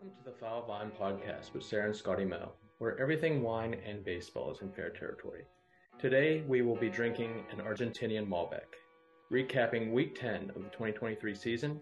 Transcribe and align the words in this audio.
Welcome 0.00 0.16
to 0.22 0.30
the 0.30 0.36
Foul 0.36 0.64
Vine 0.64 0.92
podcast 0.92 1.52
with 1.52 1.64
Sarah 1.64 1.86
and 1.86 1.96
Scotty 1.96 2.24
Mo, 2.24 2.52
where 2.78 2.96
everything 3.00 3.42
wine 3.42 3.74
and 3.84 4.04
baseball 4.04 4.52
is 4.52 4.60
in 4.60 4.70
fair 4.70 4.90
territory. 4.90 5.42
Today, 5.98 6.44
we 6.46 6.62
will 6.62 6.76
be 6.76 6.88
drinking 6.88 7.44
an 7.50 7.58
Argentinian 7.58 8.28
Malbec, 8.28 8.76
recapping 9.32 9.90
week 9.90 10.16
10 10.16 10.50
of 10.50 10.62
the 10.62 10.70
2023 10.70 11.34
season, 11.34 11.80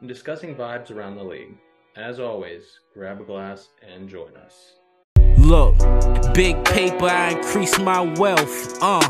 and 0.00 0.08
discussing 0.08 0.54
vibes 0.54 0.90
around 0.90 1.16
the 1.16 1.22
league. 1.22 1.58
As 1.94 2.20
always, 2.20 2.80
grab 2.94 3.20
a 3.20 3.24
glass 3.24 3.68
and 3.86 4.08
join 4.08 4.34
us. 4.38 4.77
Look, 5.48 5.78
big 6.34 6.62
paper, 6.66 7.06
I 7.06 7.30
increase 7.30 7.78
my 7.78 8.02
wealth. 8.02 8.82
Uh, 8.82 9.00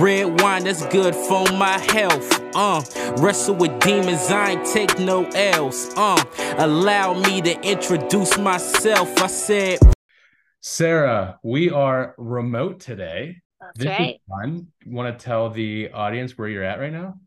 red 0.00 0.40
wine 0.40 0.64
that's 0.64 0.84
good 0.86 1.14
for 1.14 1.44
my 1.52 1.78
health. 1.78 2.28
Uh, 2.52 2.82
wrestle 3.18 3.54
with 3.54 3.78
demons, 3.78 4.28
I 4.28 4.50
ain't 4.50 4.66
take 4.66 4.98
no 4.98 5.24
L's. 5.26 5.92
Uh, 5.96 6.20
allow 6.58 7.14
me 7.14 7.40
to 7.42 7.60
introduce 7.60 8.36
myself. 8.36 9.22
I 9.22 9.28
said, 9.28 9.78
Sarah, 10.62 11.38
we 11.44 11.70
are 11.70 12.16
remote 12.18 12.80
today. 12.80 13.36
That's 13.60 13.78
This 13.78 13.86
right. 13.86 14.14
is 14.16 14.20
fun. 14.28 14.66
Want 14.84 15.16
to 15.16 15.24
tell 15.24 15.48
the 15.48 15.92
audience 15.92 16.36
where 16.36 16.48
you're 16.48 16.64
at 16.64 16.80
right 16.80 16.92
now? 16.92 17.20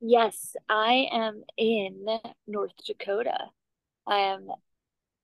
Yes, 0.00 0.54
I 0.68 1.08
am 1.10 1.42
in 1.56 2.06
North 2.46 2.70
Dakota. 2.86 3.36
I 4.06 4.18
am 4.18 4.48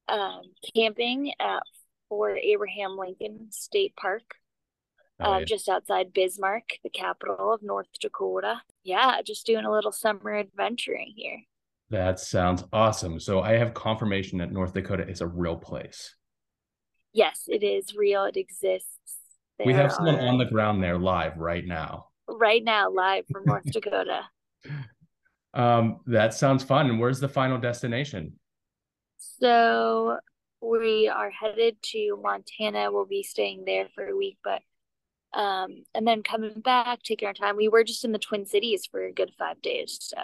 um, 0.09 0.43
camping 0.75 1.33
at 1.39 1.63
Fort 2.11 2.37
Abraham 2.43 2.99
Lincoln 2.99 3.47
State 3.51 3.97
Park, 3.97 4.35
Oh, 5.23 5.39
yeah. 5.39 5.45
just 5.45 5.69
outside 5.69 6.13
Bismarck, 6.13 6.65
the 6.83 6.91
capital 6.91 7.53
of 7.55 7.63
North 7.63 7.89
Dakota. 8.01 8.61
Yeah, 8.85 9.23
just 9.23 9.47
doing 9.47 9.65
a 9.65 9.71
little 9.71 9.93
summer 9.93 10.35
adventuring 10.37 11.13
here. 11.17 11.39
That 11.91 12.21
sounds 12.21 12.65
awesome. 12.73 13.19
So 13.21 13.41
I 13.41 13.53
have 13.53 13.73
confirmation 13.75 14.39
that 14.39 14.51
North 14.53 14.73
Dakota 14.75 15.09
is 15.09 15.21
a 15.23 15.27
real 15.27 15.57
place. 15.57 16.15
Yes, 17.13 17.45
it 17.49 17.63
is 17.63 17.95
real. 17.97 18.25
It 18.25 18.37
exists. 18.37 18.89
we 19.65 19.73
have 19.75 19.93
someone 19.93 20.17
are- 20.17 20.27
on 20.29 20.39
the 20.39 20.45
ground 20.47 20.83
there 20.83 20.99
live 20.99 21.37
right 21.37 21.67
now. 21.67 22.07
right 22.29 22.63
now 22.65 22.89
live 22.91 23.25
from 23.31 23.45
North 23.45 23.65
Dakota. 23.73 24.23
Um, 25.53 26.01
that 26.07 26.33
sounds 26.33 26.63
fun. 26.65 26.89
And 26.89 26.99
where's 27.01 27.21
the 27.21 27.29
final 27.29 27.59
destination? 27.59 28.39
So 29.19 30.19
we 30.61 31.09
are 31.09 31.31
headed 31.31 31.77
to 31.83 32.19
Montana. 32.23 32.93
We'll 32.93 33.07
be 33.07 33.23
staying 33.23 33.65
there 33.65 33.89
for 33.95 34.07
a 34.07 34.17
week, 34.17 34.39
but 34.45 34.63
um, 35.33 35.85
and 35.95 36.07
then 36.07 36.23
coming 36.23 36.61
back, 36.61 37.03
taking 37.03 37.29
our 37.29 37.35
time. 37.35 37.57
We 37.57 37.69
were 37.69 37.85
just 37.85 38.05
in 38.05 38.13
the 38.13 38.19
Twin 38.19 38.47
Cities 38.47 38.87
for 38.91 39.05
a 39.05 39.13
good 39.13 39.33
five 39.39 39.63
days, 39.63 39.99
so 40.01 40.17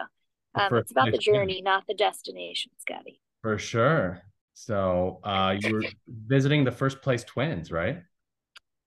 um, 0.55 0.69
For- 0.69 0.79
it's 0.79 0.91
about 0.91 1.13
the 1.13 1.19
journey, 1.19 1.63
not 1.63 1.85
the 1.87 1.95
destination, 1.95 2.73
Scotty. 2.79 3.21
For 3.43 3.59
sure. 3.59 4.23
So 4.55 5.21
uh, 5.23 5.55
you 5.61 5.75
were 5.75 5.85
visiting 6.09 6.65
the 6.65 6.73
first 6.73 7.03
place 7.03 7.23
twins, 7.23 7.71
right? 7.71 8.03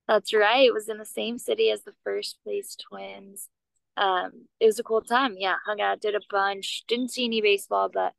That's 0.08 0.34
right. 0.34 0.66
It 0.66 0.74
was 0.74 0.90
in 0.90 0.98
the 0.98 1.06
same 1.06 1.38
city 1.38 1.70
as 1.70 1.84
the 1.84 1.94
first 2.04 2.40
place 2.44 2.76
Twins. 2.76 3.48
Um, 3.96 4.48
it 4.60 4.66
was 4.66 4.80
a 4.80 4.84
cool 4.84 5.02
time. 5.02 5.36
Yeah, 5.38 5.58
hung 5.64 5.80
out, 5.80 6.02
did 6.02 6.16
a 6.16 6.22
bunch. 6.32 6.84
Didn't 6.88 7.12
see 7.12 7.26
any 7.26 7.42
baseball, 7.42 7.92
but 7.94 8.14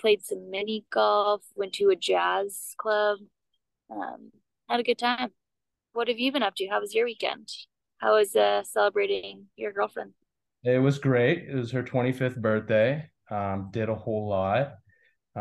played 0.00 0.24
some 0.24 0.50
mini 0.50 0.84
golf. 0.90 1.42
Went 1.54 1.74
to 1.74 1.90
a 1.90 1.96
jazz 1.96 2.74
club. 2.78 3.18
Um, 3.90 4.30
had 4.68 4.80
a 4.80 4.84
good 4.84 4.98
time. 4.98 5.30
What 5.92 6.08
have 6.08 6.18
you 6.18 6.32
been 6.32 6.42
up 6.42 6.54
to? 6.56 6.66
How 6.68 6.80
was 6.80 6.94
your 6.94 7.04
weekend? 7.06 7.48
How 7.98 8.14
was 8.16 8.34
uh 8.36 8.62
celebrating 8.64 9.46
your 9.56 9.72
girlfriend? 9.72 10.12
It 10.64 10.78
was 10.78 10.98
great. 10.98 11.48
It 11.48 11.54
was 11.54 11.70
her 11.72 11.82
25th 11.82 12.36
birthday. 12.40 13.10
Um, 13.30 13.68
did 13.72 13.88
a 13.88 13.94
whole 13.94 14.28
lot. 14.28 14.74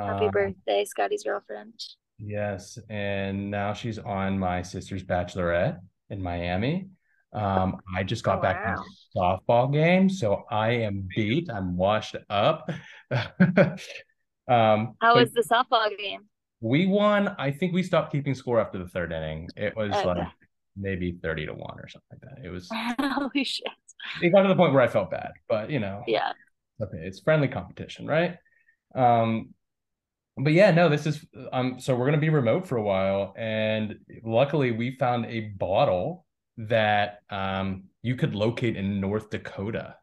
Happy 0.05 0.25
Um, 0.25 0.31
birthday, 0.31 0.85
Scotty's 0.85 1.23
girlfriend. 1.23 1.73
Yes, 2.17 2.77
and 2.89 3.49
now 3.49 3.73
she's 3.73 3.97
on 3.97 4.38
my 4.38 4.61
sister's 4.61 5.03
bachelorette 5.03 5.79
in 6.09 6.21
Miami. 6.21 6.89
Um, 7.31 7.79
I 7.95 8.03
just 8.03 8.23
got 8.23 8.39
Oh, 8.39 8.41
back 8.41 8.61
from 8.63 8.73
a 8.73 9.17
softball 9.17 9.72
game, 9.72 10.09
so 10.09 10.44
I 10.50 10.72
am 10.72 11.07
beat. 11.16 11.50
I'm 11.50 11.78
washed 11.78 12.16
up. 12.29 12.69
Um, 14.49 14.95
How 14.99 15.15
was 15.15 15.31
the 15.31 15.41
softball 15.41 15.95
game? 15.97 16.21
we 16.61 16.85
won. 16.87 17.29
I 17.37 17.51
think 17.51 17.73
we 17.73 17.83
stopped 17.83 18.11
keeping 18.11 18.35
score 18.35 18.59
after 18.59 18.77
the 18.77 18.87
third 18.87 19.11
inning. 19.11 19.49
It 19.55 19.75
was 19.77 19.91
Okay. 19.93 20.05
like 20.05 20.27
maybe 20.75 21.17
30 21.23 21.45
to 21.47 21.53
1 21.53 21.79
or 21.79 21.87
something 21.87 22.07
like 22.11 22.21
that. 22.21 22.45
It 22.45 22.49
was 22.49 22.69
Holy 22.99 23.43
shit. 23.43 23.67
it 24.21 24.31
got 24.33 24.41
to 24.41 24.47
the 24.49 24.55
point 24.55 24.73
where 24.73 24.81
I 24.81 24.87
felt 24.87 25.11
bad, 25.11 25.31
but 25.47 25.69
you 25.69 25.79
know, 25.79 26.03
Yeah. 26.07 26.33
okay, 26.81 26.97
it's 26.97 27.19
friendly 27.21 27.47
competition, 27.47 28.07
right? 28.07 28.37
Um, 28.95 29.49
but 30.37 30.53
yeah, 30.53 30.71
no, 30.71 30.89
this 30.89 31.05
is 31.05 31.25
um 31.51 31.79
so 31.79 31.95
we're 31.95 32.05
gonna 32.05 32.17
be 32.17 32.29
remote 32.29 32.67
for 32.67 32.77
a 32.77 32.83
while, 32.83 33.33
and 33.37 33.95
luckily 34.23 34.71
we 34.71 34.95
found 34.97 35.25
a 35.25 35.41
bottle 35.57 36.25
that 36.57 37.19
um 37.29 37.83
you 38.01 38.16
could 38.16 38.35
locate 38.35 38.75
in 38.77 38.99
North 38.99 39.29
Dakota. 39.29 39.95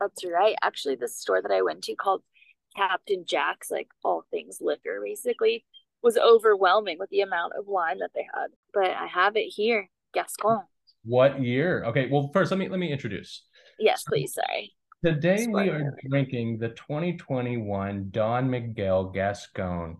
That's 0.00 0.24
right. 0.24 0.56
Actually, 0.62 0.96
the 0.96 1.08
store 1.08 1.40
that 1.40 1.50
I 1.50 1.62
went 1.62 1.84
to 1.84 1.94
called 1.94 2.22
Captain 2.76 3.24
Jack's, 3.26 3.70
like 3.70 3.88
all 4.04 4.24
things 4.30 4.58
liquor, 4.60 5.00
basically, 5.04 5.64
was 6.02 6.16
overwhelming 6.16 6.98
with 6.98 7.10
the 7.10 7.22
amount 7.22 7.54
of 7.58 7.66
wine 7.66 7.98
that 7.98 8.10
they 8.14 8.26
had. 8.34 8.48
But 8.72 8.90
I 8.90 9.06
have 9.06 9.36
it 9.36 9.48
here, 9.48 9.88
Gascon. 10.14 10.62
What 11.04 11.40
year? 11.40 11.84
Okay, 11.84 12.08
well 12.10 12.30
first 12.32 12.50
let 12.50 12.58
me 12.58 12.68
let 12.68 12.80
me 12.80 12.92
introduce. 12.92 13.44
Yes, 13.78 14.02
please. 14.02 14.34
Sorry. 14.34 14.74
Today 15.04 15.46
we 15.46 15.68
are 15.68 15.94
drinking 16.08 16.58
the 16.58 16.70
2021 16.70 18.08
Don 18.10 18.50
Miguel 18.50 19.04
Gascon 19.10 19.98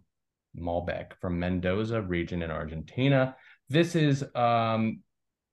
Malbec 0.59 1.13
from 1.21 1.39
Mendoza 1.39 2.03
region 2.03 2.43
in 2.43 2.51
Argentina. 2.51 3.37
This 3.69 3.95
is 3.95 4.25
um 4.35 5.03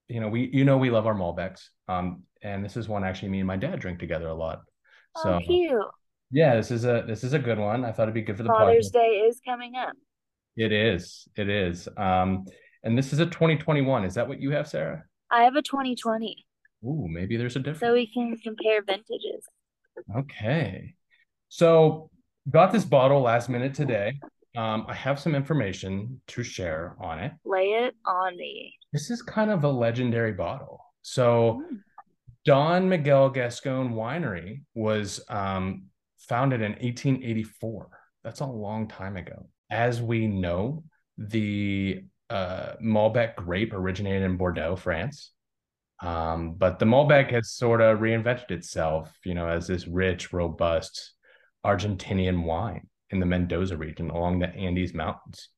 you 0.07 0.19
know 0.19 0.27
we 0.27 0.49
you 0.51 0.65
know 0.65 0.77
we 0.77 0.89
love 0.89 1.05
our 1.05 1.15
Malbecs. 1.15 1.67
Um 1.87 2.23
and 2.41 2.65
this 2.65 2.75
is 2.75 2.89
one 2.89 3.03
actually 3.03 3.29
me 3.29 3.39
and 3.39 3.47
my 3.47 3.57
dad 3.57 3.79
drink 3.79 3.99
together 3.99 4.27
a 4.27 4.33
lot. 4.33 4.61
So 5.17 5.35
oh, 5.35 5.39
cute. 5.45 5.81
Yeah, 6.33 6.55
this 6.55 6.71
is 6.71 6.83
a 6.83 7.03
this 7.07 7.23
is 7.23 7.33
a 7.33 7.39
good 7.39 7.59
one. 7.59 7.85
I 7.85 7.91
thought 7.91 8.03
it'd 8.03 8.13
be 8.15 8.21
good 8.21 8.37
for 8.37 8.43
the 8.43 8.49
Father's 8.49 8.89
podcast. 8.89 8.93
Day 8.93 9.07
is 9.29 9.39
coming 9.45 9.75
up. 9.75 9.93
It 10.57 10.71
is. 10.71 11.27
It 11.37 11.47
is. 11.49 11.87
Um 11.97 12.45
and 12.83 12.97
this 12.97 13.13
is 13.13 13.19
a 13.19 13.25
2021. 13.25 14.03
Is 14.03 14.15
that 14.15 14.27
what 14.27 14.41
you 14.41 14.51
have, 14.51 14.67
Sarah? 14.67 15.03
I 15.31 15.43
have 15.43 15.55
a 15.55 15.61
2020, 15.61 16.45
Ooh, 16.85 17.07
maybe 17.09 17.37
there's 17.37 17.55
a 17.55 17.59
difference. 17.59 17.79
so 17.79 17.93
we 17.93 18.07
can 18.11 18.35
compare 18.43 18.81
vintages. 18.83 19.45
Okay. 20.15 20.95
So 21.49 22.09
got 22.49 22.71
this 22.71 22.83
bottle 22.85 23.21
last 23.21 23.47
minute 23.49 23.73
today. 23.73 24.19
Um, 24.57 24.85
I 24.87 24.93
have 24.93 25.19
some 25.19 25.33
information 25.33 26.21
to 26.27 26.43
share 26.43 26.95
on 26.99 27.19
it. 27.19 27.31
Lay 27.45 27.67
it 27.85 27.95
on 28.05 28.37
me. 28.37 28.73
This 28.91 29.09
is 29.09 29.21
kind 29.21 29.49
of 29.49 29.63
a 29.63 29.69
legendary 29.69 30.33
bottle. 30.33 30.83
So 31.03 31.63
Mm. 31.71 31.79
Don 32.45 32.89
Miguel 32.89 33.29
Gascon 33.29 33.93
Winery 33.93 34.63
was 34.75 35.21
um, 35.29 35.83
founded 36.27 36.61
in 36.61 36.71
1884. 36.73 37.87
That's 38.23 38.39
a 38.39 38.45
long 38.45 38.87
time 38.87 39.17
ago. 39.17 39.47
As 39.69 40.01
we 40.01 40.27
know, 40.27 40.83
the 41.17 42.03
uh, 42.29 42.73
Malbec 42.81 43.35
grape 43.35 43.73
originated 43.73 44.23
in 44.23 44.37
Bordeaux, 44.37 44.75
France. 44.75 45.31
Um, 46.01 46.55
but 46.55 46.79
the 46.79 46.85
Malbec 46.85 47.31
has 47.31 47.51
sort 47.51 47.81
of 47.81 47.99
reinvented 47.99 48.51
itself, 48.51 49.13
you 49.23 49.33
know, 49.33 49.47
as 49.47 49.67
this 49.67 49.87
rich, 49.87 50.33
robust 50.33 51.13
Argentinian 51.65 52.43
wine 52.43 52.87
in 53.09 53.19
the 53.19 53.25
Mendoza 53.25 53.77
region 53.77 54.09
along 54.09 54.39
the 54.39 54.49
Andes 54.49 54.93
Mountains. 54.93 55.49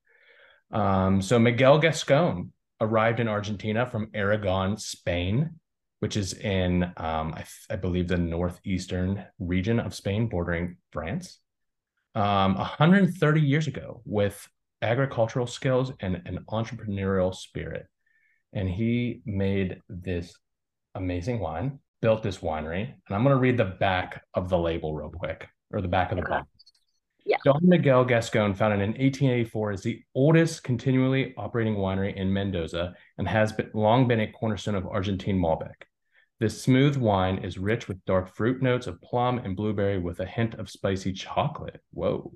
Um, 0.70 1.22
so 1.22 1.38
Miguel 1.38 1.78
Gascon 1.78 2.52
arrived 2.80 3.20
in 3.20 3.28
Argentina 3.28 3.86
from 3.86 4.10
Aragon, 4.14 4.76
Spain, 4.76 5.58
which 6.00 6.16
is 6.16 6.34
in, 6.34 6.84
um, 6.96 7.34
I, 7.34 7.44
I 7.70 7.76
believe, 7.76 8.08
the 8.08 8.18
northeastern 8.18 9.24
region 9.38 9.80
of 9.80 9.94
Spain, 9.94 10.28
bordering 10.28 10.76
France, 10.92 11.38
um, 12.14 12.54
130 12.56 13.40
years 13.40 13.66
ago, 13.66 14.02
with 14.04 14.48
agricultural 14.82 15.46
skills 15.46 15.92
and 16.00 16.22
an 16.26 16.44
entrepreneurial 16.50 17.34
spirit. 17.34 17.86
And 18.52 18.68
he 18.68 19.22
made 19.24 19.80
this 19.88 20.34
amazing 20.94 21.40
wine, 21.40 21.78
built 22.00 22.22
this 22.22 22.38
winery. 22.38 22.84
And 22.84 23.16
I'm 23.16 23.22
going 23.22 23.34
to 23.34 23.40
read 23.40 23.56
the 23.56 23.64
back 23.64 24.22
of 24.34 24.48
the 24.48 24.58
label 24.58 24.94
real 24.94 25.10
quick, 25.10 25.48
or 25.70 25.80
the 25.80 25.88
back 25.88 26.12
of 26.12 26.16
the 26.16 26.22
Okay. 26.22 26.30
bottle. 26.30 26.48
Yeah. 27.26 27.38
Don 27.44 27.60
Miguel 27.62 28.04
Gascon, 28.04 28.54
founded 28.54 28.80
in 28.80 28.90
1884, 28.90 29.72
is 29.72 29.82
the 29.82 30.00
oldest 30.14 30.62
continually 30.62 31.34
operating 31.36 31.74
winery 31.74 32.14
in 32.14 32.32
Mendoza 32.32 32.94
and 33.18 33.26
has 33.26 33.52
been, 33.52 33.68
long 33.74 34.06
been 34.06 34.20
a 34.20 34.30
cornerstone 34.30 34.76
of 34.76 34.86
Argentine 34.86 35.36
Malbec. 35.36 35.74
This 36.38 36.62
smooth 36.62 36.96
wine 36.96 37.38
is 37.38 37.58
rich 37.58 37.88
with 37.88 38.04
dark 38.04 38.32
fruit 38.32 38.62
notes 38.62 38.86
of 38.86 39.02
plum 39.02 39.38
and 39.38 39.56
blueberry 39.56 39.98
with 39.98 40.20
a 40.20 40.26
hint 40.26 40.54
of 40.54 40.70
spicy 40.70 41.12
chocolate. 41.12 41.80
Whoa. 41.92 42.32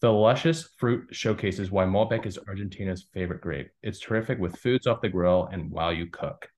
The 0.00 0.10
luscious 0.10 0.70
fruit 0.78 1.08
showcases 1.12 1.70
why 1.70 1.84
Malbec 1.84 2.26
is 2.26 2.38
Argentina's 2.48 3.06
favorite 3.14 3.42
grape. 3.42 3.70
It's 3.82 4.00
terrific 4.00 4.40
with 4.40 4.56
foods 4.56 4.88
off 4.88 5.02
the 5.02 5.08
grill 5.08 5.48
and 5.52 5.70
while 5.70 5.92
you 5.92 6.06
cook. 6.06 6.48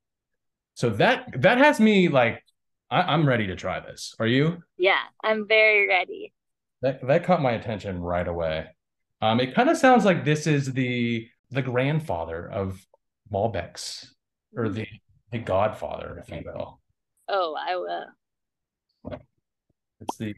So 0.74 0.88
that 0.90 1.26
that 1.42 1.58
has 1.58 1.78
me 1.80 2.08
like 2.08 2.42
I, 2.90 3.02
I'm 3.02 3.26
ready 3.26 3.48
to 3.48 3.56
try 3.56 3.80
this. 3.80 4.14
Are 4.20 4.26
you? 4.26 4.62
Yeah, 4.78 5.00
I'm 5.22 5.48
very 5.48 5.88
ready. 5.88 6.32
That 6.82 7.06
that 7.06 7.24
caught 7.24 7.40
my 7.40 7.52
attention 7.52 8.00
right 8.00 8.26
away. 8.26 8.66
Um, 9.20 9.40
it 9.40 9.54
kind 9.54 9.70
of 9.70 9.76
sounds 9.76 10.04
like 10.04 10.24
this 10.24 10.46
is 10.46 10.72
the 10.72 11.28
the 11.50 11.62
grandfather 11.62 12.50
of 12.50 12.84
Malbecs, 13.32 14.06
or 14.56 14.68
the 14.68 14.86
the 15.30 15.38
godfather, 15.38 16.22
if 16.22 16.30
you 16.34 16.42
will. 16.44 16.80
Oh, 17.28 17.56
I 17.58 17.76
will. 17.76 19.20
It's 20.00 20.16
the 20.16 20.34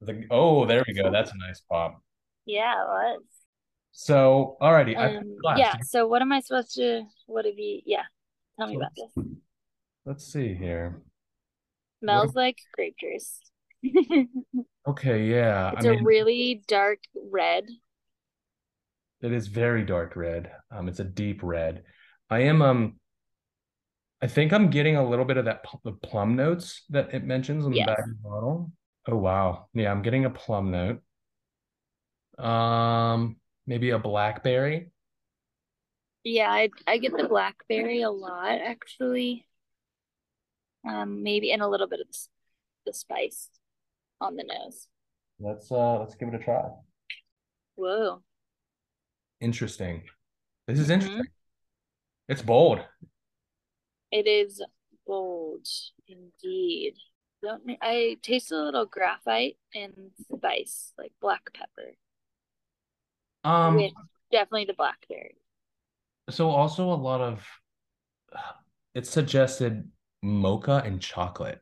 the 0.00 0.26
oh, 0.30 0.66
there 0.66 0.84
we 0.86 0.94
go. 0.94 1.10
That's 1.10 1.30
a 1.30 1.38
nice 1.46 1.60
pop. 1.60 2.02
Yeah, 2.44 2.72
it 2.72 2.88
was. 2.88 3.22
So, 3.92 4.56
alrighty, 4.60 4.96
Um, 4.96 5.36
yeah. 5.56 5.76
So 5.84 6.06
what 6.06 6.22
am 6.22 6.32
I 6.32 6.40
supposed 6.40 6.74
to? 6.74 7.04
What 7.26 7.44
have 7.44 7.58
you? 7.58 7.82
Yeah. 7.84 8.04
Tell 8.58 8.68
me 8.68 8.76
about 8.76 8.92
this. 8.96 9.24
Let's 10.04 10.26
see 10.26 10.54
here. 10.54 11.02
Smells 12.00 12.34
like 12.34 12.58
grape 12.74 12.96
juice. 12.98 13.38
Okay, 14.86 15.24
yeah. 15.30 15.72
It's 15.72 15.84
I 15.84 15.84
a 15.84 15.94
mean, 15.94 16.04
really 16.04 16.62
dark 16.66 17.00
red. 17.14 17.66
it 19.20 19.32
is 19.32 19.46
very 19.46 19.84
dark 19.84 20.16
red. 20.16 20.52
Um, 20.70 20.88
it's 20.88 21.00
a 21.00 21.04
deep 21.04 21.42
red. 21.42 21.84
I 22.30 22.40
am 22.40 22.62
um 22.62 22.98
I 24.20 24.28
think 24.28 24.52
I'm 24.52 24.70
getting 24.70 24.96
a 24.96 25.06
little 25.08 25.24
bit 25.24 25.36
of 25.36 25.44
that 25.46 25.64
the 25.84 25.92
plum 25.92 26.36
notes 26.36 26.84
that 26.90 27.12
it 27.12 27.24
mentions 27.24 27.64
on 27.66 27.74
the 27.74 27.78
Yes. 27.78 27.86
back 27.86 27.98
of 27.98 28.08
the 28.08 28.14
bottle. 28.28 28.72
Oh 29.06 29.16
wow. 29.16 29.68
Yeah, 29.74 29.90
I'm 29.90 30.02
getting 30.02 30.24
a 30.24 30.30
plum 30.30 30.70
note. 30.70 31.02
Um, 32.38 33.36
maybe 33.66 33.90
a 33.90 33.98
blackberry. 33.98 34.90
Yeah, 36.24 36.50
I 36.50 36.70
I 36.86 36.98
get 36.98 37.16
the 37.16 37.28
blackberry 37.28 38.02
a 38.02 38.10
lot 38.10 38.60
actually. 38.60 39.46
Um, 40.86 41.22
maybe 41.22 41.52
and 41.52 41.62
a 41.62 41.68
little 41.68 41.86
bit 41.86 42.00
of 42.00 42.08
the, 42.08 42.18
the 42.86 42.92
spice 42.92 43.48
on 44.22 44.36
the 44.36 44.44
nose. 44.44 44.88
Let's 45.40 45.70
uh 45.72 45.98
let's 45.98 46.14
give 46.14 46.28
it 46.28 46.34
a 46.34 46.38
try. 46.38 46.62
Whoa. 47.74 48.22
Interesting. 49.40 50.04
This 50.66 50.78
is 50.78 50.88
Mhm. 50.88 50.94
interesting. 50.94 51.26
It's 52.28 52.42
bold. 52.42 52.86
It 54.12 54.26
is 54.26 54.62
bold 55.06 55.66
indeed. 56.06 56.94
Don't 57.42 57.62
I 57.80 58.18
taste 58.22 58.52
a 58.52 58.56
little 58.56 58.86
graphite 58.86 59.58
and 59.74 60.12
spice, 60.30 60.92
like 60.96 61.12
black 61.20 61.52
pepper, 61.52 61.96
Um, 63.42 63.76
with 63.76 63.92
definitely 64.30 64.66
the 64.66 64.74
blackberry. 64.74 65.36
so 66.30 66.50
also 66.50 66.92
a 66.92 66.94
lot 66.94 67.20
of 67.20 67.44
it 68.94 69.06
suggested 69.06 69.90
mocha 70.22 70.82
and 70.84 71.00
chocolate. 71.02 71.60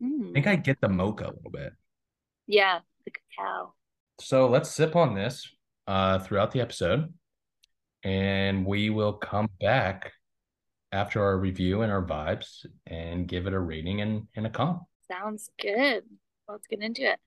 I 0.00 0.04
Mm. 0.04 0.32
think 0.32 0.46
I 0.46 0.56
get 0.56 0.80
the 0.80 0.88
mocha 0.88 1.24
a 1.26 1.32
little 1.34 1.50
bit. 1.50 1.74
Yeah, 2.52 2.80
the 3.06 3.12
cacao. 3.12 3.72
So 4.20 4.46
let's 4.46 4.70
sip 4.70 4.94
on 4.94 5.14
this 5.14 5.48
uh 5.86 6.18
throughout 6.18 6.50
the 6.50 6.60
episode, 6.60 7.10
and 8.04 8.66
we 8.66 8.90
will 8.90 9.14
come 9.14 9.48
back 9.58 10.12
after 10.92 11.24
our 11.24 11.38
review 11.38 11.80
and 11.80 11.90
our 11.90 12.04
vibes 12.04 12.66
and 12.86 13.26
give 13.26 13.46
it 13.46 13.54
a 13.54 13.58
rating 13.58 14.02
and, 14.02 14.28
and 14.36 14.46
a 14.46 14.50
comp. 14.50 14.82
Sounds 15.10 15.48
good. 15.58 16.02
Let's 16.46 16.66
get 16.66 16.82
into 16.82 17.10
it. 17.10 17.18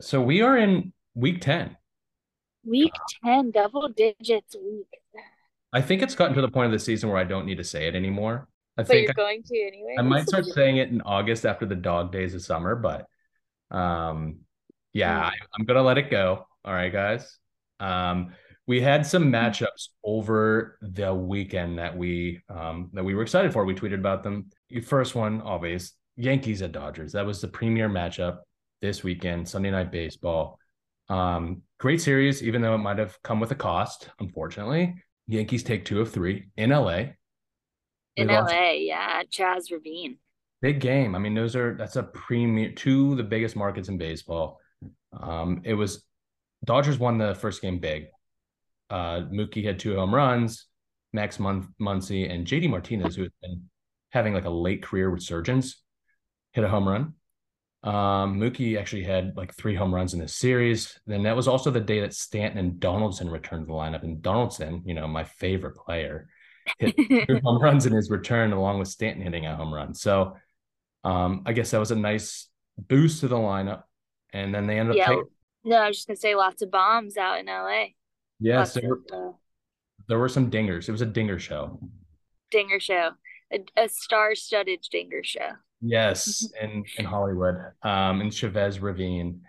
So 0.00 0.22
we 0.22 0.40
are 0.40 0.56
in 0.56 0.94
week 1.14 1.42
10. 1.42 1.76
Week 2.64 2.94
10, 3.22 3.50
double 3.50 3.90
digits 3.90 4.56
week. 4.56 4.88
I 5.70 5.82
think 5.82 6.00
it's 6.00 6.14
gotten 6.14 6.34
to 6.34 6.40
the 6.40 6.48
point 6.48 6.64
of 6.64 6.72
the 6.72 6.78
season 6.78 7.10
where 7.10 7.18
I 7.18 7.24
don't 7.24 7.44
need 7.44 7.58
to 7.58 7.64
say 7.64 7.86
it 7.86 7.94
anymore. 7.94 8.48
I 8.78 8.82
But 8.82 8.86
think 8.86 9.06
you're 9.08 9.14
going 9.14 9.42
to 9.42 9.58
anyway. 9.58 9.96
I 9.98 10.02
might 10.02 10.28
start 10.28 10.46
saying 10.46 10.78
it 10.78 10.88
in 10.88 11.02
August 11.02 11.44
after 11.44 11.66
the 11.66 11.74
dog 11.74 12.12
days 12.12 12.34
of 12.34 12.42
summer, 12.42 12.76
but 12.76 13.06
um 13.76 14.38
yeah, 14.94 15.20
Mm. 15.20 15.24
I, 15.24 15.32
I'm 15.58 15.64
gonna 15.66 15.82
let 15.82 15.98
it 15.98 16.10
go. 16.10 16.46
All 16.64 16.72
right, 16.72 16.92
guys. 16.92 17.38
Um 17.80 18.34
we 18.66 18.80
had 18.80 19.06
some 19.06 19.32
matchups 19.32 19.88
over 20.04 20.78
the 20.82 21.12
weekend 21.14 21.78
that 21.78 21.96
we 21.96 22.40
um 22.48 22.90
that 22.94 23.04
we 23.04 23.14
were 23.14 23.22
excited 23.22 23.52
for. 23.52 23.64
We 23.64 23.74
tweeted 23.74 23.94
about 23.98 24.22
them. 24.22 24.50
The 24.70 24.80
first 24.80 25.14
one, 25.14 25.40
obvious, 25.42 25.92
Yankees 26.16 26.62
at 26.62 26.72
Dodgers. 26.72 27.12
That 27.12 27.26
was 27.26 27.40
the 27.40 27.48
premier 27.48 27.88
matchup 27.88 28.38
this 28.80 29.02
weekend, 29.02 29.48
Sunday 29.48 29.70
night 29.70 29.90
baseball. 29.90 30.58
Um, 31.08 31.62
great 31.78 32.00
series, 32.00 32.42
even 32.42 32.60
though 32.62 32.74
it 32.74 32.78
might 32.78 32.98
have 32.98 33.16
come 33.22 33.40
with 33.40 33.50
a 33.50 33.54
cost, 33.56 34.10
unfortunately. 34.20 34.94
Yankees 35.26 35.62
take 35.62 35.84
two 35.84 36.00
of 36.00 36.12
three 36.12 36.48
in 36.56 36.70
LA. 36.70 37.04
In 38.18 38.28
lost- 38.28 38.52
LA, 38.52 38.70
yeah, 38.72 39.22
Chavez 39.30 39.70
Ravine. 39.70 40.18
Big 40.60 40.80
game. 40.80 41.14
I 41.14 41.18
mean, 41.18 41.34
those 41.34 41.54
are 41.54 41.74
that's 41.76 41.96
a 41.96 42.02
premier 42.02 42.72
two 42.72 43.12
of 43.12 43.16
the 43.16 43.22
biggest 43.24 43.54
markets 43.54 43.88
in 43.88 43.96
baseball. 43.96 44.60
Um, 45.12 45.62
it 45.64 45.74
was 45.74 46.04
Dodgers 46.64 46.98
won 46.98 47.18
the 47.18 47.34
first 47.34 47.62
game 47.62 47.78
big. 47.78 48.06
Uh, 48.90 49.20
Mookie 49.32 49.64
had 49.64 49.78
two 49.78 49.94
home 49.94 50.14
runs. 50.14 50.66
Max 51.12 51.38
Mun- 51.38 51.72
Muncy 51.80 52.30
and 52.30 52.46
JD 52.46 52.68
Martinez, 52.68 53.16
who 53.16 53.22
has 53.22 53.32
been 53.40 53.68
having 54.10 54.34
like 54.34 54.44
a 54.44 54.50
late 54.50 54.82
career 54.82 55.08
resurgence, 55.08 55.82
hit 56.52 56.64
a 56.64 56.68
home 56.68 56.88
run. 56.88 57.14
Um, 57.82 58.40
Mookie 58.40 58.78
actually 58.78 59.04
had 59.04 59.36
like 59.36 59.54
three 59.54 59.74
home 59.74 59.94
runs 59.94 60.12
in 60.12 60.20
this 60.20 60.34
series. 60.34 60.98
Then 61.06 61.22
that 61.22 61.36
was 61.36 61.48
also 61.48 61.70
the 61.70 61.80
day 61.80 62.00
that 62.00 62.14
Stanton 62.14 62.58
and 62.58 62.80
Donaldson 62.80 63.30
returned 63.30 63.66
to 63.66 63.66
the 63.66 63.72
lineup. 63.78 64.02
And 64.02 64.20
Donaldson, 64.20 64.82
you 64.84 64.94
know, 64.94 65.06
my 65.06 65.24
favorite 65.24 65.76
player, 65.76 66.28
hit 66.78 67.42
home 67.44 67.60
runs 67.62 67.86
in 67.86 67.92
his 67.92 68.10
return, 68.10 68.52
along 68.52 68.78
with 68.78 68.88
Stanton 68.88 69.22
hitting 69.22 69.46
a 69.46 69.56
home 69.56 69.72
run. 69.72 69.94
So 69.94 70.36
um, 71.04 71.42
I 71.46 71.52
guess 71.52 71.70
that 71.70 71.78
was 71.78 71.90
a 71.90 71.96
nice 71.96 72.48
boost 72.76 73.20
to 73.20 73.28
the 73.28 73.36
lineup. 73.36 73.82
And 74.32 74.54
then 74.54 74.66
they 74.66 74.78
ended 74.78 74.92
up 74.92 74.96
Yeah. 74.98 75.06
taking, 75.06 75.24
No, 75.64 75.76
I 75.76 75.88
was 75.88 75.96
just 75.96 76.06
gonna 76.08 76.16
say 76.16 76.34
lots 76.34 76.62
of 76.62 76.70
bombs 76.70 77.16
out 77.16 77.38
in 77.40 77.46
LA. 77.46 77.86
yes, 78.40 78.74
there, 78.74 78.88
were- 78.88 79.02
uh, 79.12 79.32
there 80.08 80.18
were 80.18 80.28
some 80.28 80.50
dingers. 80.50 80.88
It 80.88 80.92
was 80.92 81.02
a 81.02 81.06
dinger 81.06 81.38
show. 81.38 81.78
dinger 82.50 82.80
show, 82.80 83.10
a, 83.52 83.58
a 83.76 83.88
star-studded 83.88 84.80
dinger 84.90 85.22
show. 85.24 85.50
Yes, 85.80 86.46
in 86.60 86.84
in 86.98 87.04
Hollywood, 87.04 87.56
um, 87.82 88.20
in 88.20 88.30
Chavez 88.30 88.80
Ravine. 88.80 89.42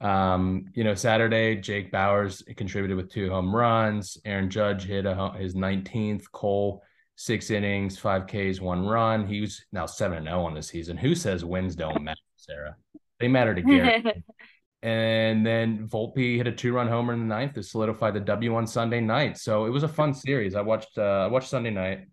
Um, 0.00 0.66
you 0.74 0.84
know, 0.84 0.94
Saturday, 0.94 1.56
Jake 1.56 1.90
Bauers 1.92 2.42
contributed 2.56 2.96
with 2.96 3.10
two 3.10 3.30
home 3.30 3.54
runs. 3.54 4.16
Aaron 4.24 4.50
Judge 4.50 4.84
hit 4.84 5.06
a, 5.06 5.32
his 5.36 5.54
19th. 5.54 6.30
Cole, 6.30 6.82
six 7.16 7.50
innings, 7.50 7.98
five 7.98 8.26
Ks, 8.26 8.60
one 8.60 8.86
run. 8.86 9.26
He 9.26 9.40
was 9.40 9.64
now 9.72 9.86
7 9.86 10.24
0 10.24 10.44
on 10.44 10.54
the 10.54 10.62
season. 10.62 10.96
Who 10.96 11.14
says 11.14 11.44
wins 11.44 11.74
don't 11.74 12.02
matter, 12.02 12.20
Sarah? 12.36 12.76
They 13.18 13.28
matter 13.28 13.54
to 13.54 13.62
Garrett. 13.62 14.22
and 14.82 15.44
then 15.44 15.88
Volpe 15.88 16.36
hit 16.36 16.46
a 16.46 16.52
two 16.52 16.72
run 16.72 16.86
homer 16.86 17.12
in 17.12 17.18
the 17.18 17.26
ninth 17.26 17.54
to 17.54 17.62
solidify 17.62 18.12
the 18.12 18.20
W 18.20 18.54
on 18.54 18.66
Sunday 18.66 19.00
night. 19.00 19.36
So 19.36 19.64
it 19.64 19.70
was 19.70 19.82
a 19.82 19.88
fun 19.88 20.14
series. 20.14 20.54
I 20.54 20.60
watched 20.60 20.96
uh, 20.96 21.02
I 21.02 21.26
watched 21.26 21.48
Sunday 21.48 21.70
night, 21.70 22.06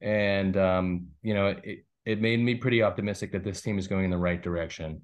and 0.00 0.56
um, 0.56 1.08
you 1.22 1.34
know 1.34 1.48
it 1.48 1.84
it 2.04 2.20
made 2.20 2.38
me 2.40 2.54
pretty 2.54 2.82
optimistic 2.82 3.32
that 3.32 3.44
this 3.44 3.60
team 3.60 3.78
is 3.78 3.88
going 3.88 4.04
in 4.04 4.10
the 4.10 4.18
right 4.18 4.40
direction. 4.40 5.02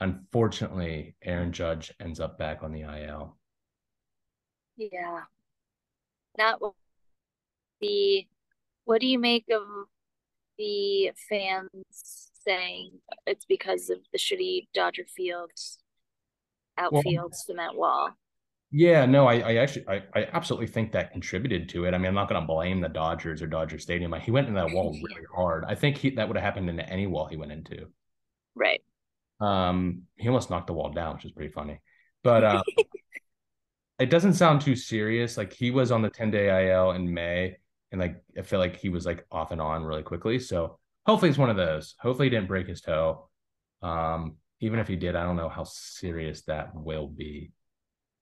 Unfortunately, 0.00 1.16
Aaron 1.22 1.52
Judge 1.52 1.92
ends 2.00 2.20
up 2.20 2.38
back 2.38 2.62
on 2.62 2.72
the 2.72 2.82
IL. 2.82 3.36
Yeah. 4.76 5.22
Not 6.36 6.60
the 7.80 8.26
what 8.84 9.00
do 9.00 9.06
you 9.06 9.18
make 9.18 9.44
of 9.52 9.62
the 10.56 11.10
fans 11.28 12.30
saying 12.44 12.92
it's 13.26 13.44
because 13.44 13.90
of 13.90 13.98
the 14.12 14.18
shitty 14.18 14.68
Dodger 14.72 15.04
fields 15.04 15.78
outfield 16.78 17.34
cement 17.34 17.76
wall? 17.76 18.16
Yeah, 18.70 19.06
no, 19.06 19.26
I, 19.26 19.38
I 19.38 19.54
actually, 19.56 19.88
I, 19.88 20.02
I 20.14 20.28
absolutely 20.32 20.66
think 20.66 20.92
that 20.92 21.12
contributed 21.12 21.68
to 21.70 21.86
it. 21.86 21.94
I 21.94 21.98
mean, 21.98 22.06
I'm 22.06 22.14
not 22.14 22.28
going 22.28 22.40
to 22.40 22.46
blame 22.46 22.80
the 22.80 22.88
Dodgers 22.88 23.40
or 23.40 23.46
Dodger 23.46 23.78
Stadium. 23.78 24.12
He 24.20 24.30
went 24.30 24.46
into 24.46 24.60
that 24.60 24.74
wall 24.74 24.92
really 25.02 25.26
hard. 25.34 25.64
I 25.66 25.74
think 25.74 25.96
he, 25.96 26.10
that 26.10 26.28
would 26.28 26.36
have 26.36 26.44
happened 26.44 26.68
into 26.68 26.88
any 26.88 27.06
wall 27.06 27.26
he 27.26 27.36
went 27.36 27.52
into. 27.52 27.86
Right. 28.54 28.82
Um, 29.40 30.02
he 30.16 30.28
almost 30.28 30.50
knocked 30.50 30.66
the 30.66 30.72
wall 30.72 30.90
down, 30.90 31.14
which 31.14 31.24
is 31.24 31.32
pretty 31.32 31.52
funny. 31.52 31.80
But 32.22 32.44
um, 32.44 32.62
it 33.98 34.10
doesn't 34.10 34.34
sound 34.34 34.60
too 34.60 34.76
serious. 34.76 35.36
Like 35.36 35.52
he 35.52 35.70
was 35.70 35.90
on 35.90 36.02
the 36.02 36.10
10 36.10 36.30
day 36.30 36.70
IL 36.70 36.92
in 36.92 37.12
May, 37.12 37.56
and 37.92 38.00
like 38.00 38.22
I 38.36 38.42
feel 38.42 38.58
like 38.58 38.76
he 38.76 38.88
was 38.88 39.06
like 39.06 39.24
off 39.30 39.50
and 39.50 39.60
on 39.60 39.84
really 39.84 40.02
quickly. 40.02 40.38
So 40.38 40.78
hopefully 41.06 41.30
it's 41.30 41.38
one 41.38 41.50
of 41.50 41.56
those. 41.56 41.94
Hopefully 42.00 42.26
he 42.26 42.30
didn't 42.30 42.48
break 42.48 42.66
his 42.66 42.80
toe. 42.80 43.28
Um, 43.82 44.36
even 44.60 44.78
if 44.78 44.88
he 44.88 44.96
did, 44.96 45.14
I 45.14 45.24
don't 45.24 45.36
know 45.36 45.48
how 45.48 45.64
serious 45.64 46.42
that 46.42 46.74
will 46.74 47.06
be. 47.06 47.52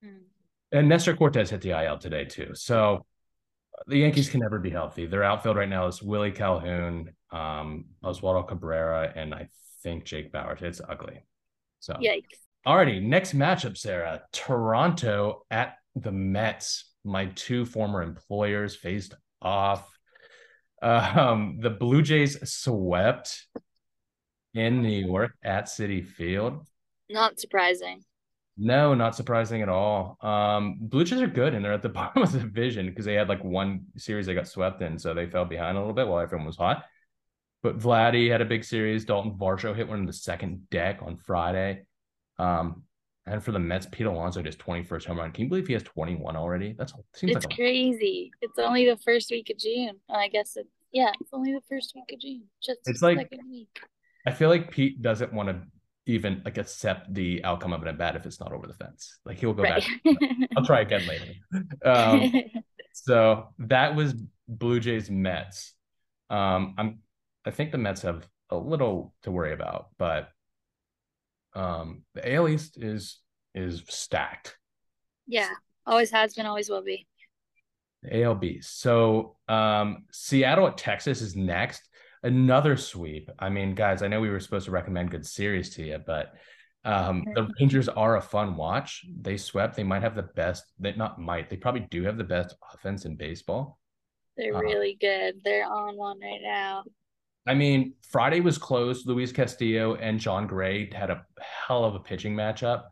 Mm. 0.05 0.21
And 0.73 0.89
Nestor 0.89 1.17
Cortes 1.17 1.51
hit 1.51 1.63
the 1.63 1.71
IL 1.71 1.99
today 1.99 2.25
too. 2.25 2.51
So 2.55 3.07
the 3.87 3.99
Yankees 3.99 4.29
can 4.29 4.41
never 4.41 4.59
be 4.59 4.71
healthy. 4.71 5.07
Their 5.07 5.25
outfield 5.25 5.57
right 5.57 5.69
now 5.69 5.87
is 5.87 6.03
Willie 6.03 6.33
Calhoun, 6.33 7.11
um, 7.31 7.87
Oswaldo 8.03 8.47
Cabrera, 8.49 9.13
and 9.15 9.35
I 9.35 9.49
think 9.87 10.05
Jake 10.05 10.33
Bauers. 10.33 10.63
It's 10.63 10.81
ugly. 10.87 11.21
So 11.79 11.95
Yikes. 11.95 12.25
Alrighty, 12.67 13.01
next 13.01 13.37
matchup, 13.37 13.79
Sarah. 13.79 14.23
Toronto 14.33 15.45
at 15.49 15.77
the 15.95 16.11
Mets. 16.11 16.93
My 17.05 17.27
two 17.27 17.65
former 17.65 18.03
employers 18.03 18.75
faced 18.75 19.15
off. 19.41 19.89
Um, 20.83 21.59
the 21.61 21.71
Blue 21.71 22.03
Jays 22.03 22.37
swept. 22.51 23.47
in 24.55 24.83
New 24.83 25.07
York 25.07 25.35
at 25.45 25.67
Citi 25.67 26.05
Field. 26.05 26.67
Not 27.09 27.39
surprising. 27.39 28.03
No, 28.57 28.95
not 28.95 29.15
surprising 29.15 29.63
at 29.63 29.69
all. 29.69 30.17
Um, 30.21 30.79
Blue 30.81 31.05
Jays 31.05 31.23
are 31.23 31.29
good, 31.29 31.55
and 31.55 31.65
they're 31.65 31.75
at 31.75 31.83
the 31.83 31.89
bottom 32.01 32.25
of 32.25 32.33
the 32.33 32.41
division 32.41 32.87
because 32.87 33.05
they 33.05 33.15
had 33.15 33.29
like 33.29 33.45
one 33.45 33.85
series 33.97 34.27
they 34.27 34.35
got 34.35 34.49
swept 34.49 34.83
in, 34.83 34.99
so 34.99 35.15
they 35.15 35.27
fell 35.27 35.45
behind 35.45 35.77
a 35.77 35.81
little 35.81 35.95
bit 35.95 36.09
while 36.09 36.19
everyone 36.19 36.47
was 36.47 36.57
hot. 36.57 36.85
But 37.67 37.81
Vladdy 37.81 38.31
had 38.31 38.41
a 38.41 38.45
big 38.45 38.63
series. 38.63 39.05
Dalton 39.05 39.33
Varsho 39.33 39.75
hit 39.75 39.89
one 39.89 39.99
in 39.99 40.07
the 40.07 40.13
second 40.13 40.71
deck 40.71 41.01
on 41.03 41.17
Friday. 41.17 41.83
Um, 42.39 42.85
and 43.27 43.43
for 43.43 43.51
the 43.51 43.59
Mets, 43.59 43.89
Pete 43.91 44.07
Alonso 44.07 44.41
just 44.41 44.61
21st 44.61 45.05
home 45.05 45.19
run. 45.19 45.33
Can 45.33 45.43
you 45.43 45.49
believe 45.49 45.67
he 45.67 45.73
has 45.73 45.83
21 45.83 46.37
already? 46.37 46.77
That's 46.79 46.93
seems 47.17 47.35
it's 47.35 47.45
like 47.45 47.53
a, 47.53 47.57
crazy. 47.57 48.31
It's 48.41 48.57
only 48.61 48.89
the 48.89 48.97
first 48.99 49.33
week 49.33 49.51
of 49.51 49.59
June. 49.59 49.97
I 50.09 50.29
guess 50.29 50.57
it. 50.57 50.69
Yeah, 50.93 51.11
it's 51.21 51.31
only 51.33 51.55
the 51.55 51.61
first 51.69 51.93
week 51.97 52.05
of 52.15 52.21
June. 52.21 52.45
Just 52.63 52.79
It's 52.87 53.03
like- 53.03 53.19
second 53.19 53.41
week. 53.51 53.81
I 54.29 54.31
feel 54.31 54.49
like 54.49 54.71
Pete 54.71 55.03
doesn't 55.03 55.33
want 55.33 55.49
to 55.49 55.63
even 56.07 56.43
like 56.45 56.59
accept 56.59 57.13
the 57.13 57.43
outcome 57.43 57.73
of 57.73 57.83
an 57.83 57.89
at 57.89 57.99
bat 57.99 58.15
if 58.15 58.27
it's 58.27 58.39
not 58.39 58.53
over 58.53 58.69
the 58.69 58.75
fence. 58.75 59.19
Like 59.25 59.39
he'll 59.41 59.55
go 59.55 59.65
Right. 59.65 59.85
back. 60.05 60.17
I'll 60.57 60.65
try 60.65 60.83
again 60.83 61.05
later. 61.09 61.33
Um, 61.85 62.33
so 62.93 63.49
that 63.59 63.97
was 63.97 64.15
Blue 64.47 64.79
Jays 64.79 65.11
Mets. 65.11 65.73
Um, 66.31 66.75
I'm 66.79 66.99
I 67.47 67.51
think 67.51 67.71
the 67.71 67.79
Mets 67.79 68.03
have 68.03 68.29
a 68.51 68.57
little 68.57 69.15
to 69.23 69.31
worry 69.31 69.53
about, 69.53 69.89
but 69.99 70.29
um, 71.55 72.03
the 72.15 72.35
AL 72.35 72.49
East 72.49 72.77
is 72.83 73.21
is 73.55 73.83
stacked. 73.89 74.59
yeah, 75.27 75.51
always 75.87 76.11
has 76.11 76.35
been, 76.35 76.45
always 76.45 76.69
will 76.69 76.83
be. 76.83 77.07
The 78.03 78.23
AL 78.23 78.41
So 78.61 79.37
um, 79.49 80.05
Seattle 80.13 80.67
at 80.69 80.77
Texas 80.77 81.23
is 81.23 81.35
next. 81.35 81.89
Another 82.23 82.77
sweep. 82.77 83.31
I 83.39 83.49
mean, 83.49 83.75
guys, 83.75 84.03
I 84.03 84.09
know 84.09 84.21
we 84.21 84.29
were 84.29 84.41
supposed 84.41 84.67
to 84.67 84.73
recommend 84.73 85.11
good 85.11 85.25
series 85.25 85.75
to 85.77 85.85
you, 85.85 85.99
but 86.05 86.35
um, 86.85 87.25
the 87.35 87.49
Rangers 87.59 87.89
are 87.89 88.17
a 88.17 88.21
fun 88.21 88.57
watch. 88.57 89.05
They 89.21 89.37
swept. 89.37 89.77
They 89.77 89.83
might 89.83 90.03
have 90.03 90.15
the 90.15 90.23
best. 90.23 90.65
They 90.79 90.95
not 90.95 91.19
might. 91.21 91.49
They 91.49 91.57
probably 91.57 91.87
do 91.91 92.03
have 92.05 92.19
the 92.19 92.25
best 92.25 92.55
offense 92.75 93.05
in 93.05 93.17
baseball. 93.17 93.79
They're 94.37 94.55
Uh, 94.57 94.61
really 94.61 94.97
good. 95.01 95.41
They're 95.43 95.67
on 95.67 95.97
one 95.97 96.21
right 96.21 96.41
now. 96.43 96.85
I 97.47 97.55
mean, 97.55 97.95
Friday 98.11 98.41
was 98.41 98.59
close. 98.59 99.07
Luis 99.07 99.33
Castillo 99.33 99.95
and 99.95 100.19
Jon 100.19 100.47
Gray 100.47 100.93
had 100.93 101.11
a 101.11 101.25
hell 101.39 101.85
of 101.85 101.95
a 101.95 102.01
pitching 102.01 102.35
matchup. 102.35 102.85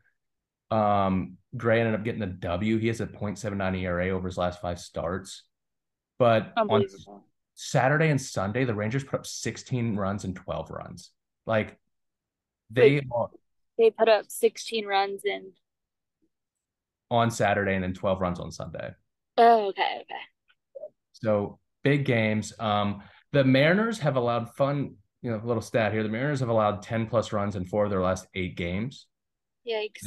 Um, 0.70 1.36
Gray 1.56 1.80
ended 1.80 1.94
up 1.94 2.04
getting 2.04 2.20
the 2.20 2.26
W. 2.26 2.78
He 2.78 2.86
has 2.88 3.00
a 3.00 3.06
0.79 3.06 3.80
ERA 3.82 4.10
over 4.10 4.28
his 4.28 4.38
last 4.38 4.60
five 4.60 4.78
starts. 4.78 5.42
But 6.18 6.52
on 6.56 6.84
Saturday 7.54 8.08
and 8.10 8.20
Sunday, 8.20 8.64
the 8.64 8.74
Rangers 8.74 9.04
put 9.04 9.20
up 9.20 9.26
16 9.26 9.96
runs 9.96 10.24
and 10.24 10.36
12 10.36 10.70
runs. 10.70 11.10
Like 11.46 11.78
they 12.70 13.02
are 13.12 13.28
They 13.76 13.90
put 13.90 14.08
up 14.08 14.26
16 14.28 14.86
runs 14.86 15.22
and 15.24 15.52
on 17.10 17.30
Saturday 17.30 17.74
and 17.74 17.82
then 17.82 17.94
12 17.94 18.20
runs 18.20 18.40
on 18.40 18.50
Sunday. 18.50 18.90
Oh, 19.36 19.68
okay, 19.68 20.02
okay. 20.02 20.14
So 21.12 21.58
big 21.82 22.04
games. 22.04 22.52
Um, 22.58 23.02
the 23.34 23.44
Mariners 23.44 23.98
have 23.98 24.16
allowed 24.16 24.54
fun, 24.54 24.96
you 25.20 25.30
know, 25.30 25.40
little 25.44 25.62
stat 25.62 25.92
here. 25.92 26.02
The 26.02 26.08
Mariners 26.08 26.40
have 26.40 26.48
allowed 26.48 26.82
10 26.82 27.06
plus 27.06 27.32
runs 27.32 27.56
in 27.56 27.64
four 27.66 27.84
of 27.84 27.90
their 27.90 28.00
last 28.02 28.26
eight 28.34 28.56
games. 28.56 29.06
Yikes. 29.68 30.02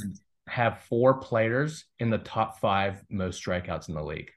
have 0.48 0.84
four 0.84 1.16
players 1.20 1.86
in 2.00 2.10
the 2.10 2.20
top 2.20 2.60
five 2.60 3.04
most 3.10 3.44
strikeouts 3.44 3.90
in 3.90 3.96
the 3.96 4.04
league. 4.04 4.32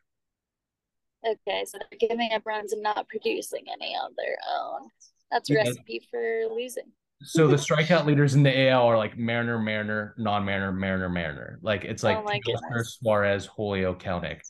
Okay, 1.24 1.64
so 1.66 1.78
they're 1.78 2.08
giving 2.08 2.32
up 2.32 2.42
runs 2.46 2.72
and 2.72 2.82
not 2.82 3.06
producing 3.08 3.64
any 3.72 3.94
on 3.94 4.10
their 4.16 4.36
own. 4.58 4.88
That's 5.30 5.50
a 5.50 5.54
Yeah. 5.54 5.58
recipe 5.64 6.00
for 6.10 6.46
losing. 6.50 6.90
So 7.22 7.46
the 7.46 7.56
strikeout 7.68 8.06
leaders 8.06 8.34
in 8.34 8.42
the 8.42 8.68
AL 8.70 8.86
are 8.86 8.96
like 8.96 9.18
Mariner, 9.18 9.58
Mariner, 9.58 10.14
non-Mariner, 10.16 10.72
Mariner, 10.72 11.08
Mariner. 11.10 11.58
Like 11.62 11.84
it's 11.84 12.02
oh 12.02 12.08
like 12.08 12.18
Oh 12.18 12.22
my 12.24 12.40
Teoscar. 12.40 12.84
Suarez, 12.86 13.46
Julio, 13.46 13.94
Kelenic. 13.94 14.40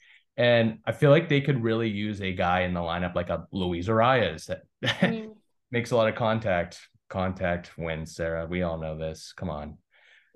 And 0.40 0.78
I 0.86 0.92
feel 0.92 1.10
like 1.10 1.28
they 1.28 1.42
could 1.42 1.62
really 1.62 1.88
use 1.90 2.22
a 2.22 2.32
guy 2.32 2.60
in 2.62 2.72
the 2.72 2.80
lineup 2.80 3.14
like 3.14 3.28
a 3.28 3.46
Luis 3.52 3.88
Arraez 3.88 4.46
that 4.46 4.62
Mm, 5.02 5.34
makes 5.70 5.90
a 5.90 5.96
lot 5.96 6.08
of 6.08 6.14
contact. 6.14 6.78
Contact 7.10 7.76
wins, 7.76 8.14
Sarah. 8.14 8.46
We 8.46 8.62
all 8.62 8.78
know 8.78 8.96
this. 8.96 9.32
Come 9.36 9.50
on. 9.50 9.76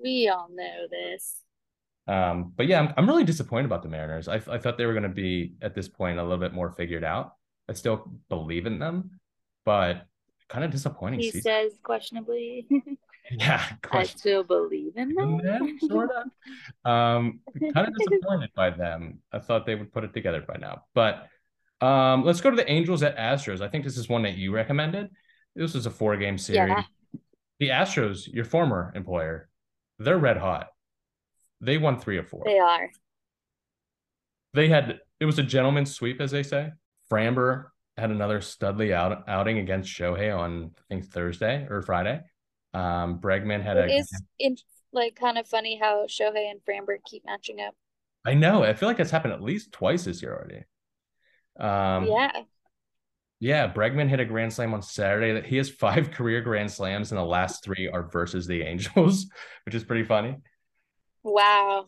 we 0.03 0.29
all 0.29 0.49
know 0.53 0.87
this. 0.91 1.41
Um, 2.07 2.53
but 2.55 2.67
yeah, 2.67 2.81
I'm, 2.81 2.93
I'm 2.99 3.07
really 3.09 3.25
disappointed 3.25 3.65
about 3.67 3.83
the 3.83 3.89
Mariners. 3.89 4.29
I, 4.29 4.35
I 4.35 4.59
thought 4.59 4.77
they 4.77 4.85
were 4.85 4.93
going 4.93 5.05
to 5.05 5.09
be 5.09 5.55
at 5.63 5.75
this 5.75 5.89
point 5.89 6.19
a 6.19 6.23
little 6.23 6.37
bit 6.39 6.53
more 6.53 6.71
figured 6.71 7.05
out. 7.05 7.33
I 7.69 7.73
still 7.73 8.13
believe 8.29 8.67
in 8.67 8.79
them, 8.79 9.13
but 9.65 10.05
kind 10.51 10.65
of 10.65 10.71
disappointing 10.71 11.21
He 11.21 11.31
season. 11.31 11.43
says 11.43 11.73
questionably. 11.83 12.67
Yeah, 13.31 13.65
I 13.91 14.05
still 14.05 14.45
believe 14.45 14.97
in 14.97 15.15
them. 15.15 15.39
them, 15.39 15.79
sort 15.81 16.11
of. 16.11 16.25
Um, 16.85 17.41
kind 17.59 17.89
of 17.89 17.95
disappointed 17.99 18.51
by 18.55 18.71
them. 18.71 19.21
I 19.33 19.39
thought 19.39 19.65
they 19.65 19.75
would 19.75 19.93
put 19.93 20.05
it 20.05 20.13
together 20.13 20.45
by 20.47 20.57
now. 20.59 20.83
But 20.95 21.29
um, 21.81 22.25
let's 22.25 22.41
go 22.41 22.51
to 22.51 22.57
the 22.57 22.71
Angels 22.71 23.03
at 23.03 23.17
Astros. 23.17 23.61
I 23.61 23.69
think 23.69 23.85
this 23.85 23.97
is 23.97 24.09
one 24.09 24.23
that 24.23 24.37
you 24.37 24.53
recommended. 24.53 25.09
This 25.57 25.75
is 25.75 25.87
a 25.87 25.91
four 25.91 26.17
game 26.17 26.37
series. 26.37 26.69
Yeah. 26.69 26.83
The 27.61 27.69
Astros, 27.69 28.27
your 28.31 28.45
former 28.45 28.93
employer, 28.95 29.49
they're 29.99 30.19
red 30.19 30.37
hot. 30.37 30.69
They 31.61 31.79
won 31.79 31.99
three 31.99 32.19
of 32.19 32.29
four. 32.29 32.43
They 32.45 32.59
are. 32.59 32.91
They 34.53 34.69
had 34.69 35.01
it 35.21 35.25
was 35.25 35.39
a 35.39 35.43
gentleman's 35.43 35.95
sweep, 35.95 36.21
as 36.21 36.31
they 36.31 36.43
say. 36.43 36.73
Framber 37.11 37.67
had 37.97 38.11
another 38.11 38.41
Studley 38.41 38.93
out, 38.93 39.29
outing 39.29 39.59
against 39.59 39.89
Shohei 39.89 40.37
on 40.37 40.73
I 40.77 40.83
think 40.89 41.07
Thursday 41.07 41.67
or 41.71 41.83
Friday. 41.83 42.21
Um, 42.75 43.21
Bregman 43.21 43.63
had 43.63 43.77
It 43.77 43.91
a. 43.91 43.95
is 43.95 44.23
in 44.39 44.57
like 44.93 45.17
kind 45.17 45.39
of 45.39 45.47
funny 45.47 45.79
how 45.81 46.07
Shohei 46.07 46.51
and 46.51 46.61
Framber 46.69 46.97
keep 47.05 47.25
matching 47.25 47.61
up. 47.61 47.75
I 48.27 48.35
know. 48.35 48.63
I 48.63 48.75
feel 48.75 48.89
like 48.89 48.97
that's 48.97 49.11
happened 49.11 49.35
at 49.35 49.43
least 49.43 49.73
twice 49.73 50.05
this 50.05 50.23
year 50.23 50.33
already. 50.35 50.65
Um, 51.59 52.07
yeah. 52.09 52.33
yeah. 53.41 53.73
Bregman 53.73 54.09
hit 54.09 54.21
a 54.21 54.25
grand 54.25 54.53
slam 54.53 54.75
on 54.75 54.83
Saturday. 54.83 55.33
That 55.33 55.47
he 55.47 55.57
has 55.57 55.71
five 55.71 56.11
career 56.13 56.41
grand 56.41 56.71
slams, 56.71 57.13
and 57.13 57.19
the 57.19 57.25
last 57.25 57.63
three 57.63 57.89
are 57.89 58.03
versus 58.03 58.47
the 58.47 58.63
Angels, 58.63 59.27
which 59.67 59.75
is 59.75 59.85
pretty 59.85 60.05
funny. 60.05 60.37
Wow. 61.23 61.87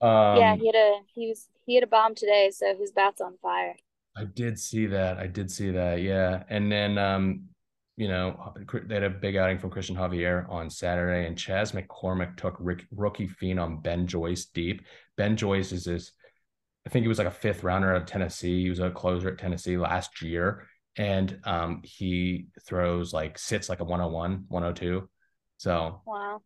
Um, 0.00 0.36
yeah, 0.36 0.56
he 0.56 0.66
had 0.66 0.74
a 0.74 1.00
he 1.14 1.28
was 1.28 1.48
he 1.64 1.74
had 1.74 1.84
a 1.84 1.88
bomb 1.88 2.14
today, 2.14 2.50
so 2.52 2.76
his 2.76 2.92
bat's 2.92 3.20
on 3.20 3.36
fire. 3.40 3.76
I 4.16 4.24
did 4.24 4.58
see 4.58 4.86
that. 4.86 5.18
I 5.18 5.26
did 5.26 5.50
see 5.50 5.70
that. 5.72 6.00
Yeah. 6.00 6.42
And 6.48 6.72
then, 6.72 6.96
um, 6.96 7.48
you 7.96 8.08
know, 8.08 8.52
they 8.86 8.94
had 8.94 9.04
a 9.04 9.10
big 9.10 9.36
outing 9.36 9.58
from 9.58 9.70
Cristian 9.70 9.96
Javier 9.96 10.48
on 10.50 10.68
Saturday, 10.68 11.26
and 11.26 11.36
Chas 11.38 11.72
McCormick 11.72 12.36
took 12.36 12.56
Rick, 12.60 12.84
rookie 12.94 13.28
phenom 13.28 13.82
Ben 13.82 14.06
Joyce 14.06 14.44
deep. 14.46 14.82
Ben 15.16 15.36
Joyce 15.36 15.72
is 15.72 15.84
this, 15.84 16.12
I 16.86 16.90
think 16.90 17.04
he 17.04 17.08
was 17.08 17.18
like 17.18 17.26
a 17.26 17.30
fifth 17.32 17.64
rounder 17.64 17.90
out 17.94 18.02
of 18.02 18.06
Tennessee. 18.06 18.62
He 18.64 18.68
was 18.70 18.80
a 18.80 18.90
closer 18.90 19.28
at 19.30 19.38
Tennessee 19.38 19.78
last 19.78 20.20
year, 20.20 20.66
and 20.98 21.38
um, 21.44 21.80
he 21.84 22.48
throws 22.66 23.12
like 23.14 23.38
sits 23.38 23.68
like 23.68 23.80
a 23.80 23.84
101, 23.84 24.44
102. 24.48 25.08
So, 25.56 26.02
Wow. 26.06 26.42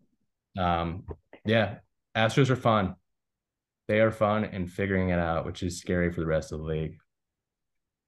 um, 0.56 1.04
yeah, 1.44 1.78
Astros 2.16 2.50
are 2.50 2.56
fun. 2.56 2.94
They 3.88 4.00
are 4.00 4.12
fun 4.12 4.44
and 4.44 4.70
figuring 4.70 5.08
it 5.08 5.18
out, 5.18 5.44
which 5.46 5.64
is 5.64 5.80
scary 5.80 6.12
for 6.12 6.20
the 6.20 6.26
rest 6.26 6.52
of 6.52 6.60
the 6.60 6.64
league. 6.64 6.98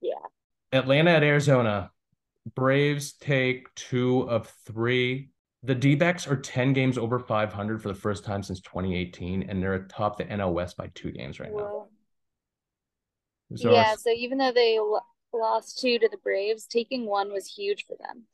Yeah. 0.00 0.14
Atlanta 0.70 1.11
at 1.11 1.25
Arizona. 1.25 1.90
Braves 2.54 3.12
take 3.14 3.72
two 3.75 4.28
of 4.28 4.49
three. 4.66 5.30
The 5.62 5.75
D 5.75 5.94
backs 5.94 6.26
are 6.26 6.37
10 6.37 6.72
games 6.72 6.99
over 6.99 7.18
500 7.18 7.80
for 7.82 7.88
the 7.88 7.94
first 7.94 8.25
time 8.25 8.42
since 8.42 8.61
2018, 8.61 9.44
and 9.49 9.62
they're 9.62 9.75
atop 9.75 10.18
the 10.18 10.25
NL 10.25 10.52
West 10.52 10.76
by 10.76 10.88
two 10.94 11.12
games 11.12 11.38
right 11.38 11.52
now. 11.54 11.87
So 13.54 13.70
yeah, 13.72 13.94
so 13.96 14.11
even 14.11 14.38
though 14.38 14.52
they 14.52 14.78
lo- 14.80 15.00
lost 15.32 15.78
two 15.78 15.99
to 15.99 16.08
the 16.08 16.16
Braves, 16.18 16.66
taking 16.66 17.06
one 17.06 17.32
was 17.32 17.46
huge 17.46 17.84
for 17.87 17.96
them. 17.99 18.25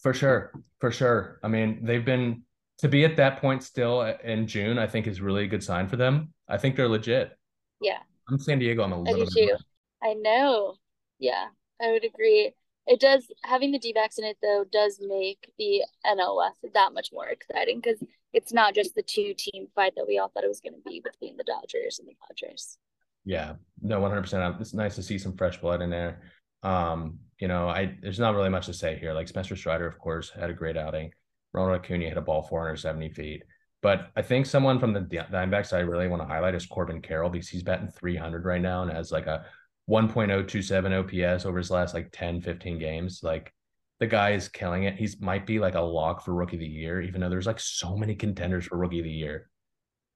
for 0.00 0.12
sure. 0.14 0.52
For 0.80 0.90
sure. 0.90 1.38
I 1.42 1.48
mean, 1.48 1.84
they've 1.84 2.04
been 2.04 2.42
to 2.78 2.88
be 2.88 3.04
at 3.04 3.16
that 3.16 3.40
point 3.40 3.62
still 3.62 4.00
uh, 4.00 4.14
in 4.24 4.46
June, 4.46 4.78
I 4.78 4.86
think 4.86 5.06
is 5.06 5.20
really 5.20 5.44
a 5.44 5.48
good 5.48 5.62
sign 5.62 5.88
for 5.88 5.96
them. 5.96 6.32
I 6.48 6.58
think 6.58 6.76
they're 6.76 6.88
legit. 6.88 7.36
Yeah, 7.80 7.98
I'm 8.28 8.38
San 8.38 8.58
Diego. 8.58 8.82
I'm 8.82 8.92
a 8.92 9.00
little 9.00 9.24
do 9.24 9.30
bit. 9.34 9.48
too. 9.48 9.56
I 10.02 10.14
know. 10.14 10.74
Yeah, 11.18 11.46
I 11.80 11.92
would 11.92 12.04
agree. 12.04 12.52
It 12.86 13.00
does 13.00 13.26
having 13.44 13.72
the 13.72 13.78
D-backs 13.78 14.18
in 14.18 14.24
it 14.24 14.36
though 14.40 14.64
does 14.70 15.00
make 15.00 15.50
the 15.58 15.82
West 16.04 16.64
that 16.74 16.94
much 16.94 17.10
more 17.12 17.26
exciting 17.26 17.80
because 17.80 18.02
it's 18.32 18.52
not 18.52 18.74
just 18.74 18.94
the 18.94 19.02
two 19.02 19.34
team 19.36 19.66
fight 19.74 19.94
that 19.96 20.06
we 20.06 20.18
all 20.18 20.28
thought 20.28 20.44
it 20.44 20.48
was 20.48 20.60
going 20.60 20.74
to 20.74 20.88
be 20.88 21.02
between 21.02 21.36
the 21.36 21.44
Dodgers 21.44 21.98
and 21.98 22.08
the 22.08 22.14
Padres. 22.26 22.78
Yeah, 23.24 23.54
no, 23.82 24.00
100%. 24.00 24.60
It's 24.60 24.72
nice 24.72 24.94
to 24.94 25.02
see 25.02 25.18
some 25.18 25.36
fresh 25.36 25.60
blood 25.60 25.82
in 25.82 25.90
there. 25.90 26.22
Um, 26.62 27.18
you 27.40 27.48
know, 27.48 27.68
I 27.68 27.96
there's 28.00 28.20
not 28.20 28.34
really 28.34 28.48
much 28.48 28.66
to 28.66 28.72
say 28.72 28.96
here. 28.98 29.12
Like 29.12 29.28
Spencer 29.28 29.56
Strider, 29.56 29.86
of 29.86 29.98
course, 29.98 30.30
had 30.30 30.50
a 30.50 30.54
great 30.54 30.76
outing. 30.76 31.12
Ronald 31.52 31.80
Acuna 31.80 32.08
hit 32.08 32.16
a 32.16 32.20
ball 32.20 32.42
470 32.42 33.10
feet. 33.10 33.42
But 33.82 34.08
I 34.16 34.22
think 34.22 34.46
someone 34.46 34.78
from 34.78 34.92
the 34.92 35.00
Diamondbacks 35.00 35.72
I 35.72 35.80
really 35.80 36.08
want 36.08 36.22
to 36.22 36.28
highlight 36.28 36.54
is 36.54 36.66
Corbin 36.66 37.02
Carroll 37.02 37.30
because 37.30 37.48
he's 37.48 37.62
batting 37.62 37.88
300 37.88 38.44
right 38.44 38.60
now 38.60 38.82
and 38.82 38.90
has 38.90 39.12
like 39.12 39.26
a 39.26 39.44
1.027 39.90 41.34
OPS 41.34 41.44
over 41.46 41.58
his 41.58 41.70
last 41.70 41.94
like 41.94 42.08
10, 42.12 42.40
15 42.40 42.78
games. 42.78 43.20
Like 43.22 43.52
the 44.00 44.06
guy 44.06 44.32
is 44.32 44.48
killing 44.48 44.84
it. 44.84 44.94
He's 44.96 45.20
might 45.20 45.46
be 45.46 45.58
like 45.58 45.74
a 45.74 45.80
lock 45.80 46.24
for 46.24 46.34
rookie 46.34 46.56
of 46.56 46.60
the 46.60 46.66
year, 46.66 47.00
even 47.00 47.20
though 47.20 47.28
there's 47.30 47.46
like 47.46 47.60
so 47.60 47.96
many 47.96 48.14
contenders 48.14 48.66
for 48.66 48.76
rookie 48.76 48.98
of 48.98 49.04
the 49.04 49.10
year. 49.10 49.48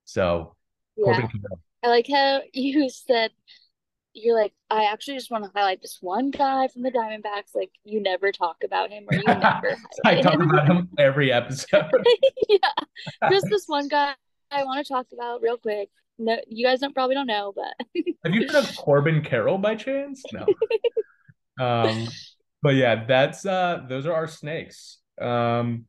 So 0.05 0.57
Yeah. 0.97 1.27
I 1.83 1.89
like 1.89 2.07
how 2.12 2.41
you 2.53 2.89
said 2.91 3.31
you're 4.12 4.37
like, 4.37 4.53
I 4.69 4.87
actually 4.87 5.17
just 5.19 5.31
want 5.31 5.45
to 5.45 5.50
highlight 5.55 5.81
this 5.81 5.99
one 6.00 6.33
guy 6.33 6.67
from 6.67 6.83
the 6.83 6.91
Diamondbacks. 6.91 7.55
Like 7.55 7.71
you 7.85 8.03
never 8.03 8.33
talk 8.33 8.57
about 8.65 8.91
him 8.91 9.05
or 9.11 9.15
you 9.17 9.23
never 9.27 9.77
I 10.05 10.21
talk 10.21 10.35
him. 10.35 10.50
about 10.50 10.67
him 10.67 10.89
every 10.99 11.31
episode. 11.41 11.85
yeah. 12.49 12.59
Just 13.31 13.47
this 13.49 13.67
one 13.67 13.87
guy 13.87 14.15
I 14.50 14.65
want 14.65 14.85
to 14.85 14.93
talk 14.93 15.07
about 15.12 15.43
real 15.43 15.57
quick. 15.59 15.91
No, 16.21 16.39
you 16.49 16.67
guys 16.67 16.81
don't 16.81 16.95
probably 16.95 17.15
don't 17.15 17.27
know, 17.27 17.53
but 17.55 17.75
Have 18.25 18.35
you 18.35 18.47
heard 18.47 18.57
of 18.57 18.77
Corbin 18.77 19.23
Carroll 19.23 19.59
by 19.59 19.75
chance? 19.75 20.23
No. 20.33 20.47
um, 21.65 22.09
but 22.62 22.75
yeah, 22.75 23.05
that's 23.07 23.47
uh 23.47 23.85
those 23.89 24.07
are 24.07 24.12
our 24.12 24.29
snakes. 24.29 24.99
Um 25.21 25.87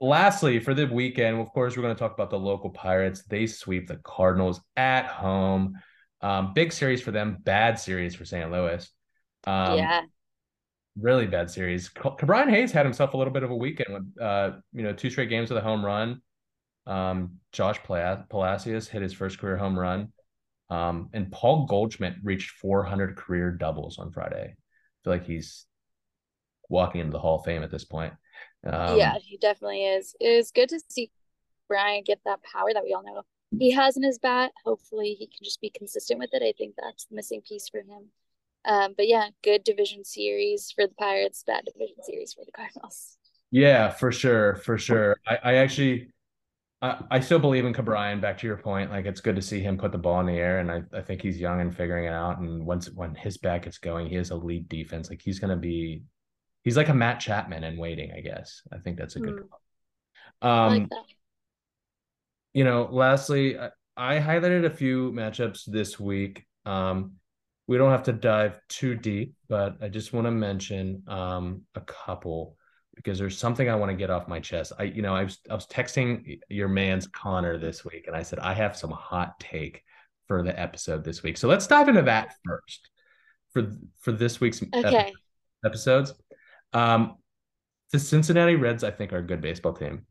lastly, 0.00 0.60
for 0.60 0.74
the 0.74 0.86
weekend, 0.86 1.40
of 1.40 1.48
course, 1.52 1.76
we're 1.76 1.82
going 1.82 1.94
to 1.94 1.98
talk 1.98 2.12
about 2.12 2.30
the 2.30 2.38
local 2.38 2.70
pirates. 2.70 3.22
They 3.22 3.46
sweep 3.46 3.86
the 3.86 3.96
Cardinals 3.96 4.60
at 4.76 5.06
home. 5.06 5.78
Um, 6.20 6.52
big 6.54 6.72
series 6.72 7.00
for 7.00 7.12
them, 7.12 7.38
bad 7.40 7.78
series 7.78 8.14
for 8.14 8.24
St. 8.24 8.50
Louis. 8.50 8.88
Um, 9.46 9.78
yeah. 9.78 10.02
really 10.96 11.26
bad 11.26 11.50
series. 11.50 11.90
Brian 12.20 12.48
Hayes 12.48 12.72
had 12.72 12.84
himself 12.84 13.14
a 13.14 13.16
little 13.16 13.32
bit 13.32 13.42
of 13.42 13.50
a 13.50 13.56
weekend 13.56 13.94
with 13.94 14.22
uh, 14.22 14.52
you 14.72 14.82
know, 14.82 14.92
two 14.92 15.10
straight 15.10 15.30
games 15.30 15.50
with 15.50 15.58
a 15.58 15.62
home 15.62 15.84
run. 15.84 16.20
Um, 16.86 17.38
Josh 17.52 17.78
Palacios 17.82 18.88
hit 18.88 19.02
his 19.02 19.12
first 19.12 19.38
career 19.38 19.56
home 19.56 19.78
run. 19.78 20.12
Um, 20.70 21.10
and 21.12 21.30
Paul 21.30 21.66
Goldschmidt 21.66 22.14
reached 22.22 22.50
400 22.50 23.16
career 23.16 23.50
doubles 23.50 23.98
on 23.98 24.10
Friday. 24.10 24.54
I 24.54 24.98
feel 25.04 25.12
like 25.12 25.26
he's 25.26 25.66
walking 26.68 27.00
into 27.00 27.12
the 27.12 27.18
Hall 27.18 27.38
of 27.38 27.44
Fame 27.44 27.62
at 27.62 27.70
this 27.70 27.84
point. 27.84 28.14
Um, 28.64 28.96
yeah, 28.96 29.18
he 29.20 29.36
definitely 29.36 29.84
is. 29.84 30.14
It 30.18 30.28
is 30.28 30.50
good 30.50 30.70
to 30.70 30.80
see 30.88 31.10
Brian 31.68 32.04
get 32.04 32.20
that 32.24 32.40
power 32.42 32.72
that 32.72 32.84
we 32.84 32.94
all 32.94 33.02
know 33.02 33.22
he 33.58 33.70
has 33.72 33.96
in 33.96 34.02
his 34.02 34.18
bat. 34.18 34.52
Hopefully, 34.64 35.14
he 35.18 35.26
can 35.26 35.44
just 35.44 35.60
be 35.60 35.70
consistent 35.70 36.18
with 36.18 36.30
it. 36.32 36.42
I 36.42 36.52
think 36.56 36.74
that's 36.76 37.04
the 37.06 37.16
missing 37.16 37.42
piece 37.46 37.68
for 37.68 37.80
him. 37.80 38.10
Um, 38.64 38.94
but 38.96 39.08
yeah, 39.08 39.28
good 39.42 39.64
division 39.64 40.04
series 40.04 40.72
for 40.74 40.86
the 40.86 40.94
Pirates, 40.94 41.42
bad 41.46 41.64
division 41.64 41.96
series 42.02 42.32
for 42.32 42.44
the 42.44 42.52
Cardinals. 42.52 43.16
Yeah, 43.50 43.90
for 43.90 44.12
sure, 44.12 44.56
for 44.56 44.78
sure. 44.78 45.16
I, 45.26 45.38
I 45.42 45.54
actually, 45.56 46.08
I, 46.82 47.04
I 47.12 47.20
still 47.20 47.38
believe 47.38 47.64
in 47.64 47.72
Ke'Bryan. 47.72 48.20
Back 48.20 48.38
to 48.38 48.46
your 48.46 48.58
point, 48.58 48.90
like 48.90 49.06
it's 49.06 49.20
good 49.22 49.36
to 49.36 49.42
see 49.42 49.60
him 49.60 49.78
put 49.78 49.92
the 49.92 49.98
ball 49.98 50.20
in 50.20 50.26
the 50.26 50.34
air, 50.38 50.58
and 50.60 50.70
I, 50.70 50.82
I 50.92 51.02
think 51.02 51.22
he's 51.22 51.40
young 51.40 51.60
and 51.60 51.74
figuring 51.76 52.06
it 52.06 52.12
out. 52.12 52.40
And 52.40 52.66
once 52.66 52.90
when 52.90 53.14
his 53.14 53.38
back 53.38 53.64
gets 53.64 53.78
going, 53.78 54.08
he 54.08 54.16
has 54.16 54.30
a 54.30 54.36
lead 54.36 54.68
defense. 54.68 55.08
Like 55.10 55.22
he's 55.22 55.38
gonna 55.40 55.56
be, 55.56 56.04
he's 56.64 56.76
like 56.76 56.88
a 56.90 56.94
Matt 56.94 57.20
Chapman 57.20 57.64
in 57.64 57.76
waiting. 57.78 58.12
I 58.12 58.20
guess. 58.20 58.62
I 58.72 58.78
think 58.78 58.98
that's 58.98 59.16
a 59.16 59.20
good. 59.20 59.36
I 60.42 60.66
Um, 60.66 60.80
like 60.80 60.88
that. 60.90 61.04
you 62.54 62.64
know, 62.64 62.88
lastly, 62.90 63.58
I, 63.58 63.70
I 63.96 64.18
highlighted 64.18 64.64
a 64.64 64.70
few 64.70 65.12
matchups 65.12 65.64
this 65.66 65.98
week. 65.98 66.46
Um, 66.66 67.12
we 67.66 67.78
don't 67.78 67.90
have 67.90 68.04
to 68.04 68.12
dive 68.12 68.60
too 68.68 68.94
deep, 68.96 69.34
but 69.48 69.76
I 69.80 69.88
just 69.88 70.12
want 70.12 70.26
to 70.26 70.30
mention 70.30 71.04
um, 71.08 71.62
a 71.74 71.80
couple 71.82 72.56
because 72.94 73.18
there's 73.18 73.38
something 73.38 73.68
I 73.68 73.74
want 73.74 73.90
to 73.90 73.96
get 73.96 74.10
off 74.10 74.28
my 74.28 74.40
chest. 74.40 74.72
I, 74.78 74.84
you 74.84 75.02
know, 75.02 75.14
I 75.14 75.24
was 75.24 75.38
I 75.50 75.54
was 75.54 75.66
texting 75.66 76.38
your 76.48 76.68
man's 76.68 77.06
Connor 77.06 77.58
this 77.58 77.84
week, 77.84 78.06
and 78.06 78.16
I 78.16 78.22
said 78.22 78.38
I 78.38 78.54
have 78.54 78.76
some 78.76 78.90
hot 78.90 79.38
take 79.40 79.82
for 80.28 80.42
the 80.42 80.58
episode 80.58 81.04
this 81.04 81.22
week. 81.22 81.36
So 81.36 81.48
let's 81.48 81.66
dive 81.66 81.88
into 81.88 82.02
that 82.02 82.34
first 82.44 82.90
for 83.52 83.70
for 83.98 84.12
this 84.12 84.40
week's 84.40 84.62
Okay. 84.74 85.12
episodes. 85.64 86.14
Um, 86.72 87.16
the 87.92 87.98
Cincinnati 87.98 88.56
Reds, 88.56 88.84
I 88.84 88.90
think, 88.90 89.12
are 89.12 89.18
a 89.18 89.26
good 89.26 89.40
baseball 89.40 89.74
team. 89.74 90.06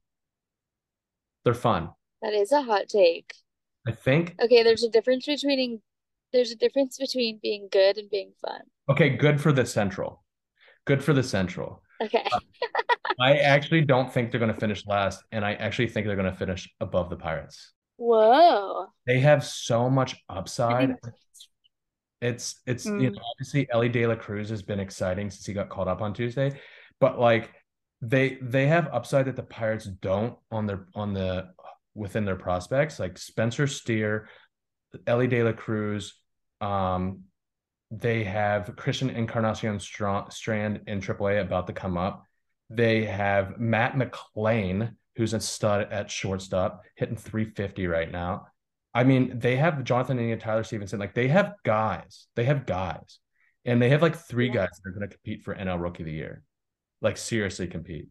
They're 1.44 1.54
fun. 1.54 1.90
That 2.22 2.34
is 2.34 2.52
a 2.52 2.62
hot 2.62 2.88
take. 2.88 3.34
I 3.88 3.92
think 3.92 4.36
Okay, 4.40 4.62
there's 4.64 4.84
a 4.84 4.90
difference 4.90 5.25
between 5.25 5.82
there's 6.34 6.51
a 6.51 6.55
difference 6.55 6.98
between 6.98 7.40
being 7.42 7.68
good 7.72 7.98
and 7.98 8.10
being 8.10 8.32
fun. 8.46 8.62
Okay, 8.90 9.10
good 9.10 9.42
for 9.42 9.51
the 9.51 9.66
Central. 9.66 10.24
Good 10.86 11.03
for 11.03 11.14
the 11.14 11.24
Central. 11.24 11.84
Okay. 12.01 12.25
I 13.20 13.37
actually 13.37 13.81
don't 13.81 14.11
think 14.11 14.31
they're 14.31 14.40
going 14.40 14.53
to 14.53 14.59
finish 14.59 14.85
last, 14.87 15.24
and 15.31 15.46
I 15.46 15.53
actually 15.53 15.87
think 15.87 16.07
they're 16.07 16.16
going 16.16 16.31
to 16.31 16.37
finish 16.37 16.70
above 16.79 17.09
the 17.09 17.16
Pirates. 17.18 17.74
Whoa. 17.98 18.87
They 19.05 19.20
have 19.20 19.44
so 19.46 19.90
much 19.90 20.16
upside. 20.27 20.96
It's 22.22 22.61
it's 22.66 22.85
you 22.85 22.92
Mm. 22.92 23.16
know 23.16 23.22
obviously 23.33 23.68
Elly 23.72 23.90
De 23.90 24.05
La 24.05 24.16
Cruz 24.16 24.50
has 24.50 24.61
been 24.61 24.79
exciting 24.79 25.29
since 25.29 25.46
he 25.46 25.53
got 25.53 25.70
called 25.70 25.87
up 25.87 26.01
on 26.01 26.14
Tuesday, 26.14 26.59
but 27.00 27.20
like 27.20 27.51
they 28.01 28.37
they 28.42 28.68
have 28.68 28.87
upside 28.94 29.25
that 29.25 29.35
the 29.35 29.44
Pirates 29.44 29.85
don't 29.85 30.37
on 30.51 30.66
their 30.68 30.87
on 30.96 31.14
the 31.14 31.50
within 31.96 32.24
their 32.25 32.35
prospects 32.35 33.00
like 33.00 33.18
Spencer 33.18 33.68
Steer, 33.68 34.29
Elly 35.07 35.27
De 35.27 35.44
La 35.44 35.51
Cruz, 35.51 36.16
um, 36.61 37.24
they 37.92 38.24
have 38.24 38.75
Christian 38.77 39.10
Encarnacion 39.10 39.80
Stra- 39.80 40.27
Strand 40.30 40.82
in 40.88 41.01
AAA 41.01 41.42
about 41.42 41.68
to 41.68 41.74
come 41.74 41.98
up. 41.98 42.25
They 42.70 43.04
have 43.04 43.60
Matt 43.60 43.96
McLain, 43.96 44.96
who's 45.18 45.34
a 45.34 45.42
stud 45.42 45.92
at 45.92 46.10
shortstop, 46.10 46.84
hitting 46.96 47.18
350 47.18 47.88
right 47.88 48.10
now. 48.10 48.48
I 48.94 49.04
mean, 49.04 49.40
they 49.40 49.58
have 49.58 49.84
Jonathan 49.84 50.20
India, 50.20 50.38
Tyler 50.38 50.64
Stephenson. 50.64 51.00
Like 51.00 51.14
they 51.14 51.27
have 51.27 51.56
guys. 51.66 52.27
They 52.36 52.46
have 52.46 52.66
guys. 52.66 53.20
And 53.66 53.82
they 53.82 53.90
have 53.90 54.01
like 54.01 54.16
three 54.16 54.50
guys 54.50 54.70
that 54.70 54.90
are 54.90 54.94
going 54.94 55.08
to 55.08 55.16
compete 55.16 55.44
for 55.44 55.54
NL 55.54 55.82
Rookie 55.82 56.04
of 56.04 56.08
the 56.08 56.14
Year. 56.14 56.44
Like 57.01 57.18
seriously 57.18 57.68
compete. 57.68 58.08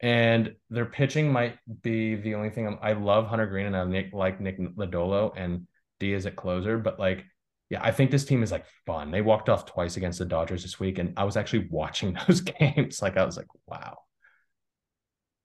And 0.00 0.54
their 0.70 0.86
pitching 0.86 1.30
might 1.30 1.58
be 1.82 2.14
the 2.16 2.34
only 2.34 2.50
thing 2.50 2.66
I'm, 2.66 2.78
I 2.80 2.94
love 2.94 3.26
Hunter 3.26 3.46
Greene 3.46 3.66
and 3.66 3.76
I 3.76 4.10
like 4.12 4.40
Nick 4.40 4.58
Lodolo 4.58 5.32
and 5.36 5.66
Diaz 5.98 6.24
at 6.24 6.36
closer, 6.36 6.78
but 6.78 6.98
like 6.98 7.24
yeah, 7.70 7.80
I 7.82 7.92
think 7.92 8.10
this 8.10 8.24
team 8.24 8.42
is 8.42 8.50
like 8.50 8.66
fun. 8.84 9.12
They 9.12 9.22
walked 9.22 9.48
off 9.48 9.64
twice 9.64 9.96
against 9.96 10.18
the 10.18 10.24
Dodgers 10.24 10.62
this 10.62 10.80
week, 10.80 10.98
and 10.98 11.14
I 11.16 11.22
was 11.24 11.36
actually 11.36 11.68
watching 11.70 12.18
those 12.26 12.40
games. 12.40 13.00
Like 13.00 13.16
I 13.16 13.24
was 13.24 13.36
like, 13.36 13.46
wow. 13.66 13.98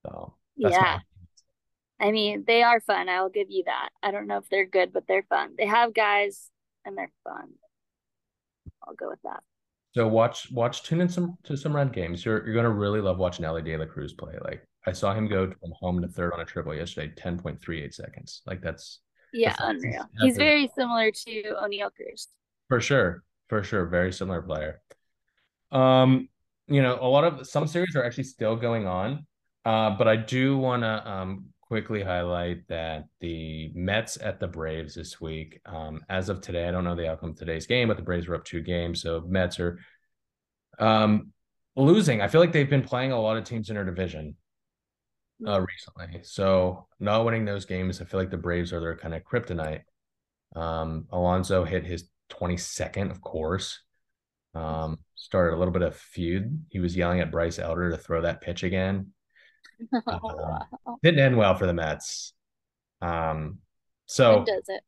So 0.06 0.36
that's 0.58 0.74
Yeah. 0.74 1.00
I 2.00 2.12
mean, 2.12 2.44
they 2.46 2.62
are 2.64 2.82
fun. 2.82 3.08
I'll 3.08 3.30
give 3.30 3.50
you 3.50 3.64
that. 3.68 3.90
I 4.04 4.12
don't 4.12 4.28
know 4.28 4.38
if 4.38 4.50
they're 4.50 4.66
good, 4.66 4.92
but 4.92 5.06
they're 5.08 5.26
fun. 5.30 5.54
They 5.58 5.66
have 5.66 5.94
guys 5.94 6.50
and 6.84 6.98
they're 6.98 7.12
fun. 7.24 7.54
I'll 8.86 8.96
go 8.96 9.10
with 9.10 9.22
that. 9.24 9.42
so 9.94 10.08
watch 10.08 10.52
watch 10.52 10.84
tune 10.84 11.02
in 11.02 11.10
some 11.10 11.38
to 11.44 11.56
some 11.56 11.76
red 11.76 11.94
games. 11.94 12.26
You're 12.26 12.46
you're 12.46 12.56
gonna 12.56 12.70
really 12.70 13.02
love 13.02 13.18
watching 13.18 13.46
Elly 13.46 13.62
De 13.62 13.78
La 13.78 13.86
Cruz 13.86 14.14
play. 14.14 14.34
Like 14.44 14.68
I 14.86 14.92
saw 14.92 15.14
him 15.14 15.28
go 15.28 15.46
from 15.48 15.74
home 15.80 16.02
to 16.02 16.08
third 16.08 16.34
on 16.34 16.42
a 16.42 16.46
triple 16.46 16.76
yesterday, 16.76 17.14
10.38 17.16 17.94
seconds. 17.94 18.42
Like 18.46 18.62
that's 18.62 19.00
Yeah, 19.36 19.56
unreal. 19.60 20.06
He's 20.22 20.38
very 20.38 20.72
similar 20.76 21.12
to 21.12 21.44
Oneil 21.62 21.94
Cruz. 21.94 22.30
For 22.70 22.80
sure. 22.80 23.24
For 23.50 23.64
sure. 23.64 23.86
Very 23.86 24.14
similar 24.14 24.42
player. 24.42 24.82
Um, 25.72 26.30
you 26.68 26.82
know, 26.82 26.98
a 27.00 27.08
lot 27.08 27.26
of 27.26 27.46
some 27.46 27.68
series 27.68 27.96
are 27.96 28.04
actually 28.04 28.24
still 28.24 28.56
going 28.56 28.88
on. 28.88 29.28
Uh, 29.66 29.90
but 29.98 30.08
I 30.08 30.16
do 30.16 30.58
want 30.58 30.84
to 30.84 31.10
um 31.10 31.48
quickly 31.60 32.04
highlight 32.04 32.68
that 32.68 33.06
the 33.20 33.72
Mets 33.74 34.18
at 34.22 34.40
the 34.40 34.48
Braves 34.48 34.96
this 34.96 35.20
week. 35.20 35.60
Um, 35.66 36.02
as 36.08 36.30
of 36.30 36.40
today, 36.40 36.68
I 36.68 36.72
don't 36.72 36.84
know 36.84 36.96
the 36.96 37.10
outcome 37.10 37.32
of 37.32 37.36
today's 37.38 37.66
game, 37.66 37.90
but 37.90 37.98
the 37.98 38.04
Braves 38.04 38.28
were 38.28 38.36
up 38.36 38.46
two 38.46 38.62
games, 38.62 39.02
so 39.02 39.22
Mets 39.28 39.60
are 39.60 39.80
um 40.80 41.32
losing. 41.76 42.22
I 42.22 42.30
feel 42.30 42.40
like 42.40 42.54
they've 42.54 42.70
been 42.70 42.84
playing 42.84 43.12
a 43.12 43.20
lot 43.20 43.38
of 43.38 43.44
teams 43.44 43.70
in 43.70 43.76
their 43.76 43.84
division 43.84 44.36
uh 45.48 45.62
recently. 45.62 46.22
So 46.24 46.88
not 47.00 47.26
winning 47.26 47.46
those 47.46 47.66
games, 47.66 48.02
I 48.02 48.06
feel 48.06 48.20
like 48.20 48.30
the 48.32 48.38
Braves 48.38 48.72
are 48.74 48.80
their 48.80 48.98
kind 48.98 49.14
of 49.14 49.24
kryptonite. 49.24 49.82
Um, 50.56 51.08
Alonso 51.12 51.64
hit 51.66 51.86
his 51.86 52.10
22nd, 52.30 53.12
of 53.12 53.22
course. 53.22 53.80
Um, 54.54 55.00
started 55.16 55.56
a 55.56 55.60
little 55.60 55.74
bit 55.74 55.82
of 55.82 55.96
feud. 55.96 56.66
He 56.70 56.80
was 56.80 56.96
yelling 56.96 57.20
at 57.20 57.32
Bryce 57.32 57.60
Elder 57.60 57.92
to 57.92 57.98
throw 57.98 58.22
that 58.22 58.42
pitch 58.42 58.64
again. 58.64 59.08
Oh, 60.08 60.20
wow. 60.24 60.98
Didn't 61.04 61.20
end 61.20 61.36
well 61.38 61.56
for 61.56 61.66
the 61.66 61.74
Mets. 61.74 62.34
Um, 63.02 63.60
so 64.06 64.38
When 64.38 64.46
does 64.46 64.64
it? 64.70 64.82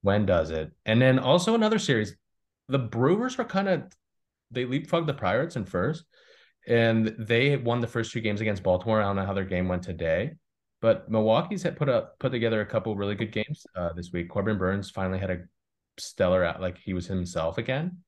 when 0.00 0.26
does 0.26 0.50
it? 0.50 0.72
And 0.86 1.00
then 1.00 1.18
also 1.18 1.54
another 1.54 1.78
series. 1.78 2.16
The 2.68 2.78
Brewers 2.78 3.36
were 3.36 3.44
kind 3.44 3.68
of 3.68 3.82
they 4.50 4.64
leapfrogged 4.64 5.06
the 5.06 5.14
Pirates 5.14 5.56
in 5.56 5.64
first, 5.66 6.04
and 6.66 7.08
they 7.18 7.56
won 7.56 7.80
the 7.80 7.86
first 7.86 8.12
two 8.12 8.20
games 8.20 8.40
against 8.40 8.62
Baltimore. 8.62 9.00
I 9.00 9.04
don't 9.04 9.16
know 9.16 9.26
how 9.26 9.34
their 9.34 9.44
game 9.44 9.68
went 9.68 9.82
today, 9.82 10.34
but 10.80 11.10
Milwaukee's 11.10 11.62
had 11.62 11.76
put 11.76 11.88
up 11.88 12.18
put 12.18 12.30
together 12.32 12.60
a 12.60 12.66
couple 12.66 12.96
really 12.96 13.14
good 13.14 13.32
games 13.32 13.66
uh, 13.76 13.92
this 13.94 14.12
week. 14.12 14.28
Corbin 14.28 14.58
Burnes 14.58 14.90
finally 14.90 15.18
had 15.18 15.30
a 15.30 15.38
stellar 15.98 16.44
out, 16.44 16.60
like 16.60 16.78
he 16.78 16.94
was 16.94 17.06
himself 17.06 17.58
again. 17.58 17.98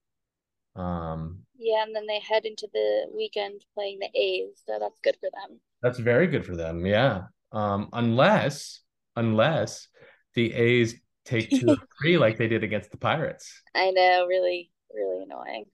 Um, 0.75 1.41
Yeah, 1.59 1.83
and 1.85 1.95
then 1.95 2.07
they 2.07 2.21
head 2.21 2.45
into 2.45 2.69
the 2.73 3.07
weekend 3.15 3.63
playing 3.75 3.99
the 4.01 4.11
A's, 4.19 4.63
so 4.67 4.79
that's 4.79 5.01
good 5.03 5.17
for 5.21 5.31
them. 5.33 5.61
that's 5.83 5.99
very 5.99 6.27
good 6.27 6.45
for 6.45 6.57
them. 6.57 6.85
Yeah. 6.85 7.25
Um, 7.53 7.89
unless 7.93 8.81
unless 9.17 9.89
the 10.35 10.53
A's 10.53 10.97
take 11.25 11.51
two 11.51 11.69
or 11.69 11.77
three 12.01 12.19
like 12.19 12.37
they 12.37 12.49
did 12.49 12.63
against 12.65 12.91
the 12.91 12.99
Pirates. 12.99 13.63
I 13.75 13.91
know, 13.91 14.27
really, 14.27 14.71
really 14.95 15.23
annoying. 15.23 15.65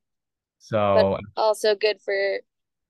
So 0.58 1.18
Also 1.36 1.74
good 1.74 2.00
for 2.00 2.38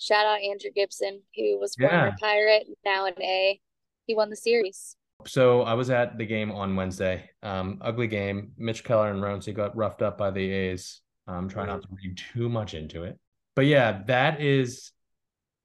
Shout 0.02 0.26
out 0.26 0.40
Andrew 0.40 0.70
Gibson, 0.74 1.20
who 1.36 1.60
was 1.60 1.76
former 1.76 2.08
Yeah. 2.08 2.14
Pirate, 2.20 2.66
now 2.84 3.06
an 3.06 3.14
A. 3.22 3.60
He 4.06 4.16
won 4.16 4.30
the 4.30 4.36
series. 4.36 4.96
So 5.28 5.62
I 5.62 5.74
was 5.74 5.90
at 5.90 6.18
the 6.18 6.26
game 6.26 6.50
on 6.50 6.74
Wednesday. 6.74 7.30
Um, 7.44 7.78
ugly 7.80 8.08
game. 8.08 8.50
Mitch 8.58 8.82
Keller 8.82 9.12
and 9.12 9.22
Roansy 9.22 9.54
got 9.54 9.76
roughed 9.76 10.02
up 10.02 10.18
by 10.18 10.32
the 10.32 10.50
A's. 10.50 11.00
Um, 11.28 11.48
trying 11.48 11.68
not 11.68 11.82
to 11.82 11.88
read 11.92 12.18
too 12.32 12.48
much 12.48 12.74
into 12.74 13.04
it. 13.04 13.16
But 13.54 13.66
yeah, 13.66 14.02
that 14.08 14.40
is 14.40 14.90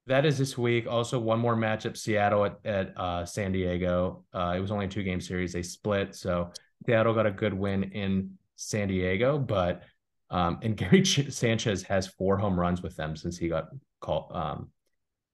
that 0.06 0.24
is 0.24 0.38
this 0.38 0.56
week. 0.56 0.86
Also, 0.88 1.18
one 1.18 1.40
more 1.40 1.56
matchup: 1.56 1.98
Seattle 1.98 2.46
at, 2.46 2.60
at 2.64 2.94
uh, 2.96 3.26
San 3.26 3.52
Diego. 3.54 4.24
Uh, 4.32 4.54
it 4.56 4.60
was 4.60 4.70
only 4.70 4.86
a 4.86 4.90
two 4.90 5.02
game 5.02 5.20
series. 5.20 5.54
They 5.54 5.64
split, 5.64 6.14
so 6.14 6.52
Seattle 6.86 7.16
got 7.16 7.26
a 7.26 7.32
good 7.32 7.56
win 7.56 7.86
in 7.86 8.38
San 8.56 8.88
Diego. 8.90 9.40
But 9.40 9.82
um, 10.30 10.60
and 10.62 10.78
Gary 10.78 11.02
Ch- 11.02 11.32
Sanchez 11.32 11.82
has 11.84 12.06
four 12.06 12.38
home 12.38 12.60
runs 12.60 12.84
with 12.84 12.96
them 12.96 13.16
since 13.16 13.36
he 13.36 13.48
got 13.48 13.70
called 14.00 14.32
um, 14.34 14.70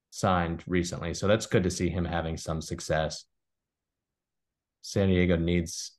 signed 0.09 0.63
recently. 0.67 1.13
So 1.13 1.27
that's 1.27 1.45
good 1.45 1.63
to 1.63 1.71
see 1.71 1.89
him 1.89 2.05
having 2.05 2.37
some 2.37 2.61
success. 2.61 3.25
San 4.81 5.09
Diego 5.09 5.37
needs 5.37 5.93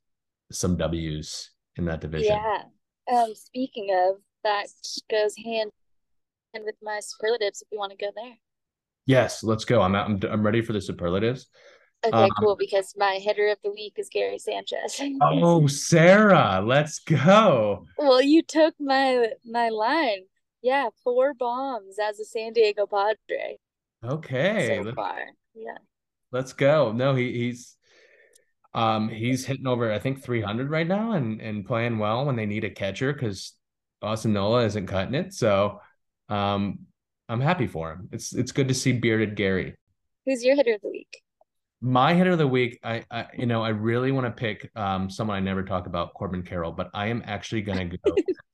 some 0.53 0.77
W's 0.77 1.51
in 1.77 1.87
that 1.87 2.01
division. 2.01 2.37
Yeah. 2.37 2.63
Um, 3.13 3.35
speaking 3.35 3.89
of, 3.93 4.17
that 4.45 4.67
goes 5.11 5.35
hand 5.37 5.71
in 6.53 6.65
with 6.65 6.77
my 6.83 7.01
superlatives 7.01 7.63
if 7.63 7.69
you 7.73 7.79
want 7.79 7.93
to 7.93 7.99
go 7.99 8.11
there. 8.15 8.35
Yes, 9.07 9.43
let's 9.43 9.65
go. 9.65 9.83
I'm 9.83 9.95
I'm, 9.95 10.21
I'm 10.31 10.43
ready 10.43 10.63
for 10.63 10.73
the 10.73 10.81
superlatives. 10.81 11.47
Okay, 12.05 12.17
Um, 12.17 12.31
cool. 12.39 12.57
Because 12.57 12.93
my 12.97 13.15
hitter 13.15 13.49
of 13.49 13.59
the 13.65 13.71
week 13.71 13.95
is 13.97 14.09
Gary 14.13 14.39
Sanchez. 14.39 15.01
Oh, 15.23 15.67
Sarah, 15.67 16.63
let's 16.65 16.99
go. 16.99 17.87
Well, 17.99 18.21
you 18.21 18.43
took 18.43 18.75
my 18.79 19.29
my 19.45 19.71
line. 19.71 20.25
Yeah, 20.65 20.89
four 21.05 21.35
bombs 21.35 21.99
as 21.99 22.19
a 22.19 22.25
San 22.25 22.55
Diego 22.55 22.87
Padre 22.87 23.59
Okay, 24.03 24.83
so 24.83 24.93
far. 24.95 25.27
Yeah. 25.55 25.77
let's 26.33 26.55
go. 26.55 26.91
No, 26.91 27.15
he 27.15 27.33
he's 27.33 27.77
um 28.73 29.11
he's 29.11 29.45
hitting 29.45 29.67
over 29.67 29.93
I 29.93 29.99
think 29.99 30.25
300 30.25 30.71
right 30.71 30.87
now 30.87 31.13
and 31.13 31.39
and 31.43 31.67
playing 31.67 31.99
well 31.99 32.25
when 32.25 32.37
they 32.37 32.47
need 32.47 32.65
a 32.65 32.71
catcher 32.71 33.13
because 33.13 33.53
Austin 34.01 34.33
Nola 34.33 34.65
isn't 34.65 34.87
cutting 34.87 35.15
it. 35.15 35.35
So 35.35 35.81
um 36.31 36.79
I'm 37.29 37.43
happy 37.43 37.67
for 37.67 37.93
him. 37.93 38.09
It's 38.11 38.35
it's 38.35 38.51
good 38.51 38.69
to 38.69 38.75
see 38.75 38.93
bearded 38.93 39.37
Gary. 39.37 39.75
Who's 40.25 40.43
your 40.43 40.57
hitter 40.57 40.73
of 40.73 40.81
the 40.81 40.89
week? 40.89 41.21
My 41.83 42.15
hitter 42.15 42.31
of 42.31 42.39
the 42.39 42.49
week, 42.49 42.81
I, 42.83 43.05
I 43.11 43.27
you 43.37 43.45
know, 43.45 43.63
I 43.63 43.69
really 43.69 44.13
want 44.13 44.27
to 44.27 44.31
pick 44.31 44.71
um 44.77 45.11
someone 45.11 45.37
I 45.37 45.41
never 45.41 45.63
talk 45.63 45.87
about, 45.87 46.15
Corbin 46.15 46.43
Carroll, 46.43 46.73
but 46.73 46.89
I 46.95 47.09
am 47.09 47.23
actually 47.27 47.61
gonna 47.61 47.85
go 47.85 48.17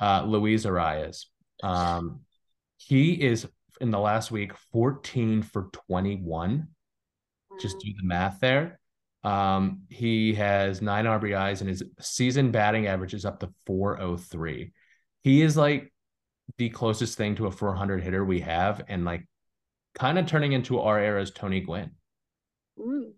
uh 0.00 0.24
Luis 0.26 0.64
Arraez. 0.64 1.26
Um 1.62 2.20
he 2.78 3.12
is 3.12 3.46
in 3.80 3.90
the 3.90 3.98
last 3.98 4.30
week 4.30 4.52
14 4.72 5.42
for 5.42 5.70
21. 5.88 6.68
Just 7.60 7.78
do 7.78 7.92
the 7.94 8.06
math 8.06 8.40
there. 8.40 8.78
Um, 9.22 9.82
he 9.88 10.34
has 10.34 10.80
nine 10.80 11.04
RBIs 11.04 11.60
and 11.60 11.68
his 11.68 11.82
season 12.00 12.50
batting 12.50 12.86
average 12.86 13.14
is 13.14 13.24
up 13.24 13.40
to 13.40 13.50
403. 13.66 14.72
He 15.22 15.42
is 15.42 15.56
like 15.56 15.92
the 16.56 16.70
closest 16.70 17.16
thing 17.16 17.34
to 17.36 17.46
a 17.46 17.50
400 17.50 18.02
hitter 18.02 18.24
we 18.24 18.40
have, 18.40 18.82
and 18.88 19.04
like 19.04 19.26
kind 19.94 20.18
of 20.18 20.26
turning 20.26 20.52
into 20.52 20.80
our 20.80 20.98
era's 20.98 21.30
Tony 21.30 21.60
Gwynn. 21.60 21.92
Mm, 22.78 23.12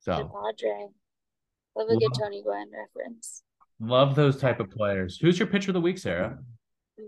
So 0.00 0.12
Padre. 0.12 0.88
Love 1.76 1.88
a 1.88 1.96
good 1.96 2.12
Tony 2.18 2.42
Gwynn 2.42 2.70
reference. 2.70 3.42
Love 3.80 4.14
those 4.14 4.36
type 4.38 4.60
of 4.60 4.70
players. 4.70 5.18
Who's 5.18 5.38
your 5.38 5.48
pitcher 5.48 5.70
of 5.70 5.74
the 5.74 5.80
week, 5.80 5.98
Sarah? 5.98 6.38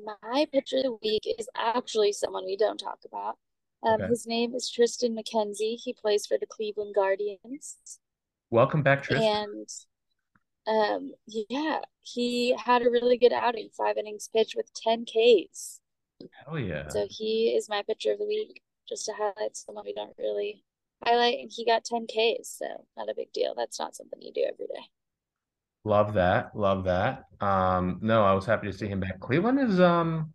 My 0.05 0.47
pitcher 0.53 0.79
of 0.79 0.83
the 0.85 0.99
week 1.03 1.23
is 1.39 1.49
actually 1.57 2.13
someone 2.13 2.45
we 2.45 2.57
don't 2.57 2.79
talk 2.79 2.99
about. 3.05 3.37
Um, 3.83 3.95
Okay. 4.01 4.09
his 4.09 4.27
name 4.27 4.55
is 4.55 4.71
Triston 4.71 5.17
McKenzie. 5.17 5.77
He 5.83 5.93
plays 5.93 6.27
for 6.27 6.37
the 6.39 6.47
Cleveland 6.47 6.95
Guardians. 6.95 7.77
Welcome 8.51 8.83
back, 8.83 9.05
Triston. 9.05 9.45
And 9.45 9.69
um, 10.67 11.13
yeah, 11.27 11.81
he 12.03 12.57
had 12.59 12.83
a 12.83 12.91
really 12.91 13.17
good 13.17 13.33
outing, 13.33 13.69
five 13.77 13.97
innings 13.97 14.29
pitched 14.35 14.57
with 14.57 14.73
10 14.75 15.05
Ks. 15.05 15.81
Hell 16.45 16.59
yeah. 16.59 16.89
So 16.89 17.07
he 17.09 17.55
is 17.57 17.69
my 17.69 17.83
pitcher 17.83 18.13
of 18.13 18.19
the 18.19 18.27
week, 18.27 18.63
just 18.89 19.07
to 19.07 19.13
highlight 19.13 19.57
someone 19.57 19.85
we 19.85 19.93
don't 19.95 20.17
really 20.19 20.65
highlight. 21.05 21.39
And 21.39 21.51
he 21.55 21.65
got 21.65 21.85
10 21.85 22.07
Ks, 22.07 22.49
so 22.59 22.67
not 22.97 23.09
a 23.09 23.15
big 23.15 23.33
deal. 23.33 23.55
That's 23.57 23.79
not 23.79 23.95
something 23.95 24.21
you 24.21 24.33
do 24.33 24.45
every 24.49 24.67
day. 24.67 24.83
Love 25.87 26.15
that. 26.15 26.51
Love 26.57 26.83
that. 26.85 27.27
Um, 27.41 28.01
no, 28.03 28.25
I 28.25 28.33
was 28.33 28.45
happy 28.45 28.67
to 28.67 28.77
see 28.77 28.89
him 28.89 28.99
back. 28.99 29.21
Cleveland 29.21 29.61
is 29.61 29.79
um 29.79 30.33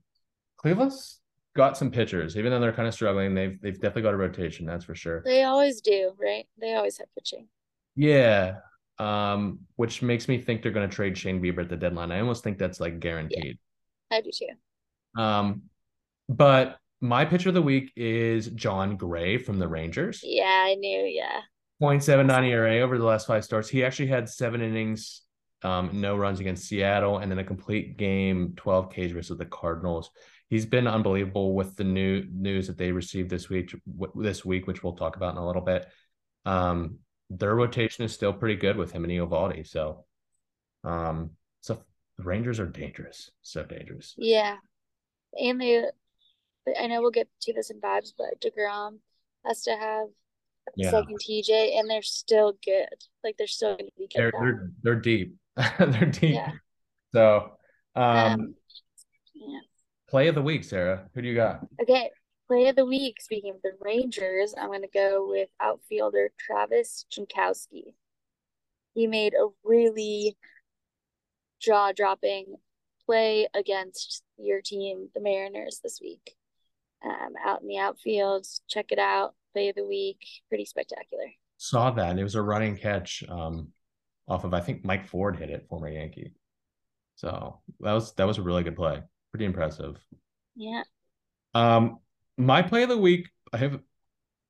Cleveland's 0.56 1.20
got 1.58 1.76
some 1.76 1.92
pitchers, 1.92 2.38
even 2.38 2.52
though 2.52 2.62
they're 2.62 2.72
kind 2.72 2.88
of 2.88 2.94
struggling. 2.94 3.36
They've 3.36 3.60
they've 3.62 3.76
definitely 3.76 4.04
got 4.04 4.14
a 4.14 4.18
rotation, 4.18 4.66
that's 4.66 4.86
for 4.86 4.96
sure. 4.96 5.22
They 5.26 5.44
always 5.44 5.82
do, 5.82 6.14
right? 6.18 6.48
They 6.58 6.74
always 6.74 6.98
have 7.00 7.08
pitching. 7.16 7.50
Yeah. 7.98 8.60
Um, 8.98 9.60
which 9.76 10.02
makes 10.02 10.30
me 10.30 10.40
think 10.40 10.62
they're 10.62 10.72
gonna 10.72 10.88
trade 10.88 11.18
Shane 11.18 11.42
Bieber 11.42 11.64
at 11.64 11.70
the 11.70 11.76
deadline. 11.76 12.14
I 12.14 12.22
almost 12.22 12.46
think 12.46 12.58
that's 12.58 12.80
like 12.80 13.02
guaranteed. 13.02 13.60
I 14.10 14.22
do 14.22 14.32
too. 14.34 15.22
Um, 15.22 15.64
but 16.30 16.78
my 17.02 17.26
pitcher 17.26 17.50
of 17.50 17.56
the 17.56 17.62
week 17.62 17.92
is 17.98 18.48
Jon 18.48 18.96
Gray 18.96 19.38
from 19.38 19.60
the 19.60 19.68
Rangers. 19.68 20.22
Yeah, 20.24 20.64
I 20.66 20.76
knew. 20.76 21.02
Yeah. 21.02 21.42
0.79 21.82 22.48
ERA 22.48 22.80
over 22.82 22.98
the 22.98 23.04
last 23.04 23.26
five 23.26 23.44
starts. 23.44 23.68
He 23.68 23.84
actually 23.84 24.08
had 24.08 24.30
seven 24.30 24.62
innings, 24.62 25.24
um, 25.64 25.90
no 25.94 26.18
runs 26.18 26.40
against 26.40 26.68
Seattle, 26.68 27.20
and 27.20 27.32
then 27.32 27.40
a 27.40 27.44
complete 27.44 27.98
game, 27.98 28.54
12 28.56 28.90
Ks 28.90 29.12
versus 29.12 29.38
the 29.38 29.46
Cardinals. 29.46 30.10
He's 30.50 30.66
been 30.66 30.88
unbelievable 30.88 31.54
with 31.54 31.76
the 31.76 31.84
new 31.84 32.26
news 32.32 32.68
that 32.68 32.78
they 32.78 32.92
received 32.92 33.30
this 33.30 33.50
week, 33.50 33.74
w- 33.98 34.24
this 34.24 34.44
week, 34.44 34.68
which 34.68 34.84
we'll 34.84 34.96
talk 34.96 35.16
about 35.16 35.34
in 35.34 35.38
a 35.38 35.46
little 35.46 35.62
bit. 35.62 35.88
Um, 36.46 37.00
their 37.30 37.56
rotation 37.56 38.04
is 38.04 38.12
still 38.12 38.34
pretty 38.34 38.56
good 38.56 38.76
with 38.76 38.92
him 38.92 39.04
and 39.04 39.14
Eovaldi. 39.14 39.66
So, 39.66 40.06
um, 40.84 41.32
so 41.62 41.82
the 42.18 42.24
Rangers 42.24 42.60
are 42.60 42.66
dangerous, 42.66 43.32
so 43.42 43.64
dangerous. 43.64 44.14
Yeah. 44.18 44.58
And 45.40 45.62
they, 45.62 45.86
I 46.78 46.88
know 46.88 47.02
we'll 47.02 47.12
get 47.12 47.30
to 47.44 47.54
this 47.54 47.70
in 47.70 47.80
vibes, 47.80 48.12
but 48.18 48.42
DeGrom 48.42 48.98
has 49.46 49.62
to 49.64 49.72
have 49.72 50.08
Yeah. 50.76 50.92
second 50.92 51.20
TJ, 51.20 51.78
and 51.78 51.90
they're 51.90 52.02
still 52.02 52.54
good. 52.64 52.88
Like 53.24 53.36
they're 53.38 53.48
still 53.48 53.76
going 53.76 53.88
to 53.88 53.92
be 53.98 54.08
good. 54.08 54.32
They're 54.32 54.32
they're 54.32 54.72
they're 54.84 54.96
deep. 55.00 55.36
they're 55.80 56.06
deep. 56.06 56.36
Yeah. 56.36 56.52
So, 57.14 57.52
um, 57.96 58.04
Um, 58.06 58.56
yeah. 59.34 59.60
play 60.10 60.28
of 60.28 60.36
the 60.36 60.42
week, 60.42 60.64
Sarah. 60.64 61.10
Who 61.14 61.22
do 61.22 61.28
you 61.28 61.36
got? 61.36 61.66
Okay, 61.82 62.10
play 62.48 62.68
of 62.68 62.76
the 62.76 62.86
week. 62.86 63.22
Speaking 63.22 63.52
of 63.52 63.62
the 63.64 63.74
Rangers, 63.82 64.54
I'm 64.58 64.68
going 64.68 64.82
to 64.82 64.88
go 64.94 65.28
with 65.28 65.50
outfielder 65.60 66.32
Travis 66.40 67.06
Jankowski. 67.12 67.94
He 68.94 69.08
made 69.08 69.34
a 69.34 69.48
really 69.64 70.38
jaw-dropping 71.62 72.56
play 73.06 73.48
against 73.54 74.24
your 74.38 74.62
team, 74.62 75.10
the 75.14 75.22
Mariners, 75.22 75.80
this 75.84 76.00
week. 76.02 76.36
Um, 77.04 77.34
out 77.46 77.62
in 77.62 77.68
the 77.68 77.78
outfield, 77.78 78.48
check 78.68 78.92
it 78.92 79.00
out. 79.00 79.34
Play 79.54 79.70
of 79.70 79.76
the 79.76 79.86
week, 79.86 80.20
pretty 80.50 80.66
spectacular. 80.66 81.26
Saw 81.58 81.92
that. 81.92 82.12
and 82.12 82.20
It 82.20 82.24
was 82.24 82.36
a 82.36 82.42
running 82.42 82.78
catch 82.78 83.24
um, 83.28 83.70
off 84.28 84.44
of 84.44 84.54
I 84.54 84.62
think 84.62 84.86
Mike 84.86 85.06
Ford 85.06 85.38
hit 85.38 85.50
it, 85.50 85.68
former 85.70 85.90
Yankee. 85.90 86.34
So 87.16 87.60
that 87.82 87.94
was 87.94 88.14
that 88.16 88.26
was 88.26 88.38
a 88.38 88.42
really 88.42 88.64
good 88.64 88.76
play. 88.76 89.02
Pretty 89.32 89.46
impressive. 89.46 89.98
Yeah. 90.56 90.84
Um, 91.54 92.00
my 92.38 92.62
play 92.62 92.84
of 92.84 92.90
the 92.90 92.98
week, 92.98 93.30
I 93.54 93.58
have 93.58 93.80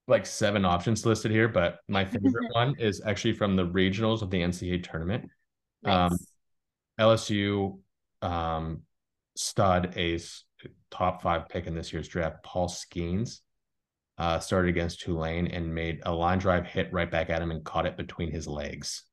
like 0.08 0.26
seven 0.26 0.66
options 0.66 1.06
listed 1.06 1.32
here, 1.32 1.48
but 1.48 1.80
my 1.88 2.06
favorite 2.06 2.54
one 2.54 2.76
is 2.80 3.02
actually 3.06 3.34
from 3.34 3.56
the 3.56 3.68
regionals 3.68 4.22
of 4.22 4.30
the 4.30 4.42
NCAA 4.42 4.84
tournament. 4.84 5.30
Um, 5.84 6.16
LSU 7.00 7.80
um, 8.22 8.84
stud 9.36 9.94
ace 9.98 10.44
top 10.92 11.22
five 11.22 11.50
pick 11.50 11.66
in 11.66 11.74
this 11.74 11.92
year's 11.92 12.08
draft, 12.08 12.44
Paul 12.44 12.68
Skenes, 12.68 13.40
uh, 14.22 14.40
started 14.40 14.70
against 14.70 15.02
Tulane 15.02 15.48
and 15.48 15.74
made 15.74 16.00
a 16.06 16.14
line 16.14 16.38
drive 16.38 16.68
hit 16.68 16.94
right 16.94 17.10
back 17.10 17.32
at 17.32 17.42
him 17.42 17.50
and 17.50 17.64
caught 17.64 17.88
it 17.88 17.98
between 17.98 18.32
his 18.32 18.48
legs. 18.48 19.04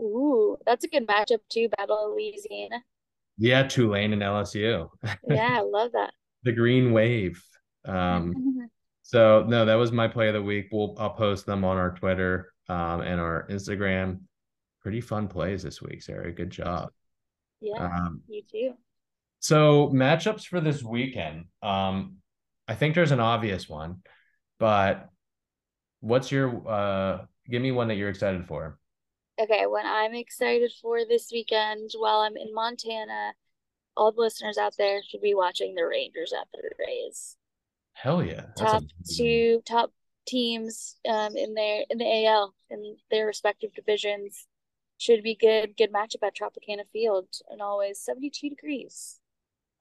Ooh, 0.00 0.56
that's 0.64 0.84
a 0.84 0.88
good 0.88 1.06
matchup 1.08 1.40
too, 1.50 1.68
Battle 1.76 1.98
of 2.06 2.12
Louisiana. 2.12 2.82
Yeah, 3.36 3.64
Tulane 3.64 4.12
and 4.12 4.22
LSU, 4.22 4.88
Yeah, 5.28 5.58
I 5.58 5.62
love 5.62 5.90
that. 5.92 6.12
the 6.44 6.52
green 6.52 6.92
wave. 6.92 7.42
Um, 7.84 8.68
so 9.02 9.44
no, 9.48 9.64
that 9.64 9.74
was 9.74 9.90
my 9.90 10.06
play 10.06 10.28
of 10.28 10.34
the 10.34 10.42
week. 10.42 10.68
We'll 10.70 10.94
I'll 10.98 11.10
post 11.10 11.46
them 11.46 11.64
on 11.64 11.76
our 11.76 11.90
Twitter 11.96 12.52
um, 12.68 13.00
and 13.00 13.20
our 13.20 13.48
Instagram. 13.50 14.20
Pretty 14.82 15.00
fun 15.00 15.26
plays 15.26 15.62
this 15.64 15.82
week, 15.82 16.00
Sarah. 16.02 16.30
Good 16.32 16.50
job. 16.50 16.90
Yeah, 17.60 17.82
Um, 17.84 18.20
you 18.28 18.42
too. 18.50 18.74
So 19.40 19.88
matchups 19.88 20.46
for 20.46 20.60
this 20.60 20.82
weekend. 20.82 21.46
Um, 21.62 22.18
I 22.68 22.74
think 22.74 22.94
there's 22.94 23.12
an 23.12 23.20
obvious 23.20 23.68
one, 23.68 24.02
but 24.64 25.10
what's 26.00 26.32
your 26.32 26.66
uh 26.66 27.26
give 27.50 27.60
me 27.60 27.70
one 27.70 27.88
that 27.88 27.96
you're 27.96 28.08
excited 28.08 28.46
for? 28.46 28.78
Okay, 29.38 29.66
what 29.66 29.84
I'm 29.84 30.14
excited 30.14 30.72
for 30.80 31.00
this 31.04 31.28
weekend 31.30 31.90
while 31.98 32.20
I'm 32.20 32.38
in 32.38 32.54
Montana, 32.54 33.34
all 33.94 34.10
the 34.10 34.22
listeners 34.22 34.56
out 34.56 34.74
there 34.78 35.02
should 35.06 35.20
be 35.20 35.34
watching 35.34 35.74
the 35.74 35.86
Rangers 35.86 36.32
at 36.32 36.48
the 36.54 36.62
Rays. 36.78 37.36
Hell 37.92 38.24
yeah. 38.24 38.46
That's 38.56 38.62
top 38.62 38.82
amazing. 38.84 39.16
two 39.18 39.62
top 39.66 39.92
teams 40.26 40.96
um, 41.06 41.36
in 41.36 41.52
their 41.52 41.84
in 41.90 41.98
the 41.98 42.24
AL 42.24 42.54
in 42.70 42.96
their 43.10 43.26
respective 43.26 43.74
divisions. 43.74 44.46
Should 44.96 45.22
be 45.22 45.34
good. 45.34 45.76
Good 45.76 45.92
matchup 45.92 46.22
at 46.22 46.34
Tropicana 46.34 46.88
Field, 46.90 47.28
and 47.50 47.60
always 47.60 48.00
seventy 48.00 48.30
two 48.30 48.48
degrees. 48.48 49.20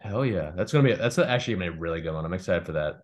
Hell 0.02 0.26
yeah. 0.26 0.52
That's 0.54 0.74
gonna 0.74 0.89
be 0.89 0.93
that's 0.96 1.17
actually 1.19 1.54
gonna 1.54 1.72
be 1.72 1.78
a 1.78 1.80
really 1.80 2.02
good 2.02 2.13
one. 2.13 2.26
I'm 2.26 2.34
excited 2.34 2.65
for 2.65 2.74
that. 2.74 2.96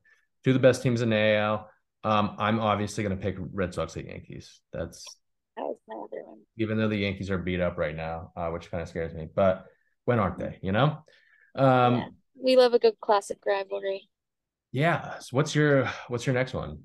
Two 0.43 0.51
of 0.51 0.53
the 0.53 0.59
best 0.59 0.81
teams 0.83 1.01
in 1.01 1.09
the 1.09 1.17
AL. 1.35 1.69
Um, 2.03 2.35
I'm 2.37 2.59
obviously 2.59 3.03
gonna 3.03 3.17
pick 3.17 3.35
Red 3.39 3.73
Sox 3.73 3.97
at 3.97 4.05
Yankees. 4.05 4.61
That's 4.71 5.03
That 5.57 5.63
was 5.65 5.77
my 5.87 5.95
other 5.95 6.23
one. 6.25 6.39
even 6.57 6.77
though 6.77 6.87
the 6.87 6.97
Yankees 6.97 7.29
are 7.29 7.37
beat 7.37 7.59
up 7.59 7.77
right 7.77 7.95
now, 7.95 8.31
uh, 8.35 8.49
which 8.49 8.71
kind 8.71 8.81
of 8.81 8.87
scares 8.89 9.13
me. 9.13 9.27
But 9.33 9.65
when 10.05 10.19
aren't 10.19 10.37
they? 10.39 10.57
You 10.61 10.71
know. 10.71 11.03
Um, 11.55 11.95
Yeah. 11.95 12.07
We 12.41 12.55
love 12.55 12.73
a 12.73 12.79
good 12.79 12.97
classic 13.01 13.39
rivalry. 13.45 14.07
yeah. 14.71 15.19
So 15.19 15.35
what's 15.35 15.53
your 15.53 15.85
what's 16.07 16.25
your 16.25 16.33
next 16.35 16.53
one? 16.53 16.83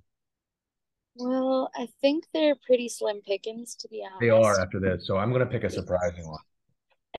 Well, 1.16 1.70
I 1.76 1.86
think 2.00 2.24
they're 2.34 2.56
pretty 2.66 2.88
slim 2.88 3.20
pickings, 3.24 3.76
to 3.76 3.88
be 3.88 4.02
honest. 4.04 4.20
They 4.20 4.30
are 4.30 4.60
after 4.60 4.80
this, 4.80 5.06
so 5.06 5.16
I'm 5.16 5.30
gonna 5.30 5.46
pick 5.46 5.62
a 5.62 5.70
surprising 5.70 6.26
one. 6.26 6.40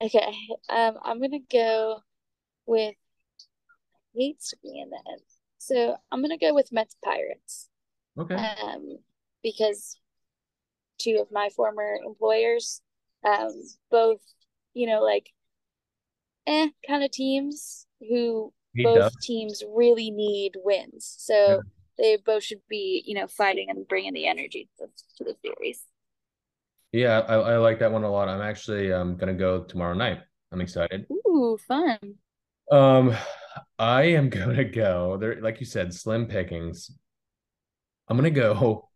Okay. 0.02 0.36
Um, 0.68 0.98
I'm 1.02 1.22
gonna 1.22 1.40
go 1.50 2.02
with 2.66 2.96
I 3.88 4.18
hate 4.18 4.42
to 4.50 4.58
be 4.62 4.78
in 4.82 4.90
the 4.90 5.00
end. 5.10 5.22
So 5.58 5.98
I'm 6.12 6.22
gonna 6.22 6.38
go 6.38 6.54
with 6.54 6.72
Mets 6.72 6.96
Pirates. 7.04 7.70
Okay. 8.18 8.46
Um, 8.64 9.00
because 9.44 10.00
two 10.98 11.18
of 11.22 11.32
my 11.32 11.50
former 11.50 11.98
employers, 12.06 12.82
um, 13.24 13.52
both, 13.90 14.22
you 14.74 14.88
know, 14.88 15.02
like 15.02 15.32
eh 16.48 16.70
kind 16.88 17.04
of 17.04 17.12
teams 17.12 17.88
who 18.00 18.54
He 18.76 18.86
both 18.86 18.92
does. 18.92 19.18
teams 19.20 19.64
really 19.68 20.12
need 20.12 20.54
wins. 20.64 21.16
So 21.20 21.62
Yeah. 21.62 21.62
they 21.98 22.18
both 22.18 22.44
should 22.44 22.62
be, 22.68 23.04
you 23.06 23.16
know, 23.16 23.28
fighting 23.28 23.70
and 23.70 23.88
bringing 23.88 24.14
the 24.14 24.28
energy 24.28 24.70
to, 24.80 24.88
to 25.18 25.24
the 25.24 25.36
series. 25.44 25.84
Yeah, 26.92 27.20
I, 27.28 27.36
I 27.36 27.58
like 27.58 27.80
that 27.80 27.92
one 27.92 28.04
a 28.04 28.12
lot. 28.12 28.30
I'm 28.30 28.42
actually 28.42 28.92
um 28.92 29.18
gonna 29.18 29.34
go 29.34 29.64
tomorrow 29.64 29.94
night. 29.94 30.22
I'm 30.52 30.62
excited. 30.62 31.08
Ooh, 31.12 31.58
fun. 31.58 32.20
Um, 32.72 33.16
I 33.78 34.04
am 34.04 34.30
gonna 34.38 34.66
go 34.66 35.18
there, 35.18 35.42
like 35.42 35.60
you 35.60 35.66
said, 35.66 35.94
slim 35.94 36.28
pickings. 36.28 36.92
I'm 38.08 38.18
gonna 38.18 38.30
go 38.30 38.90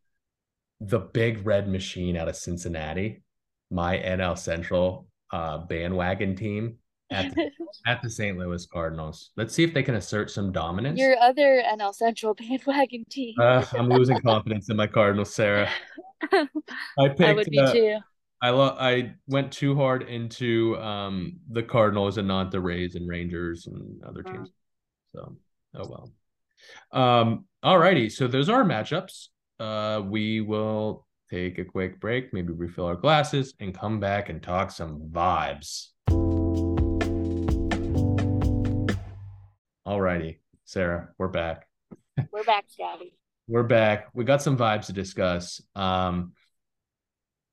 the 0.79 0.99
big 0.99 1.45
red 1.45 1.67
machine 1.67 2.15
out 2.15 2.29
of 2.29 2.35
Cincinnati, 2.35 3.23
my 3.71 3.97
NL 3.97 4.37
Central 4.37 5.07
uh 5.31 5.59
bandwagon 5.59 6.35
team 6.35 6.77
at 7.11 7.33
the, 7.35 7.51
at 7.87 8.01
the 8.01 8.09
St. 8.09 8.37
Louis 8.37 8.65
Cardinals. 8.65 9.31
Let's 9.35 9.53
see 9.53 9.63
if 9.63 9.73
they 9.73 9.83
can 9.83 9.95
assert 9.95 10.31
some 10.31 10.51
dominance. 10.51 10.99
Your 10.99 11.17
other 11.19 11.61
NL 11.65 11.93
Central 11.93 12.33
bandwagon 12.39 13.05
team. 13.09 13.35
Uh, 13.39 13.65
I'm 13.73 13.89
losing 13.89 14.19
confidence 14.21 14.69
in 14.69 14.77
my 14.77 14.87
Cardinals, 14.87 15.33
Sarah. 15.33 15.69
I 16.31 16.47
picked. 17.07 17.21
I 17.21 17.33
would 17.33 17.49
be 17.49 17.59
uh, 17.59 17.71
too. 17.71 17.97
I 18.41 18.51
lo- 18.51 18.77
I 18.79 19.15
went 19.27 19.51
too 19.51 19.75
hard 19.75 20.03
into 20.03 20.77
um 20.77 21.39
the 21.51 21.63
Cardinals 21.63 22.17
and 22.17 22.27
not 22.27 22.51
the 22.51 22.61
Rays 22.61 22.95
and 22.95 23.07
Rangers 23.07 23.67
and 23.67 24.01
other 24.03 24.23
teams. 24.23 24.49
So 25.13 25.35
oh 25.75 25.87
well. 25.89 26.11
Um 26.91 27.45
all 27.61 27.77
righty. 27.77 28.09
So 28.09 28.27
those 28.27 28.49
are 28.49 28.63
matchups. 28.63 29.27
Uh 29.59 30.01
we 30.05 30.39
will 30.41 31.05
take 31.29 31.59
a 31.59 31.65
quick 31.65 31.99
break, 31.99 32.33
maybe 32.33 32.53
refill 32.53 32.85
our 32.85 32.95
glasses 32.95 33.53
and 33.59 33.77
come 33.77 33.99
back 33.99 34.29
and 34.29 34.41
talk 34.41 34.71
some 34.71 35.01
vibes. 35.11 35.89
All 39.85 39.99
righty, 39.99 40.39
Sarah, 40.65 41.09
we're 41.17 41.27
back. 41.27 41.67
We're 42.31 42.43
back, 42.43 42.65
Scotty. 42.67 43.13
We're 43.47 43.63
back. 43.63 44.09
We 44.13 44.23
got 44.23 44.41
some 44.41 44.55
vibes 44.55 44.85
to 44.85 44.93
discuss. 44.93 45.61
Um, 45.75 46.33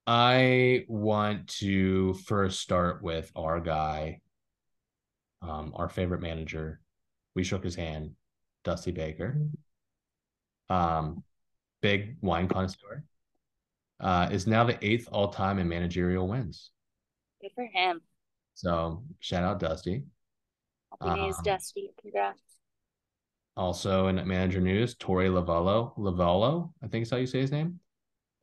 I 0.07 0.85
want 0.89 1.49
to 1.59 2.15
first 2.15 2.61
start 2.61 3.03
with 3.03 3.31
our 3.35 3.61
guy, 3.61 4.21
um, 5.43 5.73
our 5.75 5.89
favorite 5.89 6.21
manager. 6.21 6.81
We 7.35 7.43
shook 7.43 7.65
his 7.65 7.75
hand, 7.75 8.13
Dusty 8.65 8.93
Baker. 8.93 9.41
Um, 10.71 11.25
big 11.83 12.17
wine 12.23 12.49
connoisseur. 12.49 13.05
Uh, 13.99 14.29
is 14.31 14.47
now 14.47 14.63
the 14.63 14.79
eighth 14.85 15.09
all 15.11 15.29
time 15.29 15.59
in 15.59 15.69
managerial 15.69 16.29
wins. 16.29 16.71
Good 17.41 17.51
for 17.55 17.65
him. 17.73 18.01
So 18.55 19.03
shout 19.21 19.43
out 19.43 19.59
Dusty. 19.59 20.05
Happy 21.01 21.21
days, 21.21 21.37
Um, 21.39 21.45
Dusty. 21.45 21.91
Congrats. 22.01 22.43
Also 23.57 24.09
in 24.09 24.17
manager 24.29 24.61
news, 24.61 24.95
Torey 24.97 25.31
Lovullo, 25.31 25.97
Lovullo, 25.97 26.73
I 26.83 26.89
think 26.89 27.03
is 27.03 27.11
how 27.11 27.17
you 27.17 27.27
say 27.27 27.41
his 27.41 27.51
name. 27.51 27.81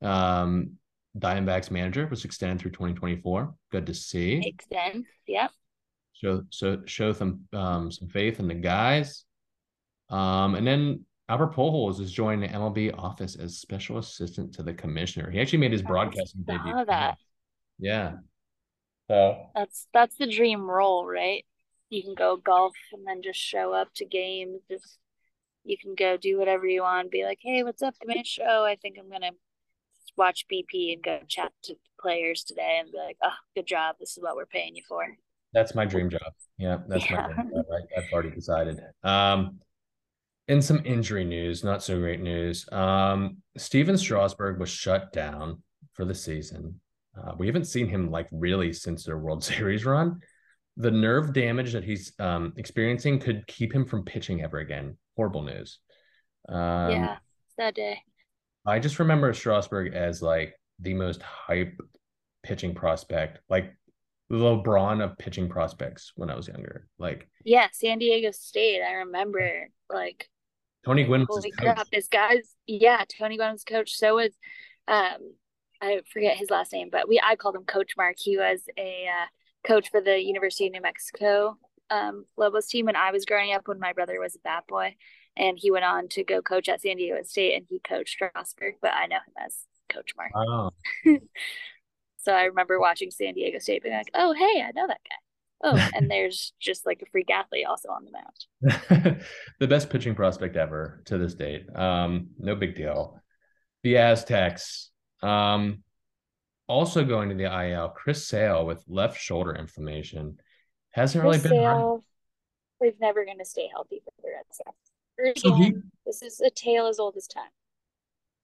Um, 0.02 0.78
Diamondbacks 1.18 1.70
manager 1.70 2.08
was 2.08 2.26
extended 2.26 2.60
through 2.60 2.72
2024. 2.72 3.54
Good 3.72 3.86
to 3.86 3.94
see. 3.94 4.40
Makes 4.40 4.66
sense. 4.72 5.06
Yep. 5.28 5.52
Show 6.14 6.44
so 6.50 6.82
show 6.86 7.12
some 7.12 7.42
um 7.54 7.92
some 7.92 8.08
faith 8.10 8.40
in 8.40 8.48
the 8.48 8.56
guys. 8.56 9.26
Um, 10.10 10.56
and 10.56 10.66
then 10.66 11.06
Albert 11.30 11.54
Pujols 11.54 12.00
is 12.00 12.12
joining 12.12 12.42
the 12.42 12.56
MLB 12.56 12.98
office 12.98 13.36
as 13.36 13.58
special 13.58 13.98
assistant 13.98 14.54
to 14.56 14.64
the 14.64 14.74
commissioner. 14.74 15.32
He 15.32 15.40
actually 15.40 15.60
made 15.60 15.72
his 15.72 15.82
broadcasting 15.82 16.46
I 16.50 16.58
debut. 16.58 16.86
that. 16.86 17.18
Yeah. 17.80 18.14
So 19.10 19.48
That's 19.56 19.88
that's 19.94 20.16
the 20.18 20.28
dream 20.28 20.70
role, 20.70 21.06
right? 21.06 21.46
You 21.90 22.04
can 22.04 22.16
go 22.16 22.38
golf 22.38 22.74
and 22.92 23.06
then 23.06 23.22
just 23.22 23.40
show 23.40 23.74
up 23.74 23.94
to 23.96 24.06
games. 24.06 24.62
Just 24.70 24.98
you 25.64 25.78
can 25.78 25.96
go 25.96 26.18
do 26.18 26.38
whatever 26.38 26.66
you 26.66 26.82
want. 26.82 27.12
Be 27.12 27.24
like, 27.24 27.40
hey, 27.42 27.64
what's 27.64 27.82
up, 27.82 27.96
Commish? 28.04 28.40
Oh, 28.46 28.64
I 28.66 28.76
think 28.76 28.98
I'm 29.00 29.10
gonna 29.10 29.32
watch 30.18 30.46
BP 30.52 30.94
and 30.94 31.04
go 31.04 31.20
chat 31.28 31.52
to 31.64 31.76
players 32.00 32.44
today 32.44 32.78
and 32.80 32.92
be 32.92 32.98
like, 32.98 33.18
oh, 33.24 33.34
good 33.56 33.68
job. 33.68 33.96
This 34.00 34.18
is 34.18 34.24
what 34.24 34.36
we're 34.36 34.46
paying 34.46 34.76
you 34.76 34.84
for. 34.88 35.06
That's 35.54 35.76
my 35.76 35.86
dream 35.86 36.10
job. 36.10 36.22
Yeah, 36.58 36.78
that's 36.88 37.10
Yeah. 37.10 37.28
my 37.28 37.34
dream 37.34 37.52
job. 37.56 37.66
I, 37.72 38.00
I've 38.00 38.12
already 38.12 38.32
decided. 38.32 38.80
Um, 39.04 39.60
in 40.48 40.62
some 40.62 40.82
injury 40.86 41.24
news, 41.24 41.64
not 41.64 41.82
so 41.84 41.98
great 42.00 42.20
news. 42.20 42.68
Um, 42.72 43.38
Stephen 43.58 43.98
Strasburg 43.98 44.60
was 44.60 44.70
shut 44.70 45.14
down 45.14 45.62
for 45.94 46.06
the 46.06 46.16
season. 46.16 46.80
Uh, 47.18 47.34
we 47.38 47.46
haven't 47.48 47.66
seen 47.66 47.88
him 47.88 48.10
like 48.10 48.28
really 48.32 48.74
since 48.74 49.06
their 49.06 49.18
World 49.18 49.44
Series 49.44 49.86
run. 49.86 50.20
The 50.78 50.92
nerve 50.92 51.34
damage 51.34 51.72
that 51.74 51.84
he's 51.84 52.14
um, 52.20 52.54
experiencing 52.58 53.20
could 53.20 53.46
keep 53.46 53.72
him 53.72 53.86
from 53.86 54.04
pitching 54.04 54.42
ever 54.42 54.58
again. 54.58 54.98
Horrible 55.16 55.44
news. 55.44 55.80
Um, 56.50 56.90
yeah, 56.92 57.18
that 57.60 57.76
day. 57.76 58.02
I 58.66 58.80
just 58.80 59.00
remember 59.00 59.34
Strasburg 59.34 59.94
as 59.94 60.22
like 60.22 60.56
the 60.80 60.94
most 60.94 61.22
hype 61.22 61.80
pitching 62.44 62.74
prospect, 62.74 63.40
like 63.50 63.76
the 64.30 64.38
LeBron 64.38 65.04
of 65.04 65.18
pitching 65.18 65.50
prospects 65.50 66.14
when 66.16 66.30
I 66.30 66.36
was 66.36 66.48
younger. 66.48 66.88
Like 66.98 67.28
Yeah, 67.44 67.68
San 67.72 68.00
Diego 68.00 68.32
State. 68.32 68.82
I 68.82 68.94
remember 68.94 69.70
like 69.92 70.30
Tony 70.86 71.04
Gwynn 71.04 71.26
holy 71.30 71.52
coach. 71.52 71.76
crap, 71.76 71.90
this 71.92 72.08
guy's 72.08 72.56
yeah, 72.68 73.04
Tony 73.08 73.38
Gwynn's 73.38 73.64
coach. 73.64 73.96
So 73.96 74.16
was 74.16 74.32
um 74.88 75.34
I 75.82 76.02
forget 76.12 76.38
his 76.38 76.50
last 76.50 76.72
name, 76.72 76.90
but 76.92 77.10
we 77.10 77.22
I 77.24 77.36
called 77.36 77.56
him 77.56 77.66
Coach 77.66 77.94
Mark. 77.98 78.16
He 78.18 78.38
was 78.38 78.62
a 78.78 79.08
uh, 79.08 79.26
coach 79.68 79.90
for 79.92 80.00
the 80.00 80.22
University 80.22 80.68
of 80.68 80.74
New 80.74 80.82
Mexico 80.82 81.58
um 81.90 82.26
Lobos 82.38 82.68
team 82.68 82.86
when 82.86 82.96
I 82.96 83.12
was 83.12 83.26
growing 83.26 83.54
up 83.54 83.68
when 83.68 83.80
my 83.80 83.94
brother 83.94 84.20
was 84.20 84.36
a 84.36 84.40
bat 84.40 84.64
boy. 84.68 84.96
And 85.36 85.58
he 85.60 85.72
went 85.72 85.86
on 85.86 86.08
to 86.10 86.24
go 86.24 86.42
coach 86.42 86.70
at 86.70 86.82
San 86.82 86.98
Diego 86.98 87.22
State 87.24 87.56
and 87.56 87.66
he 87.68 87.80
coached 87.80 88.12
Strasburg, 88.14 88.76
but 88.82 88.92
I 88.94 89.08
know 89.08 89.16
him 89.16 89.34
as 89.46 89.56
Coach 89.90 90.14
Mark. 90.18 90.32
Oh, 90.36 90.72
So 92.18 92.32
I 92.32 92.44
remember 92.44 92.80
watching 92.80 93.12
San 93.12 93.34
Diego 93.34 93.60
State 93.60 93.84
being 93.84 93.96
like, 93.96 94.12
Oh, 94.14 94.34
hey, 94.34 94.62
I 94.62 94.72
know 94.74 94.88
that 94.88 95.02
guy. 95.10 95.16
Oh, 95.64 95.90
and 95.96 96.10
there's 96.10 96.54
just 96.60 96.86
like 96.86 97.02
a 97.02 97.06
freak 97.12 97.30
athlete 97.30 97.66
also 97.66 97.90
on 97.90 98.06
the 98.06 98.12
mound. 98.12 99.22
the 99.60 99.68
best 99.68 99.90
pitching 99.90 100.16
prospect 100.16 100.56
ever 100.56 101.02
to 101.06 101.18
this 101.18 101.34
date. 101.34 101.66
Um, 101.76 102.30
no 102.38 102.56
big 102.56 102.76
deal. 102.76 103.22
The 103.84 103.98
Aztecs. 103.98 104.92
Um, 105.22 105.84
also 106.68 107.04
going 107.04 107.30
to 107.30 107.36
the 107.36 107.46
IL, 107.46 107.90
Chris 107.90 108.28
Sale 108.28 108.66
with 108.66 108.84
left 108.88 109.20
shoulder 109.20 109.56
inflammation. 109.56 110.38
Hasn't 110.92 111.24
really 111.24 111.40
been. 111.40 111.52
Sale 111.52 112.04
is 112.82 112.96
never 113.00 113.26
going 113.26 113.40
to 113.40 113.46
stay 113.46 113.70
healthy 113.72 114.02
for 114.04 114.12
the 114.22 114.30
Red 114.30 114.46
Sox. 114.52 114.76
So 115.36 115.54
he- 115.56 115.74
this 116.06 116.22
is 116.22 116.40
a 116.42 116.50
tale 116.50 116.88
as 116.88 117.00
old 117.00 117.16
as 117.18 117.28
time. 117.28 117.50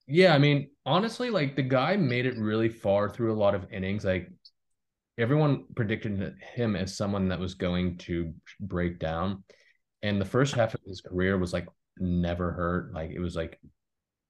Yeah, 0.08 0.34
I 0.34 0.40
mean, 0.40 0.70
honestly, 0.86 1.30
like 1.30 1.56
the 1.56 1.62
guy 1.62 1.96
made 1.96 2.26
it 2.26 2.38
really 2.38 2.70
far 2.70 3.10
through 3.10 3.32
a 3.32 3.38
lot 3.38 3.54
of 3.54 3.72
innings. 3.72 4.06
Like 4.06 4.30
everyone 5.18 5.66
predicted 5.76 6.36
him 6.56 6.76
as 6.76 6.98
someone 6.98 7.28
that 7.30 7.40
was 7.40 7.54
going 7.54 7.98
to 8.00 8.34
break 8.60 9.00
down. 9.00 9.44
And 10.02 10.20
the 10.20 10.26
first 10.26 10.56
half 10.56 10.74
of 10.74 10.82
his 10.88 11.02
career 11.02 11.38
was 11.38 11.54
like 11.54 11.68
never 11.98 12.52
hurt. 12.52 12.94
Like 12.94 13.12
it 13.12 13.20
was 13.20 13.36
like 13.36 13.60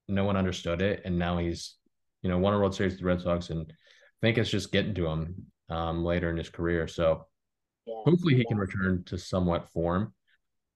no 0.07 0.25
one 0.25 0.35
understood 0.35 0.81
it. 0.81 1.03
And 1.05 1.17
now 1.17 1.37
he's, 1.37 1.75
you 2.23 2.29
know, 2.29 2.37
won 2.39 2.53
a 2.53 2.57
World 2.57 2.75
Series 2.75 2.93
with 2.93 2.99
the 3.01 3.05
Red 3.05 3.21
Sox. 3.21 3.49
And 3.49 3.65
I 3.71 3.73
think 4.21 4.37
it's 4.37 4.49
just 4.49 4.71
getting 4.71 4.95
to 4.95 5.07
him 5.07 5.45
um 5.69 6.03
later 6.03 6.29
in 6.29 6.37
his 6.37 6.49
career. 6.49 6.87
So 6.87 7.25
Yeah. 7.85 8.01
hopefully 8.05 8.35
he 8.35 8.43
can 8.45 8.57
return 8.57 9.03
to 9.05 9.17
somewhat 9.17 9.69
form. 9.69 10.13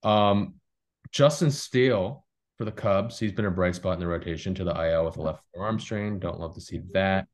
Um, 0.02 0.54
Justin 1.14 1.52
Steele 1.52 2.24
for 2.58 2.64
the 2.64 2.72
Cubs. 2.72 3.20
He's 3.20 3.30
been 3.30 3.44
a 3.44 3.50
bright 3.50 3.76
spot 3.76 3.94
in 3.94 4.00
the 4.00 4.06
rotation 4.06 4.52
to 4.56 4.64
the 4.64 4.90
IL 4.90 5.04
with 5.04 5.16
a 5.16 5.22
left 5.22 5.44
forearm 5.54 5.78
strain. 5.78 6.18
Don't 6.18 6.40
love 6.40 6.54
to 6.54 6.60
see 6.60 6.80
that. 6.92 7.28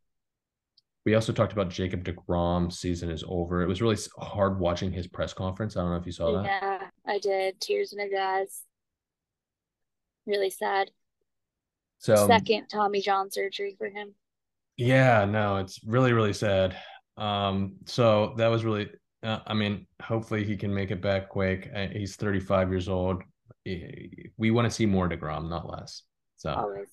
We 1.07 1.15
also 1.15 1.33
talked 1.33 1.55
about 1.55 1.71
Jacob 1.71 2.05
DeGrom. 2.05 2.71
Season 2.71 3.11
is 3.11 3.25
over. 3.27 3.63
It 3.63 3.69
was 3.69 3.81
really 3.81 3.97
hard 4.19 4.61
watching 4.61 4.93
his 4.93 5.07
press 5.07 5.33
conference. 5.33 5.77
I 5.77 5.81
don't 5.81 5.93
know 5.93 5.97
if 5.97 6.05
you 6.05 6.13
saw 6.13 6.31
that. 6.33 6.45
Yeah, 6.45 6.89
I 7.07 7.19
did. 7.19 7.59
Tears 7.59 7.95
in 7.95 8.01
his 8.01 8.13
eyes. 8.13 8.63
Really 10.27 10.51
sad. 10.51 10.91
So 12.01 12.27
Second 12.27 12.67
Tommy 12.67 13.01
John 13.01 13.31
surgery 13.31 13.77
for 13.79 13.89
him. 13.89 14.15
Yeah, 14.77 15.25
no, 15.25 15.57
it's 15.57 15.83
really 15.85 16.13
really 16.13 16.33
sad. 16.35 16.77
Um, 17.17 17.77
so 17.87 18.35
that 18.37 18.49
was 18.49 18.63
really. 18.63 18.91
Uh, 19.23 19.41
I 19.47 19.55
mean, 19.55 19.87
hopefully 20.03 20.45
he 20.45 20.57
can 20.57 20.75
make 20.75 20.91
it 20.91 21.03
back 21.03 21.29
quick. 21.29 21.71
Uh, 21.75 21.89
he's 21.89 22.17
35 22.17 22.71
years 22.71 22.89
old. 22.89 23.23
We 24.37 24.51
want 24.51 24.67
to 24.67 24.71
see 24.71 24.87
more 24.87 25.09
Degrom, 25.09 25.49
not 25.49 25.69
less. 25.69 26.03
So 26.37 26.53
Always. 26.53 26.89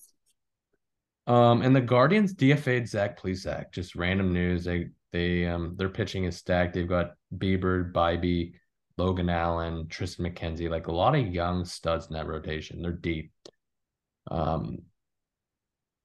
Um, 1.26 1.60
and 1.60 1.76
the 1.76 1.82
Guardians 1.82 2.34
DFA'd 2.34 2.88
Zach 2.88 3.20
Plesac. 3.20 3.72
Just 3.72 3.94
random 3.94 4.32
news. 4.32 4.64
They 4.64 4.88
they 5.12 5.46
um 5.46 5.74
their 5.76 5.90
pitching 5.90 6.24
is 6.24 6.36
stacked. 6.36 6.74
They've 6.74 6.88
got 6.88 7.12
Bieber, 7.36 7.92
Bibee, 7.92 8.54
Logan 8.96 9.28
Allen, 9.28 9.86
Triston 9.86 10.20
McKenzie, 10.20 10.70
like 10.70 10.86
a 10.86 10.92
lot 10.92 11.14
of 11.14 11.26
young 11.26 11.64
studs 11.64 12.06
in 12.08 12.14
that 12.14 12.26
rotation. 12.26 12.80
They're 12.80 12.92
deep. 12.92 13.32
Um, 14.30 14.78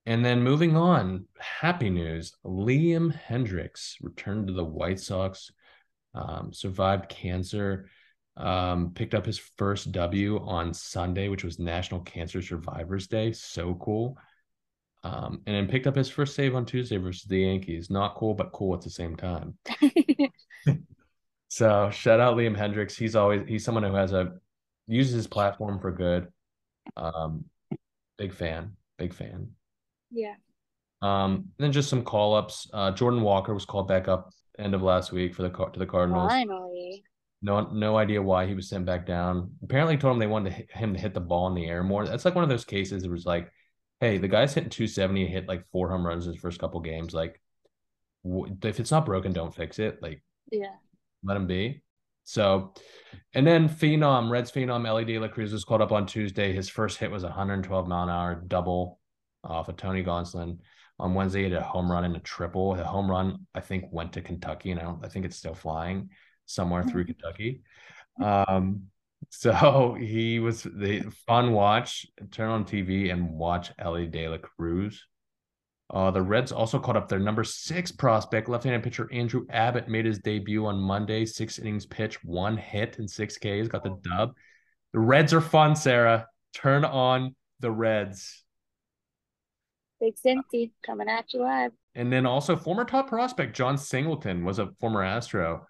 and 0.06 0.24
then 0.24 0.44
moving 0.44 0.76
on, 0.76 1.26
happy 1.40 1.90
news: 1.90 2.34
Liam 2.46 3.18
Hendriks 3.18 3.96
returned 4.02 4.48
to 4.48 4.54
the 4.54 4.66
White 4.66 5.00
Sox, 5.00 5.52
um, 6.14 6.52
survived 6.52 7.08
cancer, 7.08 7.90
um, 8.38 8.92
picked 8.94 9.14
up 9.14 9.26
his 9.26 9.38
first 9.38 9.92
W 9.92 10.40
on 10.40 10.74
Sunday, 10.74 11.28
which 11.28 11.44
was 11.44 11.60
National 11.60 12.02
Cancer 12.02 12.42
Survivors 12.42 13.08
Day. 13.08 13.32
So 13.32 13.76
cool. 13.76 14.18
Um, 15.04 15.42
and 15.46 15.56
then 15.56 15.68
picked 15.68 15.86
up 15.86 15.96
his 15.96 16.10
first 16.10 16.34
save 16.34 16.56
on 16.56 16.66
Tuesday 16.66 16.98
versus 16.98 17.24
the 17.24 17.40
Yankees. 17.40 17.90
Not 17.90 18.16
cool, 18.16 18.34
but 18.34 18.54
cool 18.54 18.74
at 18.74 18.82
the 18.82 18.90
same 18.90 19.16
time. 19.16 19.58
so 21.50 21.90
shout 21.90 22.20
out 22.20 22.38
Liam 22.38 22.58
Hendriks. 22.58 22.96
He's 22.96 23.16
always 23.16 23.48
he's 23.48 23.66
someone 23.66 23.84
who 23.84 23.94
has 23.94 24.14
a 24.14 24.34
uses 24.88 25.14
his 25.14 25.28
platform 25.28 25.80
for 25.80 25.92
good. 25.92 26.30
Um, 26.96 27.46
big 28.18 28.34
fan, 28.34 28.78
big 28.98 29.14
fan. 29.14 29.50
Yeah. 30.10 30.36
Um, 31.02 31.50
then 31.58 31.74
just 31.74 31.90
some 31.90 32.04
call 32.04 32.34
ups. 32.34 32.70
Uh, 32.74 32.92
Jordan 32.92 33.22
Walker 33.22 33.54
was 33.54 33.66
called 33.66 33.90
back 33.90 34.08
up 34.08 34.30
end 34.58 34.74
of 34.74 34.82
last 34.82 35.12
week 35.12 35.36
for 35.36 35.42
the 35.42 35.50
to 35.50 35.80
the 35.80 35.86
Cardinals. 35.86 36.32
Finally. 36.32 37.04
No, 37.44 37.70
no 37.74 37.98
idea 37.98 38.22
why 38.22 38.48
he 38.48 38.54
was 38.54 38.70
sent 38.70 38.86
back 38.86 39.06
down. 39.06 39.52
Apparently, 39.62 39.98
told 39.98 40.14
him 40.14 40.20
they 40.20 40.28
wanted 40.28 40.52
to 40.52 40.56
hit, 40.56 40.72
him 40.72 40.94
to 40.94 41.00
hit 41.00 41.14
the 41.14 41.20
ball 41.20 41.48
in 41.48 41.56
the 41.56 41.66
air 41.66 41.84
more. 41.84 42.08
That's 42.08 42.24
like 42.24 42.36
one 42.36 42.46
of 42.46 42.50
those 42.50 42.64
cases. 42.64 43.04
It 43.04 43.12
was 43.12 43.26
like, 43.26 43.52
hey, 44.00 44.18
the 44.18 44.30
guy's 44.30 44.54
hitting 44.54 44.70
270, 44.70 45.28
hit 45.28 45.46
like 45.46 45.70
four 45.70 45.90
home 45.90 46.08
runs 46.08 46.24
his 46.24 46.38
first 46.38 46.58
couple 46.58 46.80
games. 46.80 47.14
Like, 47.14 47.42
if 48.24 48.80
it's 48.80 48.92
not 48.92 49.06
broken, 49.06 49.34
don't 49.34 49.54
fix 49.54 49.78
it. 49.78 50.02
Like, 50.02 50.24
yeah, 50.54 50.76
let 51.22 51.36
him 51.36 51.46
be. 51.46 51.84
So, 52.24 52.74
and 53.34 53.46
then 53.46 53.68
Phenom, 53.68 54.30
Reds 54.30 54.50
Phenom, 54.50 55.06
De 55.06 55.20
La 55.20 55.28
Cruz 55.28 55.52
was 55.52 55.66
called 55.66 55.82
up 55.82 55.92
on 55.92 56.06
Tuesday. 56.06 56.54
His 56.54 56.70
first 56.70 56.98
hit 56.98 57.12
was 57.12 57.24
112 57.24 57.88
mile 57.90 58.04
an 58.04 58.10
hour 58.10 58.36
double 58.36 59.00
off 59.44 59.68
of 59.68 59.76
Tony 59.76 60.02
Gonsolin. 60.02 60.60
On 60.98 61.14
Wednesday, 61.14 61.44
he 61.44 61.52
had 61.52 61.62
a 61.62 61.66
home 61.66 61.92
run 61.92 62.06
and 62.06 62.16
a 62.16 62.22
triple. 62.22 62.74
The 62.74 62.86
home 62.86 63.12
run, 63.12 63.46
I 63.54 63.60
think, 63.60 63.84
went 63.92 64.14
to 64.14 64.22
Kentucky, 64.22 64.72
and 64.72 64.80
I 64.80 64.84
don't, 64.84 65.04
I 65.04 65.10
think 65.10 65.26
it's 65.26 65.36
still 65.36 65.56
flying 65.56 66.10
somewhere 66.46 66.84
through 66.84 67.06
mm-hmm. 67.06 67.14
Kentucky. 67.14 67.62
Um, 68.22 68.84
so 69.30 69.96
he 70.00 70.40
was 70.40 70.64
the 70.64 71.02
fun 71.28 71.54
watch. 71.54 72.06
Turn 72.32 72.50
on 72.50 72.66
TV 72.66 73.12
and 73.12 73.30
watch 73.32 73.72
Elly 73.80 74.08
De 74.08 74.28
La 74.28 74.38
Cruz. 74.38 75.06
Uh, 75.90 76.10
the 76.10 76.22
Reds 76.22 76.52
also 76.52 76.80
caught 76.80 76.98
up 76.98 77.08
their 77.08 77.20
number 77.20 77.44
six 77.44 77.92
prospect, 77.92 78.50
left-handed 78.50 78.82
pitcher 78.84 79.08
Andrew 79.12 79.46
Abbott 79.50 79.88
made 79.88 80.06
his 80.06 80.20
debut 80.20 80.66
on 80.66 80.80
Monday. 80.80 81.26
Six 81.26 81.60
innings 81.60 81.86
pitch, 81.86 82.24
one 82.24 82.58
hit 82.58 82.98
and 82.98 83.10
six 83.10 83.38
Ks, 83.38 83.68
got 83.68 83.84
the 83.84 84.00
dub. 84.02 84.34
The 84.94 85.00
Reds 85.00 85.34
are 85.34 85.42
fun, 85.42 85.76
Sarah. 85.76 86.28
Turn 86.54 86.84
on 86.84 87.36
the 87.60 87.72
Reds. 87.72 88.44
Big 90.00 90.16
Cincy 90.16 90.72
coming 90.86 91.10
at 91.10 91.34
you 91.34 91.42
live. 91.42 91.72
And 91.96 92.12
then 92.12 92.26
also 92.26 92.56
former 92.56 92.86
top 92.86 93.08
prospect 93.08 93.56
Jon 93.56 93.78
Singleton 93.78 94.44
was 94.44 94.60
a 94.60 94.72
former 94.80 95.04
Astro. 95.04 95.68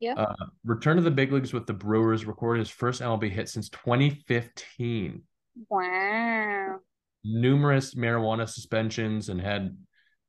Yeah. 0.00 0.14
Uh, 0.14 0.46
return 0.64 0.96
to 0.96 1.02
the 1.02 1.10
big 1.10 1.32
leagues 1.32 1.52
with 1.52 1.66
the 1.66 1.72
Brewers, 1.72 2.26
recorded 2.26 2.60
his 2.60 2.70
first 2.70 3.00
MLB 3.00 3.30
hit 3.30 3.48
since 3.48 3.68
2015. 3.70 5.22
Wow. 5.70 6.76
Numerous 7.24 7.94
marijuana 7.94 8.48
suspensions 8.48 9.28
and 9.28 9.40
had 9.40 9.76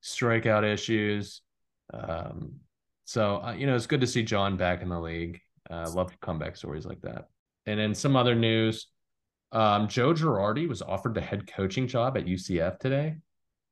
strikeout 0.04 0.64
issues. 0.64 1.42
Um, 1.94 2.54
so 3.06 3.42
uh, 3.44 3.54
you 3.54 3.68
know 3.68 3.76
it's 3.76 3.88
good 3.88 4.02
to 4.02 4.08
see 4.08 4.24
Jon 4.24 4.58
back 4.58 4.82
in 4.82 4.90
the 4.90 5.00
league. 5.00 5.40
Uh, 5.70 5.90
love 5.92 6.18
comeback 6.22 6.56
stories 6.56 6.86
like 6.86 7.02
that. 7.02 7.28
And 7.66 7.80
then 7.80 7.94
some 7.94 8.16
other 8.16 8.36
news: 8.36 8.88
um, 9.52 9.88
Joe 9.88 10.14
Girardi 10.14 10.68
was 10.68 10.82
offered 10.82 11.14
the 11.14 11.22
head 11.22 11.52
coaching 11.52 11.88
job 11.88 12.18
at 12.18 12.26
UCF 12.26 12.80
today. 12.80 13.16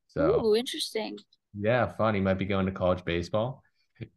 So, 0.08 0.46
Ooh, 0.46 0.56
interesting. 0.56 1.18
Yeah, 1.58 1.88
fun. 1.96 2.16
He 2.16 2.22
might 2.22 2.38
be 2.38 2.46
going 2.46 2.66
to 2.66 2.72
college 2.72 3.04
baseball. 3.04 3.64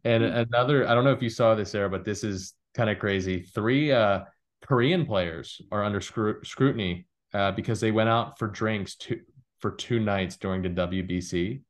And 0.04 0.22
mm-hmm. 0.22 0.38
another, 0.38 0.88
I 0.88 0.94
don't 0.94 1.04
know 1.04 1.12
if 1.12 1.22
you 1.22 1.30
saw 1.30 1.54
this, 1.54 1.70
Sarah, 1.70 1.90
but 1.90 2.04
this 2.04 2.24
is 2.24 2.54
kind 2.74 2.90
of 2.90 2.98
crazy. 2.98 3.42
Three 3.42 3.92
uh, 3.92 4.20
Korean 4.66 5.06
players 5.06 5.60
are 5.70 5.84
under 5.84 6.00
scru- 6.00 6.44
scrutiny 6.44 7.06
uh, 7.34 7.52
because 7.52 7.80
they 7.80 7.90
went 7.90 8.08
out 8.08 8.38
for 8.38 8.48
drinks 8.48 8.96
two, 8.96 9.20
for 9.60 9.72
two 9.72 10.00
nights 10.00 10.36
during 10.36 10.62
the 10.62 10.68
WBC. 10.68 11.60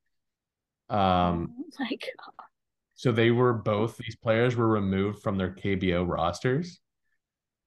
Um, 0.89 1.55
oh 1.59 1.65
my 1.81 1.91
God. 1.91 2.45
So 2.95 3.13
they 3.13 3.31
were 3.31 3.53
both, 3.53 3.97
these 3.97 4.17
players 4.17 4.57
were 4.57 4.67
removed 4.67 5.23
from 5.23 5.39
their 5.39 5.55
KBO 5.55 6.09
rosters. 6.09 6.81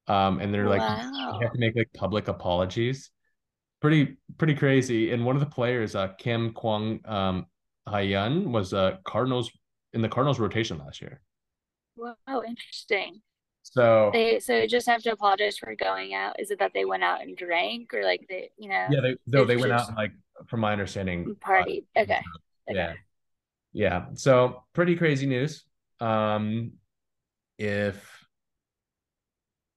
Um, 0.07 0.39
and 0.39 0.53
they're 0.53 0.67
like, 0.67 0.81
wow. 0.81 1.37
they 1.39 1.45
have 1.45 1.53
to 1.53 1.59
make 1.59 1.75
like 1.75 1.89
public 1.93 2.27
apologies. 2.27 3.11
Pretty, 3.79 4.17
pretty 4.37 4.55
crazy. 4.55 5.11
And 5.11 5.25
one 5.25 5.37
of 5.37 5.39
the 5.39 5.45
players, 5.45 5.95
uh, 5.95 6.09
Kim 6.17 6.51
Kwang 6.51 6.99
um, 7.05 7.45
Hyun, 7.87 8.47
was 8.47 8.73
a 8.73 8.99
Cardinals 9.05 9.49
in 9.93 10.01
the 10.01 10.09
Cardinals 10.09 10.39
rotation 10.39 10.77
last 10.79 11.01
year. 11.01 11.21
Wow, 11.95 12.43
interesting. 12.47 13.21
So 13.63 14.09
they 14.11 14.39
so 14.39 14.65
just 14.65 14.87
have 14.87 15.01
to 15.03 15.11
apologize 15.11 15.57
for 15.57 15.75
going 15.75 16.13
out. 16.13 16.39
Is 16.39 16.51
it 16.51 16.59
that 16.59 16.71
they 16.73 16.85
went 16.85 17.03
out 17.03 17.21
and 17.21 17.37
drank, 17.37 17.93
or 17.93 18.03
like 18.03 18.25
they, 18.27 18.49
you 18.57 18.69
know? 18.69 18.87
Yeah, 18.89 19.01
they 19.01 19.15
though 19.27 19.45
they 19.45 19.57
went 19.57 19.71
out 19.71 19.87
and 19.87 19.95
like, 19.95 20.11
from 20.47 20.61
my 20.61 20.71
understanding, 20.71 21.35
party. 21.39 21.85
Uh, 21.95 22.01
okay. 22.01 22.21
Yeah, 22.69 22.87
okay. 22.89 22.95
yeah. 23.73 24.05
So 24.15 24.63
pretty 24.73 24.95
crazy 24.95 25.27
news. 25.27 25.63
Um, 25.99 26.73
if 27.59 28.25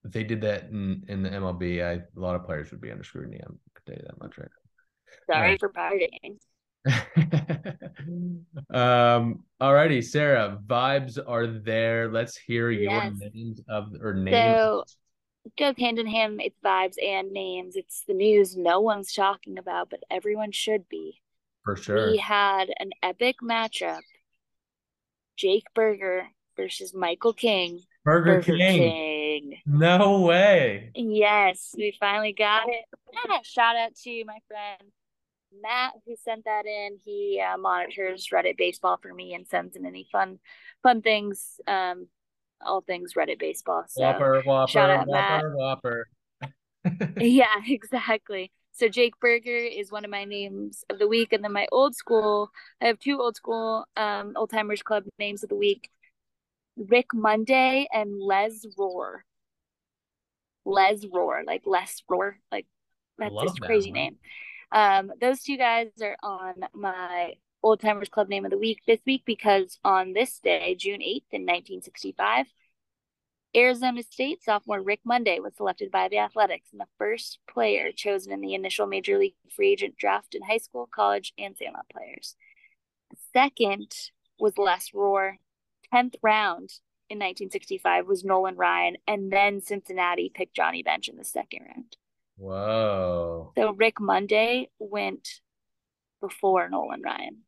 they 0.04 0.24
did 0.24 0.40
that 0.42 0.64
in 0.64 1.04
in 1.08 1.22
the 1.22 1.30
MLB, 1.30 1.84
I, 1.84 1.92
a 1.92 2.20
lot 2.20 2.36
of 2.36 2.44
players 2.44 2.70
would 2.70 2.80
be 2.80 2.90
under 2.90 3.04
scrutiny. 3.04 3.36
I'm 3.36 3.58
gonna 3.74 3.84
tell 3.86 3.96
you 3.96 4.06
that 4.06 4.20
much 4.20 4.38
right 4.38 4.48
now. 5.28 5.34
Sorry 5.34 5.58
for 5.58 5.68
partying. 5.68 6.38
um 8.74 9.42
alrighty 9.60 10.04
sarah 10.04 10.58
vibes 10.66 11.18
are 11.26 11.46
there. 11.46 12.10
Let's 12.10 12.36
hear 12.36 12.70
yes. 12.70 13.12
your 13.20 13.30
names 13.30 13.60
of 13.68 13.92
or 14.02 14.12
names. 14.12 14.36
So 14.36 14.84
goes 15.58 15.74
hand 15.78 15.98
in 15.98 16.06
hand 16.06 16.40
it's 16.42 16.60
vibes 16.64 17.02
and 17.02 17.32
names. 17.32 17.76
It's 17.76 18.04
the 18.06 18.12
news 18.12 18.56
no 18.56 18.80
one's 18.80 19.14
talking 19.14 19.58
about 19.58 19.88
but 19.88 20.00
everyone 20.10 20.52
should 20.52 20.88
be. 20.88 21.20
For 21.64 21.76
sure. 21.76 22.10
we 22.10 22.18
had 22.18 22.68
an 22.78 22.90
epic 23.02 23.36
matchup. 23.42 24.02
Jake 25.36 25.64
Burger 25.74 26.28
versus 26.56 26.94
michael 26.94 27.32
king 27.32 27.80
burger, 28.04 28.36
burger 28.36 28.56
king. 28.56 28.78
king. 28.78 29.58
no 29.66 30.20
way. 30.20 30.90
Yes 30.94 31.74
we 31.76 31.96
finally 31.98 32.34
got 32.34 32.68
it. 32.68 32.84
Shout 33.44 33.76
out 33.76 33.94
to 34.02 34.10
you, 34.10 34.24
my 34.26 34.38
friend 34.46 34.92
Matt 35.62 35.94
who 36.06 36.14
sent 36.16 36.44
that 36.44 36.66
in. 36.66 36.98
He 37.04 37.40
uh, 37.40 37.56
monitors 37.58 38.28
Reddit 38.32 38.56
baseball 38.56 38.98
for 39.00 39.12
me 39.12 39.34
and 39.34 39.46
sends 39.46 39.76
in 39.76 39.86
any 39.86 40.06
fun, 40.10 40.38
fun 40.82 41.02
things. 41.02 41.60
Um, 41.66 42.08
all 42.64 42.80
things 42.80 43.14
Reddit 43.14 43.38
baseball. 43.38 43.84
So 43.88 44.02
Whopper, 44.02 44.42
Whopper, 44.44 44.70
shout 44.70 44.90
out 44.90 45.06
Whopper, 45.06 45.48
Matt. 45.50 45.56
Whopper. 45.56 46.08
yeah, 47.18 47.54
exactly. 47.68 48.50
So 48.72 48.88
Jake 48.88 49.18
Burger 49.20 49.56
is 49.56 49.92
one 49.92 50.04
of 50.04 50.10
my 50.10 50.24
names 50.24 50.84
of 50.90 50.98
the 50.98 51.06
week, 51.06 51.32
and 51.32 51.44
then 51.44 51.52
my 51.52 51.68
old 51.70 51.94
school. 51.94 52.50
I 52.80 52.86
have 52.86 52.98
two 52.98 53.20
old 53.20 53.36
school, 53.36 53.84
um, 53.96 54.32
old 54.36 54.50
timers 54.50 54.82
club 54.82 55.04
names 55.18 55.42
of 55.44 55.48
the 55.48 55.54
week: 55.54 55.90
Rick 56.76 57.06
Monday 57.14 57.86
and 57.92 58.18
Les 58.20 58.66
Rohr. 58.76 59.20
Les 60.64 61.04
Rohr, 61.04 61.44
like 61.46 61.62
Les 61.66 62.02
Rohr, 62.10 62.32
like 62.50 62.66
that's 63.18 63.34
his 63.42 63.52
crazy 63.60 63.90
one. 63.90 63.94
name. 63.94 64.16
Um, 64.74 65.12
those 65.20 65.40
two 65.40 65.56
guys 65.56 65.86
are 66.02 66.16
on 66.20 66.54
my 66.74 67.34
Old 67.62 67.80
Timers 67.80 68.08
Club 68.08 68.28
name 68.28 68.44
of 68.44 68.50
the 68.50 68.58
week 68.58 68.80
this 68.88 68.98
week 69.06 69.22
because 69.24 69.78
on 69.84 70.12
this 70.12 70.40
day, 70.40 70.74
June 70.74 70.98
8th 70.98 71.30
in 71.30 71.42
1965, 71.42 72.46
Arizona 73.56 74.02
State 74.02 74.42
sophomore 74.42 74.82
Rick 74.82 75.00
Monday 75.04 75.38
was 75.38 75.54
selected 75.56 75.92
by 75.92 76.08
the 76.08 76.18
Athletics 76.18 76.70
and 76.72 76.80
the 76.80 76.88
first 76.98 77.38
player 77.48 77.92
chosen 77.94 78.32
in 78.32 78.40
the 78.40 78.54
initial 78.54 78.88
major 78.88 79.16
league 79.16 79.36
free 79.54 79.70
agent 79.70 79.96
draft 79.96 80.34
in 80.34 80.42
high 80.42 80.58
school, 80.58 80.88
college, 80.92 81.32
and 81.38 81.56
Sandlot 81.56 81.88
players. 81.88 82.34
Second 83.32 83.94
was 84.40 84.58
Les 84.58 84.90
Rohr. 84.92 85.34
10th 85.94 86.16
round 86.20 86.80
in 87.08 87.18
1965 87.18 88.08
was 88.08 88.24
Nolan 88.24 88.56
Ryan, 88.56 88.96
and 89.06 89.32
then 89.32 89.60
Cincinnati 89.60 90.32
picked 90.34 90.56
Johnny 90.56 90.82
Bench 90.82 91.06
in 91.06 91.16
the 91.16 91.24
second 91.24 91.62
round. 91.68 91.96
Whoa. 92.36 93.52
So 93.56 93.72
Rick 93.72 94.00
Monday 94.00 94.68
went 94.78 95.28
before 96.20 96.68
Nolan 96.68 97.02
Ryan. 97.02 97.38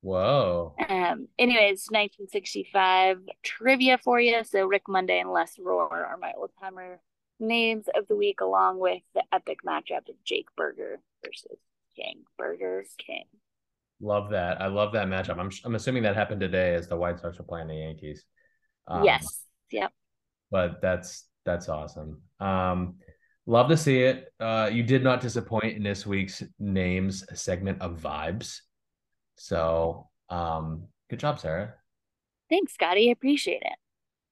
Whoa. 0.00 0.74
Um. 0.88 1.28
Anyways, 1.38 1.86
1965 1.90 3.18
trivia 3.42 3.98
for 3.98 4.20
you. 4.20 4.42
So 4.44 4.66
Rick 4.66 4.82
Monday 4.88 5.20
and 5.20 5.30
Les 5.30 5.56
Rohr 5.58 5.90
are 5.90 6.18
my 6.20 6.32
old 6.36 6.50
timer 6.60 7.00
names 7.38 7.86
of 7.96 8.08
the 8.08 8.16
week, 8.16 8.40
along 8.40 8.80
with 8.80 9.02
the 9.14 9.22
epic 9.32 9.58
matchup 9.66 10.08
of 10.08 10.16
Jake 10.24 10.48
Burger 10.56 11.00
versus 11.24 11.58
King 11.96 12.22
Burger 12.36 12.84
King. 12.98 13.24
Love 14.00 14.30
that. 14.30 14.60
I 14.60 14.66
love 14.66 14.92
that 14.94 15.06
matchup. 15.06 15.38
I'm 15.38 15.50
I'm 15.64 15.76
assuming 15.76 16.02
that 16.02 16.16
happened 16.16 16.40
today 16.40 16.74
as 16.74 16.88
the 16.88 16.96
White 16.96 17.20
Sox 17.20 17.38
are 17.38 17.44
playing 17.44 17.68
the 17.68 17.76
Yankees. 17.76 18.24
Um, 18.88 19.04
yes. 19.04 19.44
Yep. 19.70 19.92
But 20.50 20.82
that's 20.82 21.28
that's 21.44 21.68
awesome. 21.68 22.20
Um, 22.40 22.96
love 23.46 23.68
to 23.68 23.76
see 23.76 24.02
it. 24.02 24.32
Uh, 24.38 24.70
you 24.72 24.82
did 24.82 25.02
not 25.02 25.20
disappoint 25.20 25.76
in 25.76 25.82
this 25.82 26.06
week's 26.06 26.42
names 26.58 27.24
segment 27.34 27.80
of 27.80 28.00
vibes. 28.00 28.60
So, 29.36 30.08
um, 30.28 30.84
good 31.10 31.18
job, 31.18 31.40
Sarah. 31.40 31.74
Thanks, 32.50 32.74
Scotty. 32.74 33.08
I 33.08 33.12
appreciate 33.12 33.62
it. 33.62 33.76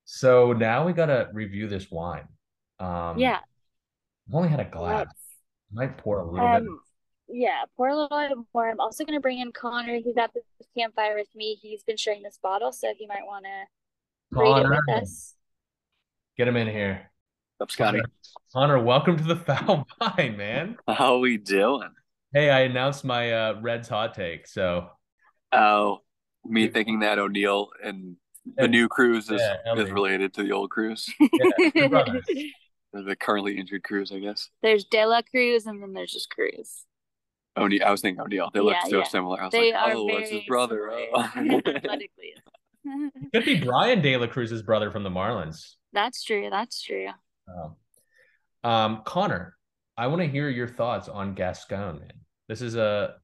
So 0.04 0.52
now 0.52 0.86
we 0.86 0.92
gotta 0.92 1.28
review 1.32 1.68
this 1.68 1.90
wine. 1.90 2.26
Um, 2.78 3.18
yeah. 3.18 3.38
I've 4.28 4.34
only 4.34 4.48
had 4.48 4.60
a 4.60 4.64
glass. 4.64 5.06
I 5.06 5.72
might 5.72 5.98
pour 5.98 6.20
a 6.20 6.30
little 6.30 6.46
um, 6.46 6.62
bit. 6.62 6.72
Yeah, 7.32 7.62
pour 7.76 7.88
a 7.88 7.96
little 7.96 8.18
bit 8.28 8.38
more. 8.52 8.70
I'm 8.70 8.80
also 8.80 9.04
gonna 9.04 9.20
bring 9.20 9.38
in 9.38 9.52
Connor. 9.52 9.96
He's 9.96 10.16
at 10.16 10.32
the 10.34 10.40
campfire 10.76 11.16
with 11.16 11.28
me. 11.34 11.58
He's 11.62 11.82
been 11.82 11.96
sharing 11.96 12.22
this 12.22 12.38
bottle, 12.42 12.72
so 12.72 12.92
he 12.96 13.06
might 13.06 13.24
want 13.24 13.44
to 13.44 14.38
read 14.38 14.64
it 14.64 14.68
with 14.68 15.02
us. 15.02 15.34
Get 16.36 16.48
him 16.48 16.56
in 16.56 16.68
here. 16.68 17.09
What's 17.60 17.74
up, 17.74 17.74
Scotty? 17.74 18.00
Connor, 18.54 18.82
welcome 18.82 19.18
to 19.18 19.22
the 19.22 19.36
foul 19.46 19.86
vine, 19.98 20.38
man. 20.38 20.78
How 20.88 21.18
we 21.18 21.36
doing? 21.36 21.90
Hey, 22.32 22.48
I 22.48 22.60
announced 22.60 23.04
my 23.04 23.32
uh, 23.32 23.60
Reds 23.60 23.86
hot 23.86 24.14
take. 24.14 24.46
So, 24.46 24.88
oh, 25.52 25.98
me 26.46 26.68
thinking 26.68 27.00
that 27.00 27.18
Oneil 27.18 27.66
and 27.84 28.16
the 28.56 28.66
new 28.66 28.88
Cruz 28.88 29.28
is, 29.28 29.42
yeah, 29.42 29.74
is 29.74 29.90
related 29.90 30.32
to 30.34 30.42
the 30.42 30.52
old 30.52 30.70
Cruz. 30.70 31.12
Yeah, 31.20 31.98
the 33.04 33.14
currently 33.14 33.58
injured 33.58 33.84
Cruz, 33.84 34.10
I 34.10 34.20
guess. 34.20 34.48
There's 34.62 34.86
De 34.86 35.04
La 35.04 35.20
Cruz, 35.20 35.66
and 35.66 35.82
then 35.82 35.92
there's 35.92 36.12
just 36.12 36.30
Cruz. 36.30 36.86
Oneil. 37.58 37.82
I 37.82 37.90
was 37.90 38.00
thinking 38.00 38.24
Oneil. 38.24 38.50
They 38.54 38.60
look 38.60 38.76
so 38.88 39.00
yeah. 39.00 39.04
similar. 39.04 39.38
I 39.38 39.44
was 39.44 39.52
they 39.52 39.74
like, 39.74 39.94
oh, 39.94 40.04
what's 40.04 40.30
his 40.30 40.44
brother? 40.44 40.90
Oh. 41.14 41.30
Could 43.34 43.44
be 43.44 43.60
Bryan 43.60 44.00
De 44.00 44.16
La 44.16 44.28
Cruz's 44.28 44.62
brother 44.62 44.90
from 44.90 45.02
the 45.02 45.10
Marlins. 45.10 45.74
That's 45.92 46.24
true. 46.24 46.48
That's 46.50 46.80
true. 46.80 47.08
Oh. 47.48 47.76
Um, 48.62 49.02
Connor, 49.04 49.56
I 49.96 50.06
want 50.06 50.20
to 50.22 50.28
hear 50.28 50.48
your 50.48 50.68
thoughts 50.68 51.08
on 51.08 51.34
Gascon, 51.34 52.00
man. 52.00 52.12
This 52.48 52.62
is 52.62 52.76
a 52.76 53.16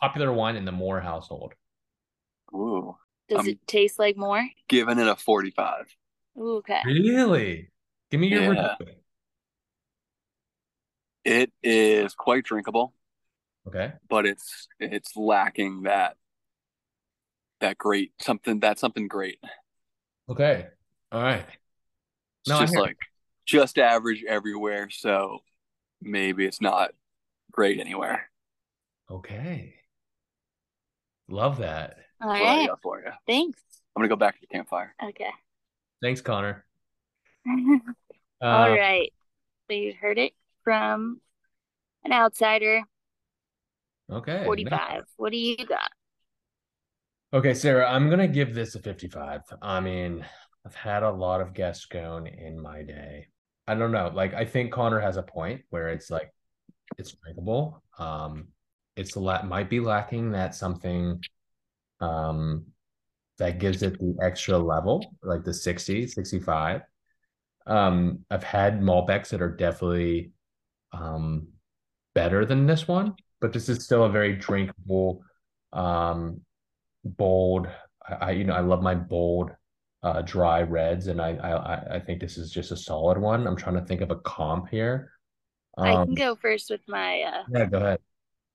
popular 0.00 0.32
wine 0.32 0.56
in 0.56 0.64
the 0.64 0.72
Moore 0.72 1.00
household. 1.00 1.54
Ooh. 2.54 2.96
Does 3.28 3.40
I'm 3.40 3.48
it 3.48 3.66
taste 3.66 3.98
like 3.98 4.16
more? 4.16 4.46
Giving 4.68 4.98
it 4.98 5.06
a 5.06 5.16
45. 5.16 5.86
Ooh, 6.38 6.56
okay. 6.56 6.80
Really? 6.84 7.70
Give 8.10 8.20
me 8.20 8.28
your 8.28 8.54
yeah. 8.54 8.74
It 11.24 11.52
is 11.62 12.14
quite 12.14 12.44
drinkable. 12.44 12.92
Okay. 13.66 13.92
But 14.08 14.26
it's 14.26 14.68
it's 14.78 15.16
lacking 15.16 15.84
that 15.84 16.16
that 17.60 17.78
great 17.78 18.12
something 18.20 18.60
that's 18.60 18.80
something 18.80 19.08
great. 19.08 19.38
Okay. 20.28 20.66
All 21.10 21.22
right. 21.22 21.46
It's 22.42 22.50
no, 22.50 22.60
just 22.60 22.76
like 22.76 22.98
just 23.44 23.78
average 23.78 24.24
everywhere, 24.26 24.88
so 24.90 25.38
maybe 26.00 26.44
it's 26.44 26.60
not 26.60 26.92
great 27.52 27.80
anywhere. 27.80 28.30
Okay. 29.10 29.74
Love 31.28 31.58
that. 31.58 31.96
All 32.20 32.30
right. 32.30 32.68
for 32.82 33.00
you. 33.00 33.10
Thanks. 33.26 33.60
I'm 33.94 34.00
gonna 34.00 34.08
go 34.08 34.16
back 34.16 34.34
to 34.34 34.40
the 34.40 34.46
campfire. 34.46 34.94
Okay. 35.02 35.30
Thanks, 36.02 36.20
Connor. 36.20 36.64
All 37.46 37.52
uh, 38.42 38.70
right. 38.70 39.12
So 39.68 39.76
you 39.76 39.94
heard 39.98 40.18
it 40.18 40.32
from 40.62 41.20
an 42.04 42.12
outsider. 42.12 42.82
Okay. 44.10 44.44
45. 44.44 45.04
What 45.16 45.32
do 45.32 45.38
you 45.38 45.56
got? 45.56 45.90
Okay, 47.32 47.54
Sarah, 47.54 47.90
I'm 47.90 48.10
gonna 48.10 48.28
give 48.28 48.54
this 48.54 48.74
a 48.74 48.78
55. 48.78 49.40
I 49.62 49.80
mean, 49.80 50.24
I've 50.66 50.74
had 50.74 51.02
a 51.02 51.10
lot 51.10 51.40
of 51.40 51.54
Gascon 51.54 52.26
in 52.26 52.60
my 52.60 52.82
day. 52.82 53.28
I 53.66 53.74
don't 53.74 53.92
know. 53.92 54.10
Like, 54.14 54.34
I 54.34 54.44
think 54.44 54.72
Connor 54.72 55.00
has 55.00 55.16
a 55.16 55.22
point 55.22 55.62
where 55.70 55.88
it's 55.88 56.10
like 56.10 56.32
it's 56.98 57.12
drinkable. 57.12 57.82
Um, 57.98 58.48
it's 58.96 59.16
la- 59.16 59.42
might 59.42 59.70
be 59.70 59.80
lacking 59.80 60.32
that 60.32 60.54
something 60.54 61.24
um 62.00 62.66
that 63.38 63.58
gives 63.58 63.82
it 63.82 63.98
the 63.98 64.16
extra 64.22 64.58
level, 64.58 65.16
like 65.22 65.44
the 65.44 65.54
60, 65.54 66.06
65. 66.06 66.82
Um, 67.66 68.24
I've 68.30 68.44
had 68.44 68.80
Malbecs 68.80 69.30
that 69.30 69.42
are 69.42 69.50
definitely 69.56 70.32
um 70.92 71.48
better 72.14 72.44
than 72.46 72.66
this 72.66 72.88
one, 72.88 73.14
but 73.40 73.52
this 73.52 73.68
is 73.68 73.84
still 73.84 74.04
a 74.04 74.10
very 74.10 74.36
drinkable, 74.36 75.22
um, 75.72 76.40
bold. 77.04 77.68
I, 78.08 78.14
I 78.14 78.30
you 78.32 78.44
know 78.44 78.54
I 78.54 78.60
love 78.60 78.82
my 78.82 78.94
bold, 78.94 79.52
uh, 80.04 80.22
dry 80.22 80.62
reds, 80.62 81.08
and 81.08 81.20
I 81.20 81.30
I 81.30 81.96
I 81.96 82.00
think 82.00 82.20
this 82.20 82.36
is 82.36 82.50
just 82.50 82.70
a 82.70 82.76
solid 82.76 83.18
one. 83.18 83.46
I'm 83.46 83.56
trying 83.56 83.76
to 83.76 83.84
think 83.84 84.00
of 84.00 84.10
a 84.10 84.16
comp 84.16 84.68
here. 84.68 85.10
Um, 85.76 85.86
I 85.86 85.90
can 85.92 86.00
um, 86.00 86.14
go 86.14 86.36
first 86.36 86.70
with 86.70 86.82
my 86.86 87.22
uh, 87.22 87.42
yeah. 87.50 87.66
Go 87.66 87.78
ahead. 87.78 88.00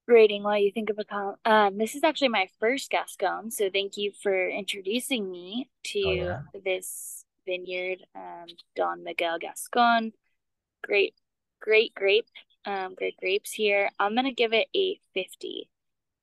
Rating 0.08 0.44
while 0.44 0.58
you 0.58 0.72
think 0.72 0.90
of 0.90 0.98
a 0.98 1.04
comp. 1.04 1.38
Um, 1.46 1.78
this 1.78 1.96
is 1.96 2.04
actually 2.04 2.30
my 2.30 2.48
first 2.60 2.90
Gascon, 2.90 3.52
so 3.52 3.70
thank 3.70 3.98
you 3.98 4.12
for 4.24 4.50
introducing 4.50 5.30
me 5.30 5.70
to 5.86 6.04
oh, 6.06 6.12
yeah. 6.12 6.42
this 6.64 7.26
vineyard, 7.46 8.00
um, 8.16 8.48
Don 8.76 9.04
Miguel 9.04 9.38
Gascon. 9.40 10.14
Great, 10.84 11.14
great 11.60 11.94
grape 11.94 12.28
um, 12.66 12.96
great 12.96 13.18
grapes 13.18 13.52
here. 13.52 13.90
I'm 14.00 14.16
gonna 14.16 14.34
give 14.34 14.54
it 14.54 14.68
a 14.76 15.00
50. 15.14 15.70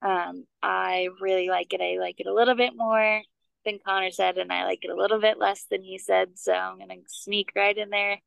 Um, 0.03 0.47
I 0.63 1.09
really 1.21 1.49
like 1.49 1.73
it. 1.73 1.81
I 1.81 1.99
like 1.99 2.21
it 2.21 2.27
a 2.27 2.35
little 2.35 2.55
bit 2.55 2.77
more 2.77 3.23
than 3.67 3.79
Connor 3.85 4.11
said, 4.11 4.39
and 4.39 4.51
I 4.51 4.65
like 4.65 4.85
it 4.85 4.91
a 4.91 4.97
little 4.97 5.21
bit 5.21 5.39
less 5.39 5.67
than 5.71 5.83
he 5.83 5.99
said. 5.99 6.39
So 6.39 6.55
I'm 6.55 6.79
gonna 6.79 6.95
sneak 7.09 7.53
right 7.55 7.77
in 7.77 7.91
there 7.91 8.19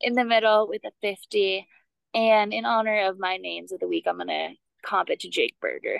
in 0.00 0.12
the 0.12 0.24
middle 0.24 0.68
with 0.68 0.82
a 0.84 0.90
50. 1.00 1.66
And 2.14 2.52
in 2.52 2.66
honor 2.66 3.08
of 3.08 3.18
my 3.18 3.38
names 3.38 3.72
of 3.72 3.80
the 3.80 3.88
week, 3.88 4.04
I'm 4.06 4.18
gonna 4.18 4.50
comp 4.84 5.08
it 5.08 5.20
to 5.20 5.30
Jake 5.30 5.56
Burger. 5.60 5.98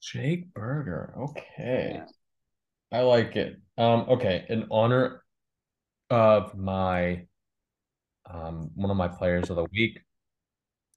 Jake 0.00 0.52
Burger. 0.52 1.14
Okay. 1.16 2.00
Yeah. 2.00 2.98
I 2.98 3.02
like 3.02 3.36
it. 3.36 3.60
Um, 3.78 4.06
okay. 4.08 4.44
In 4.48 4.66
honor 4.70 5.22
of 6.10 6.56
my 6.56 7.26
um 8.28 8.70
one 8.74 8.90
of 8.90 8.96
my 8.96 9.08
players 9.08 9.50
of 9.50 9.56
the 9.56 9.66
week, 9.72 10.00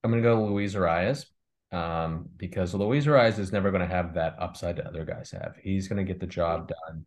I'm 0.04 0.12
going 0.12 0.24
to 0.24 0.30
go 0.30 0.46
Luis 0.46 0.76
Arraez 0.76 1.26
um, 1.72 2.30
because 2.38 2.74
Luis 2.74 3.06
Arraez 3.06 3.40
is 3.40 3.52
never 3.52 3.72
going 3.72 3.82
to 3.82 3.94
have 3.94 4.14
that 4.14 4.36
upside 4.40 4.78
that 4.78 4.88
other 4.88 5.06
guys 5.06 5.32
have. 5.32 5.56
He's 5.62 5.88
going 5.88 5.98
to 5.98 6.10
get 6.10 6.20
the 6.20 6.28
job 6.28 6.70
done. 6.70 7.06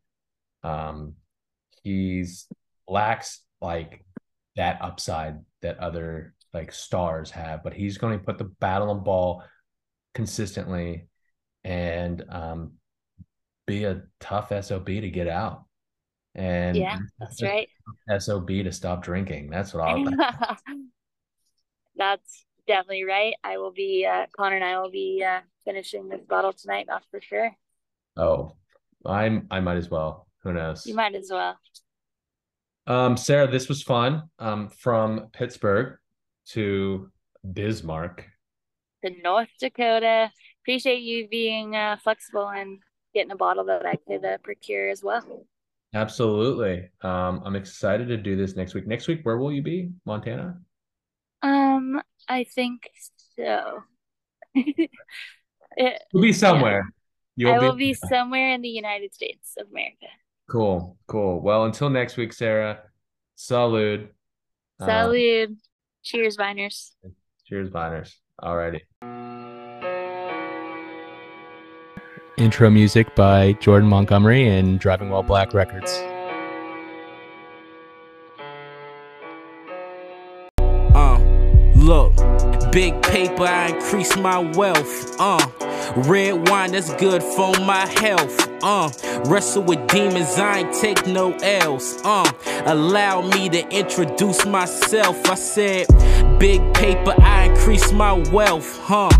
Um, 0.62 1.14
he's 1.82 2.46
lacks 2.88 3.42
like 3.60 4.04
that 4.56 4.82
upside 4.82 5.38
that 5.62 5.78
other 5.78 6.34
like 6.52 6.72
stars 6.72 7.30
have, 7.30 7.62
but 7.62 7.74
he's 7.74 7.98
going 7.98 8.18
to 8.18 8.24
put 8.24 8.38
the 8.38 8.44
battle 8.44 8.90
and 8.90 9.04
ball 9.04 9.44
consistently 10.14 11.06
and 11.64 12.24
um, 12.28 12.72
be 13.66 13.84
a 13.84 14.02
tough 14.18 14.52
SOB 14.64 14.86
to 14.86 15.10
get 15.10 15.28
out. 15.28 15.64
And 16.34 16.76
yeah, 16.76 16.98
that's 17.18 17.42
right. 17.42 17.68
SOB 18.18 18.48
to 18.48 18.72
stop 18.72 19.02
drinking. 19.02 19.50
That's 19.50 19.74
what 19.74 19.84
I'll. 19.88 20.56
that's 21.96 22.44
definitely 22.66 23.04
right. 23.04 23.34
I 23.42 23.58
will 23.58 23.72
be 23.72 24.06
uh, 24.10 24.26
Connor 24.36 24.56
and 24.56 24.64
I 24.64 24.80
will 24.80 24.90
be 24.90 25.24
uh, 25.26 25.40
finishing 25.64 26.08
this 26.08 26.22
bottle 26.28 26.52
tonight. 26.52 26.86
That's 26.88 27.06
for 27.10 27.20
sure. 27.20 27.50
Oh, 28.16 28.56
I'm 29.04 29.46
I 29.50 29.60
might 29.60 29.76
as 29.76 29.90
well. 29.90 30.28
Who 30.42 30.52
knows? 30.52 30.86
You 30.86 30.94
might 30.94 31.14
as 31.14 31.28
well. 31.30 31.58
Um, 32.86 33.16
Sarah, 33.16 33.50
this 33.50 33.68
was 33.68 33.82
fun. 33.82 34.24
Um, 34.38 34.68
from 34.68 35.28
Pittsburgh 35.32 35.98
to 36.50 37.10
Bismarck. 37.52 38.26
To 39.04 39.10
North 39.22 39.50
Dakota. 39.60 40.30
Appreciate 40.62 41.02
you 41.02 41.28
being 41.28 41.76
uh, 41.76 41.96
flexible 42.02 42.48
and 42.48 42.78
getting 43.14 43.32
a 43.32 43.36
bottle 43.36 43.64
that 43.64 43.86
I 43.86 43.96
could 44.06 44.24
uh, 44.24 44.38
procure 44.42 44.88
as 44.88 45.02
well. 45.02 45.46
Absolutely. 45.94 46.88
Um, 47.02 47.42
I'm 47.44 47.56
excited 47.56 48.08
to 48.08 48.16
do 48.16 48.36
this 48.36 48.54
next 48.56 48.74
week. 48.74 48.86
Next 48.86 49.08
week, 49.08 49.20
where 49.22 49.38
will 49.38 49.52
you 49.52 49.62
be? 49.62 49.90
Montana? 50.04 50.58
Um, 51.42 52.00
I 52.28 52.44
think 52.44 52.88
so. 53.36 53.82
it, 54.54 54.90
will 56.12 56.22
be 56.22 56.32
somewhere. 56.32 56.88
Yeah. 57.36 57.48
You'll 57.48 57.54
I 57.54 57.58
will 57.58 57.76
be, 57.76 57.90
be 57.90 57.94
somewhere 57.94 58.52
in 58.52 58.62
the 58.62 58.68
United 58.68 59.14
States 59.14 59.54
of 59.58 59.68
America. 59.70 60.06
Cool, 60.50 60.96
cool. 61.06 61.40
Well, 61.40 61.64
until 61.66 61.90
next 61.90 62.16
week, 62.16 62.32
Sarah. 62.32 62.80
Salud. 63.38 64.08
Salud. 64.80 65.44
Uh, 65.44 65.54
cheers, 66.02 66.36
Viners. 66.36 66.90
Cheers, 67.46 67.70
Viners. 67.70 68.14
Alrighty. 68.42 68.80
Intro 72.36 72.68
music 72.68 73.14
by 73.14 73.52
Jordan 73.60 73.88
Montgomery 73.88 74.48
and 74.48 74.80
Driving 74.80 75.10
While 75.10 75.22
Black 75.22 75.54
Records. 75.54 75.92
Uh, 80.92 81.20
look, 81.76 82.16
big 82.72 83.00
paper, 83.02 83.44
I 83.44 83.68
increase 83.68 84.16
my 84.16 84.38
wealth. 84.38 85.14
Uh, 85.20 85.38
red 85.96 86.48
wine 86.48 86.72
that's 86.72 86.92
good 86.94 87.22
for 87.22 87.52
my 87.60 87.86
health. 87.86 88.48
Uh, 88.62 88.90
wrestle 89.26 89.62
with 89.62 89.86
demons, 89.88 90.38
I 90.38 90.60
ain't 90.60 90.74
take 90.74 91.06
no 91.06 91.32
L's. 91.42 91.98
Uh, 92.04 92.30
allow 92.66 93.22
me 93.22 93.48
to 93.48 93.68
introduce 93.68 94.44
myself. 94.46 95.16
I 95.26 95.34
said, 95.34 95.86
big 96.38 96.60
paper, 96.74 97.14
I 97.20 97.44
increase 97.44 97.92
my 97.92 98.12
wealth. 98.30 98.78
Huh? 98.82 99.10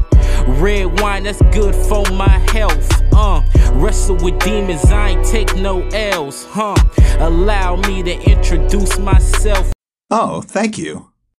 Red 0.46 1.00
wine 1.00 1.24
that's 1.24 1.40
good 1.52 1.74
for 1.74 2.04
my 2.12 2.38
health. 2.52 2.88
Uh, 3.12 3.42
wrestle 3.72 4.16
with 4.16 4.38
demons, 4.40 4.84
I 4.86 5.10
ain't 5.10 5.26
take 5.26 5.56
no 5.56 5.86
L's, 5.92 6.46
huh? 6.46 6.76
Allow 7.18 7.76
me 7.76 8.02
to 8.02 8.20
introduce 8.30 8.98
myself. 8.98 9.72
Oh, 10.10 10.40
thank 10.40 10.78
you. 10.78 11.09